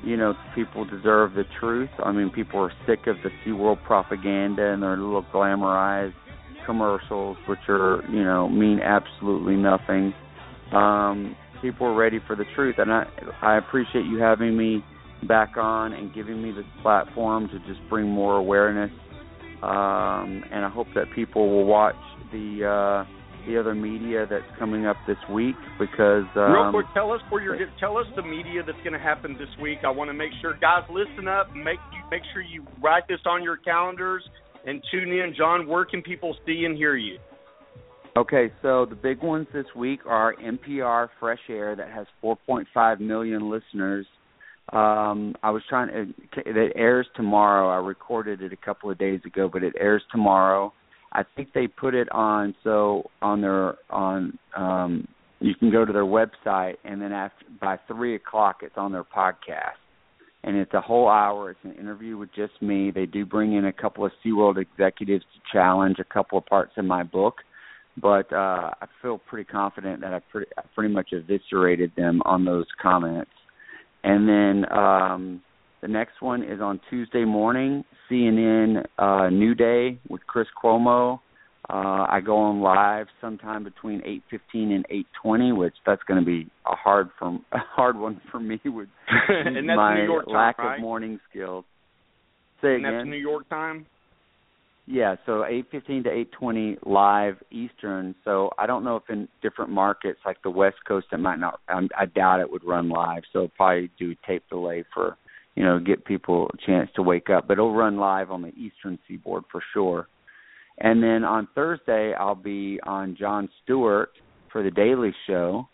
you 0.03 0.17
know 0.17 0.33
people 0.55 0.85
deserve 0.85 1.33
the 1.33 1.43
truth. 1.59 1.89
I 2.03 2.11
mean 2.11 2.29
people 2.29 2.59
are 2.59 2.71
sick 2.87 3.07
of 3.07 3.17
the 3.23 3.29
SeaWorld 3.45 3.83
propaganda 3.83 4.73
and 4.73 4.81
their 4.81 4.97
little 4.97 5.25
glamorized 5.33 6.13
commercials 6.65 7.37
which 7.47 7.59
are 7.69 8.03
you 8.09 8.23
know 8.23 8.49
mean 8.49 8.79
absolutely 8.79 9.55
nothing. 9.55 10.13
Um 10.73 11.35
people 11.61 11.87
are 11.87 11.95
ready 11.95 12.19
for 12.25 12.35
the 12.35 12.45
truth 12.55 12.75
and 12.79 12.91
i 12.91 13.05
i 13.43 13.57
appreciate 13.57 14.05
you 14.05 14.17
having 14.17 14.57
me 14.57 14.83
back 15.27 15.55
on 15.55 15.93
and 15.93 16.11
giving 16.13 16.41
me 16.41 16.51
this 16.51 16.65
platform 16.81 17.47
to 17.47 17.59
just 17.71 17.79
bring 17.89 18.07
more 18.07 18.37
awareness. 18.37 18.91
Um 19.61 20.43
and 20.51 20.65
i 20.65 20.69
hope 20.73 20.87
that 20.95 21.05
people 21.13 21.49
will 21.49 21.65
watch 21.65 21.95
the 22.31 23.05
uh 23.07 23.20
the 23.47 23.59
other 23.59 23.75
media 23.75 24.25
that's 24.29 24.45
coming 24.59 24.85
up 24.85 24.97
this 25.07 25.17
week 25.31 25.55
because 25.79 26.25
um 26.35 26.51
Real 26.51 26.71
quick, 26.71 26.85
tell 26.93 27.11
us 27.11 27.21
where 27.29 27.41
you're. 27.41 27.57
Tell 27.79 27.97
us 27.97 28.05
the 28.15 28.21
media 28.21 28.61
that's 28.65 28.77
going 28.79 28.93
to 28.93 28.99
happen 28.99 29.33
this 29.33 29.49
week. 29.61 29.79
I 29.85 29.89
want 29.89 30.09
to 30.09 30.13
make 30.13 30.31
sure, 30.41 30.57
guys, 30.59 30.83
listen 30.89 31.27
up. 31.27 31.53
Make 31.55 31.79
you 31.93 32.01
make 32.09 32.23
sure 32.33 32.41
you 32.41 32.65
write 32.81 33.07
this 33.07 33.19
on 33.25 33.43
your 33.43 33.57
calendars 33.57 34.23
and 34.65 34.81
tune 34.91 35.11
in. 35.11 35.33
John, 35.37 35.67
where 35.67 35.85
can 35.85 36.01
people 36.01 36.35
see 36.45 36.63
and 36.65 36.75
hear 36.75 36.95
you? 36.95 37.17
Okay, 38.17 38.51
so 38.61 38.85
the 38.85 38.95
big 38.95 39.23
ones 39.23 39.47
this 39.53 39.65
week 39.75 40.01
are 40.05 40.35
NPR 40.35 41.07
Fresh 41.19 41.39
Air 41.49 41.77
that 41.77 41.89
has 41.89 42.05
4.5 42.21 42.99
million 42.99 43.49
listeners. 43.49 44.05
Um, 44.73 45.35
I 45.41 45.51
was 45.51 45.63
trying 45.69 45.87
to. 45.87 46.41
It 46.41 46.73
airs 46.75 47.07
tomorrow. 47.15 47.69
I 47.69 47.85
recorded 47.85 48.41
it 48.41 48.51
a 48.51 48.57
couple 48.57 48.91
of 48.91 48.97
days 48.97 49.21
ago, 49.25 49.49
but 49.51 49.63
it 49.63 49.73
airs 49.79 50.03
tomorrow. 50.11 50.73
I 51.13 51.23
think 51.35 51.53
they 51.53 51.67
put 51.67 51.93
it 51.93 52.11
on 52.11 52.55
so 52.63 53.09
on 53.21 53.41
their 53.41 53.75
on. 53.89 54.37
um 54.55 55.07
You 55.39 55.55
can 55.55 55.71
go 55.71 55.85
to 55.85 55.91
their 55.91 56.05
website, 56.05 56.75
and 56.83 57.01
then 57.01 57.11
after 57.11 57.45
by 57.59 57.79
three 57.87 58.15
o'clock, 58.15 58.57
it's 58.61 58.77
on 58.77 58.91
their 58.91 59.03
podcast 59.03 59.81
and 60.43 60.55
it's 60.55 60.73
a 60.73 60.81
whole 60.81 61.07
hour. 61.07 61.51
It's 61.51 61.59
an 61.63 61.73
interview 61.73 62.17
with 62.17 62.33
just 62.33 62.53
me. 62.61 62.91
They 62.91 63.05
do 63.05 63.25
bring 63.25 63.53
in 63.53 63.65
a 63.65 63.73
couple 63.73 64.05
of 64.05 64.11
SeaWorld 64.25 64.57
executives 64.57 65.23
to 65.33 65.39
challenge 65.53 65.97
a 65.99 66.03
couple 66.03 66.37
of 66.37 66.45
parts 66.45 66.73
in 66.77 66.87
my 66.87 67.03
book, 67.03 67.35
but 68.01 68.31
uh, 68.33 68.71
I 68.81 68.87
feel 69.01 69.19
pretty 69.19 69.45
confident 69.45 70.01
that 70.01 70.13
I 70.13 70.19
pretty, 70.31 70.51
I 70.57 70.63
pretty 70.73 70.93
much 70.93 71.09
eviscerated 71.11 71.91
them 71.95 72.21
on 72.25 72.45
those 72.45 72.65
comments. 72.81 73.31
And 74.03 74.27
then 74.27 74.71
um, 74.71 75.41
the 75.81 75.87
next 75.87 76.21
one 76.21 76.43
is 76.43 76.61
on 76.61 76.79
Tuesday 76.89 77.25
morning, 77.25 77.83
CNN 78.09 78.85
uh, 78.99 79.29
New 79.29 79.55
Day 79.55 79.99
with 80.09 80.25
Chris 80.27 80.47
Cuomo. 80.61 81.19
Uh, 81.69 82.05
I 82.09 82.19
go 82.23 82.37
on 82.37 82.59
live 82.61 83.07
sometime 83.19 83.63
between 83.63 84.01
8:15 84.01 84.75
and 84.75 84.85
8:20, 85.23 85.57
which 85.57 85.75
that's 85.85 86.01
going 86.03 86.19
to 86.19 86.25
be 86.25 86.49
a 86.65 86.75
hard 86.75 87.09
from 87.17 87.45
a 87.51 87.57
hard 87.57 87.97
one 87.97 88.21
for 88.31 88.39
me 88.39 88.59
with 88.65 88.89
and 89.29 89.69
that's 89.69 89.77
my 89.77 89.95
New 89.95 90.05
York 90.05 90.25
time, 90.25 90.35
lack 90.35 90.57
right? 90.59 90.75
of 90.75 90.81
morning 90.81 91.19
skills. 91.29 91.65
Say 92.61 92.75
and 92.75 92.85
again. 92.85 92.97
that's 92.97 93.07
New 93.07 93.17
York 93.17 93.49
time. 93.49 93.85
Yeah, 94.87 95.15
so 95.25 95.43
8:15 95.43 96.03
to 96.03 96.09
8:20 96.41 96.77
live 96.85 97.37
Eastern. 97.51 98.13
So 98.25 98.49
I 98.59 98.67
don't 98.67 98.83
know 98.83 98.97
if 98.97 99.03
in 99.09 99.27
different 99.41 99.71
markets 99.71 100.19
like 100.25 100.41
the 100.43 100.49
West 100.49 100.77
Coast 100.87 101.07
it 101.11 101.19
might 101.19 101.39
not. 101.39 101.59
I, 101.69 101.87
I 101.97 102.05
doubt 102.05 102.41
it 102.41 102.51
would 102.51 102.63
run 102.63 102.89
live. 102.89 103.23
So 103.31 103.49
probably 103.55 103.89
do 103.97 104.15
tape 104.27 104.43
delay 104.49 104.83
for 104.93 105.15
you 105.55 105.63
know 105.63 105.79
get 105.79 106.05
people 106.05 106.49
a 106.53 106.65
chance 106.65 106.89
to 106.95 107.01
wake 107.01 107.29
up. 107.29 107.47
But 107.47 107.53
it'll 107.53 107.73
run 107.73 107.97
live 107.97 108.31
on 108.31 108.41
the 108.41 108.53
Eastern 108.55 108.99
Seaboard 109.07 109.43
for 109.51 109.61
sure. 109.73 110.07
And 110.77 111.03
then 111.03 111.23
on 111.23 111.47
Thursday 111.53 112.13
I'll 112.13 112.35
be 112.35 112.79
on 112.83 113.15
Jon 113.19 113.49
Stewart 113.63 114.11
for 114.51 114.63
the 114.63 114.71
Daily 114.71 115.13
Show, 115.27 115.67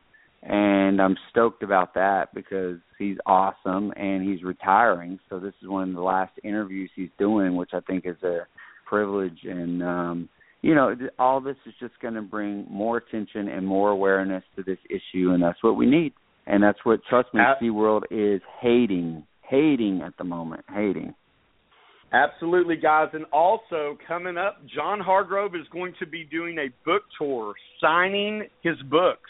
and 0.43 1.01
I'm 1.01 1.15
stoked 1.31 1.63
about 1.63 1.93
that 1.95 2.33
because 2.33 2.77
he's 2.99 3.17
awesome 3.25 3.91
and 3.95 4.27
he's 4.27 4.43
retiring. 4.43 5.19
So 5.29 5.39
this 5.39 5.53
is 5.61 5.67
one 5.67 5.89
of 5.89 5.95
the 5.95 6.01
last 6.01 6.33
interviews 6.43 6.89
he's 6.95 7.09
doing, 7.17 7.55
which 7.55 7.71
I 7.73 7.79
think 7.81 8.05
is 8.05 8.21
a 8.23 8.47
privilege 8.87 9.39
and 9.43 9.83
um 9.83 10.29
you 10.61 10.73
know 10.73 10.95
all 11.19 11.41
this 11.41 11.57
is 11.65 11.73
just 11.79 11.93
going 12.01 12.13
to 12.13 12.21
bring 12.21 12.65
more 12.69 12.97
attention 12.97 13.47
and 13.47 13.65
more 13.65 13.89
awareness 13.91 14.43
to 14.55 14.63
this 14.63 14.77
issue 14.89 15.31
and 15.31 15.43
that's 15.43 15.61
what 15.61 15.75
we 15.75 15.85
need 15.85 16.13
and 16.47 16.63
that's 16.63 16.79
what 16.83 17.01
trust 17.09 17.27
me 17.33 17.41
Ab- 17.41 17.57
SeaWorld 17.61 18.03
is 18.09 18.41
hating 18.61 19.23
hating 19.49 20.01
at 20.01 20.15
the 20.17 20.23
moment 20.23 20.63
hating 20.73 21.13
Absolutely, 22.13 22.77
guys. 22.77 23.09
And 23.13 23.25
also 23.33 23.97
coming 24.07 24.37
up, 24.37 24.61
John 24.73 24.99
Hargrove 24.99 25.55
is 25.55 25.67
going 25.71 25.93
to 25.99 26.05
be 26.05 26.23
doing 26.23 26.57
a 26.57 26.69
book 26.85 27.03
tour, 27.19 27.53
signing 27.81 28.47
his 28.63 28.77
books. 28.89 29.29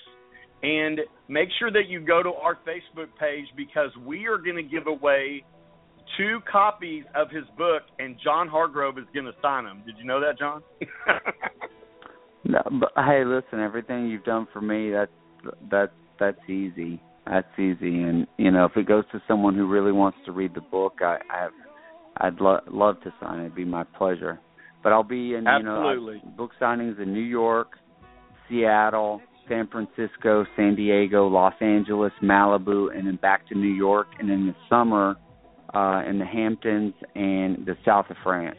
And 0.64 1.00
make 1.28 1.50
sure 1.60 1.72
that 1.72 1.88
you 1.88 2.00
go 2.00 2.22
to 2.22 2.34
our 2.34 2.56
Facebook 2.56 3.08
page 3.20 3.46
because 3.56 3.90
we 4.06 4.28
are 4.28 4.38
going 4.38 4.56
to 4.56 4.64
give 4.64 4.88
away 4.88 5.44
two 6.18 6.40
copies 6.52 7.04
of 7.16 7.30
his 7.30 7.44
book, 7.58 7.84
and 8.00 8.16
John 8.24 8.48
Hargrove 8.48 8.98
is 8.98 9.06
going 9.14 9.26
to 9.26 9.34
sign 9.42 9.66
them. 9.66 9.84
Did 9.86 9.96
you 9.98 10.06
know 10.06 10.20
that, 10.20 10.40
John? 10.40 10.64
no, 12.46 12.62
but 12.80 12.92
hey 12.96 13.24
listen 13.26 13.60
everything 13.60 14.08
you've 14.08 14.24
done 14.24 14.48
for 14.54 14.62
me 14.62 14.90
that's 14.90 15.12
that's 15.70 15.92
that's 16.20 16.50
easy 16.50 17.02
that's 17.30 17.60
easy 17.60 18.02
and 18.02 18.28
you 18.38 18.52
know 18.52 18.66
if 18.66 18.76
it 18.76 18.88
goes 18.88 19.04
to 19.12 19.22
someone 19.28 19.56
who 19.56 19.68
really 19.68 19.92
wants 19.92 20.18
to 20.26 20.32
read 20.32 20.54
the 20.56 20.62
book 20.62 21.00
i 21.02 21.18
i 21.32 21.42
have 21.42 21.52
I'd 22.20 22.40
lo- 22.40 22.60
love 22.70 23.02
to 23.04 23.14
sign 23.22 23.40
it. 23.40 23.46
It'd 23.46 23.56
be 23.56 23.66
my 23.66 23.84
pleasure. 23.84 24.40
But 24.84 24.94
I'll 24.94 25.04
be 25.04 25.34
in, 25.36 25.46
you 25.60 25.66
know, 25.66 25.82
book 26.38 26.52
signings 26.62 27.02
in 27.02 27.14
New 27.14 27.20
York, 27.20 27.78
Seattle, 28.50 29.22
San 29.50 29.68
Francisco, 29.68 30.46
San 30.56 30.76
Diego, 30.76 31.28
Los 31.28 31.54
Angeles, 31.62 32.14
Malibu, 32.24 32.96
and 32.96 33.08
then 33.08 33.18
back 33.18 33.48
to 33.50 33.56
New 33.56 33.74
York, 33.74 34.08
and 34.20 34.30
in 34.30 34.48
the 34.48 34.56
summer 34.70 35.16
uh 35.74 36.02
in 36.08 36.18
the 36.18 36.26
Hamptons 36.26 36.94
and 37.16 37.66
the 37.66 37.76
south 37.84 38.06
of 38.10 38.16
France. 38.24 38.58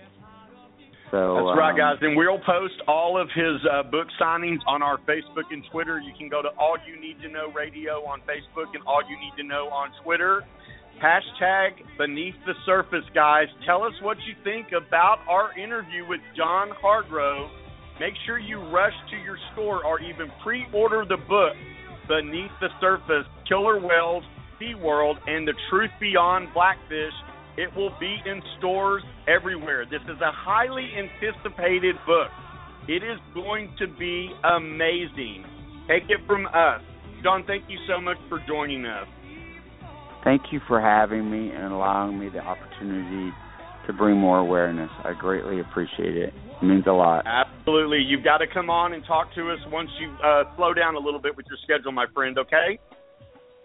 So 1.10 1.48
That's 1.48 1.58
right, 1.58 1.72
um, 1.72 1.76
guys. 1.76 1.96
And 2.02 2.16
we'll 2.16 2.38
post 2.40 2.74
all 2.86 3.20
of 3.20 3.28
his 3.34 3.64
uh, 3.64 3.82
book 3.84 4.08
signings 4.20 4.60
on 4.66 4.82
our 4.82 4.98
Facebook 4.98 5.48
and 5.50 5.64
Twitter. 5.72 5.98
You 6.00 6.12
can 6.18 6.28
go 6.28 6.42
to 6.42 6.48
All 6.58 6.76
You 6.86 7.00
Need 7.00 7.20
to 7.22 7.28
Know 7.28 7.50
Radio 7.54 8.04
on 8.04 8.20
Facebook 8.28 8.74
and 8.74 8.84
All 8.86 9.00
You 9.08 9.16
Need 9.16 9.32
to 9.38 9.44
Know 9.44 9.68
on 9.72 9.90
Twitter. 10.04 10.44
Hashtag 11.02 11.78
Beneath 11.96 12.34
the 12.44 12.54
Surface, 12.66 13.06
guys. 13.14 13.46
Tell 13.64 13.84
us 13.84 13.92
what 14.02 14.16
you 14.26 14.34
think 14.42 14.68
about 14.76 15.18
our 15.28 15.56
interview 15.56 16.06
with 16.08 16.20
John 16.36 16.70
Hargrove. 16.82 17.48
Make 18.00 18.14
sure 18.26 18.38
you 18.38 18.58
rush 18.70 18.94
to 19.10 19.16
your 19.16 19.38
store 19.52 19.84
or 19.84 20.00
even 20.00 20.30
pre 20.42 20.66
order 20.74 21.04
the 21.08 21.16
book, 21.16 21.54
Beneath 22.08 22.50
the 22.60 22.68
Surface 22.80 23.26
Killer 23.48 23.80
Whales, 23.80 24.24
SeaWorld, 24.60 25.16
and 25.26 25.46
The 25.46 25.54
Truth 25.70 25.90
Beyond 26.00 26.48
Blackfish. 26.52 27.14
It 27.58 27.74
will 27.74 27.90
be 27.98 28.18
in 28.24 28.40
stores 28.56 29.02
everywhere. 29.26 29.84
This 29.84 30.02
is 30.02 30.20
a 30.20 30.30
highly 30.30 30.88
anticipated 30.96 31.96
book. 32.06 32.30
It 32.86 33.02
is 33.02 33.18
going 33.34 33.74
to 33.80 33.88
be 33.98 34.30
amazing. 34.44 35.44
Take 35.88 36.04
it 36.08 36.20
from 36.24 36.46
us. 36.46 36.80
John, 37.24 37.42
thank 37.48 37.64
you 37.68 37.76
so 37.88 38.00
much 38.00 38.16
for 38.28 38.38
joining 38.46 38.86
us. 38.86 39.08
Thank 40.22 40.42
you 40.52 40.60
for 40.68 40.80
having 40.80 41.28
me 41.28 41.50
and 41.50 41.72
allowing 41.72 42.16
me 42.16 42.28
the 42.28 42.38
opportunity 42.38 43.34
to 43.88 43.92
bring 43.92 44.16
more 44.16 44.38
awareness. 44.38 44.90
I 45.02 45.14
greatly 45.18 45.58
appreciate 45.58 46.16
it. 46.16 46.32
It 46.62 46.64
means 46.64 46.84
a 46.86 46.92
lot. 46.92 47.24
Absolutely. 47.26 47.98
You've 47.98 48.22
got 48.22 48.38
to 48.38 48.46
come 48.46 48.70
on 48.70 48.92
and 48.92 49.04
talk 49.04 49.34
to 49.34 49.50
us 49.50 49.58
once 49.72 49.90
you 50.00 50.14
uh, 50.24 50.44
slow 50.54 50.74
down 50.74 50.94
a 50.94 51.00
little 51.00 51.20
bit 51.20 51.36
with 51.36 51.46
your 51.48 51.58
schedule, 51.64 51.90
my 51.90 52.06
friend, 52.14 52.38
okay? 52.38 52.78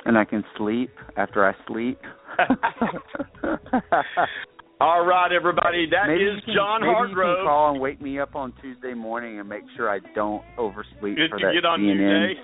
And 0.06 0.18
I 0.18 0.26
can 0.26 0.44
sleep 0.58 0.90
after 1.16 1.46
I 1.46 1.54
sleep. 1.68 2.00
All 4.82 5.06
right, 5.06 5.32
everybody. 5.32 5.88
That 5.90 6.08
maybe 6.08 6.24
is 6.24 6.44
can, 6.46 6.56
John 6.56 6.82
maybe 6.82 6.94
Hargrove. 6.94 7.30
You 7.30 7.36
can 7.38 7.46
call 7.46 7.72
and 7.72 7.82
wake 7.82 8.02
me 8.02 8.20
up 8.20 8.36
on 8.36 8.54
Tuesday 8.62 8.94
morning 8.94 9.40
and 9.40 9.48
make 9.48 9.64
sure 9.76 9.90
I 9.90 10.00
don't 10.14 10.44
oversleep 10.58 11.16
Did 11.16 11.30
for 11.30 11.40
that 11.40 11.54
get 11.54 11.66
on 11.66 11.80
CNN. 11.80 12.34
Tuesday? 12.36 12.44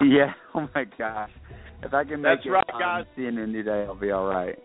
yeah. 0.14 0.32
Oh 0.54 0.68
my 0.74 0.84
gosh. 0.98 1.30
If 1.82 1.92
I 1.92 2.04
can 2.04 2.22
make 2.22 2.38
That's 2.38 2.46
it 2.46 2.50
right, 2.50 2.64
on 2.72 2.80
guys. 2.80 3.04
CNN 3.16 3.52
today, 3.52 3.84
I'll 3.86 3.94
be 3.94 4.10
all 4.10 4.26
right. 4.26 4.58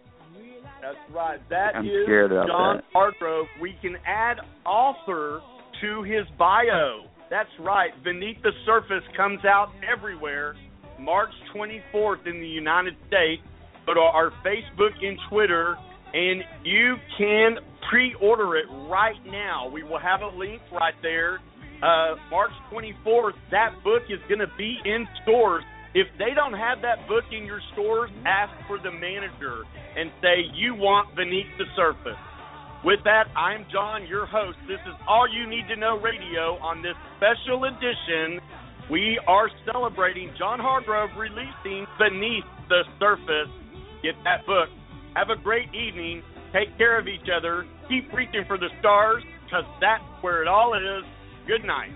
That's 0.81 0.97
right. 1.13 1.39
That 1.49 1.75
I'm 1.75 1.85
is 1.85 2.07
John 2.07 2.77
that. 2.77 2.83
Hargrove. 2.93 3.47
We 3.61 3.75
can 3.81 3.97
add 4.05 4.37
author 4.65 5.41
to 5.81 6.03
his 6.03 6.25
bio. 6.37 7.05
That's 7.29 7.49
right. 7.59 7.91
Beneath 8.03 8.41
the 8.41 8.51
Surface 8.65 9.03
comes 9.17 9.43
out 9.45 9.69
everywhere 9.91 10.55
March 10.99 11.31
24th 11.55 12.25
in 12.27 12.39
the 12.39 12.47
United 12.47 12.95
States. 13.07 13.41
Go 13.89 13.95
to 13.95 14.01
our 14.01 14.29
Facebook 14.45 14.93
and 15.01 15.17
Twitter, 15.31 15.75
and 16.13 16.43
you 16.63 16.93
can 17.17 17.55
pre 17.89 18.13
order 18.21 18.55
it 18.55 18.65
right 18.87 19.17
now. 19.25 19.67
We 19.67 19.81
will 19.81 19.97
have 19.97 20.21
a 20.21 20.29
link 20.37 20.61
right 20.71 20.93
there. 21.01 21.39
Uh, 21.81 22.13
March 22.29 22.51
24th, 22.71 23.33
that 23.49 23.73
book 23.83 24.03
is 24.07 24.19
going 24.29 24.45
to 24.45 24.51
be 24.59 24.77
in 24.85 25.07
stores. 25.23 25.63
If 25.95 26.05
they 26.19 26.35
don't 26.35 26.53
have 26.53 26.83
that 26.83 27.07
book 27.07 27.23
in 27.31 27.45
your 27.45 27.61
stores, 27.73 28.11
ask 28.27 28.53
for 28.67 28.77
the 28.77 28.91
manager 28.91 29.63
and 29.97 30.11
say 30.21 30.45
you 30.53 30.75
want 30.75 31.15
Beneath 31.15 31.49
the 31.57 31.65
Surface. 31.75 32.19
With 32.85 32.99
that, 33.05 33.25
I'm 33.35 33.65
John, 33.71 34.05
your 34.05 34.27
host. 34.27 34.59
This 34.67 34.79
is 34.85 34.93
All 35.07 35.25
You 35.25 35.49
Need 35.49 35.65
to 35.67 35.75
Know 35.75 35.97
Radio 35.97 36.61
on 36.61 36.83
this 36.83 36.93
special 37.17 37.65
edition. 37.65 38.37
We 38.91 39.19
are 39.25 39.49
celebrating 39.65 40.29
John 40.37 40.59
Hargrove 40.59 41.09
releasing 41.17 41.87
Beneath 41.97 42.45
the 42.69 42.83
Surface. 42.99 43.49
Get 44.03 44.15
that 44.23 44.45
book. 44.45 44.69
Have 45.15 45.29
a 45.29 45.41
great 45.41 45.67
evening. 45.73 46.23
Take 46.53 46.77
care 46.77 46.99
of 46.99 47.07
each 47.07 47.27
other. 47.35 47.65
Keep 47.87 48.13
reaching 48.13 48.43
for 48.47 48.57
the 48.57 48.69
stars 48.79 49.23
because 49.45 49.65
that's 49.81 50.03
where 50.21 50.41
it 50.41 50.47
all 50.47 50.73
is. 50.73 51.03
Good 51.47 51.65
night. 51.65 51.91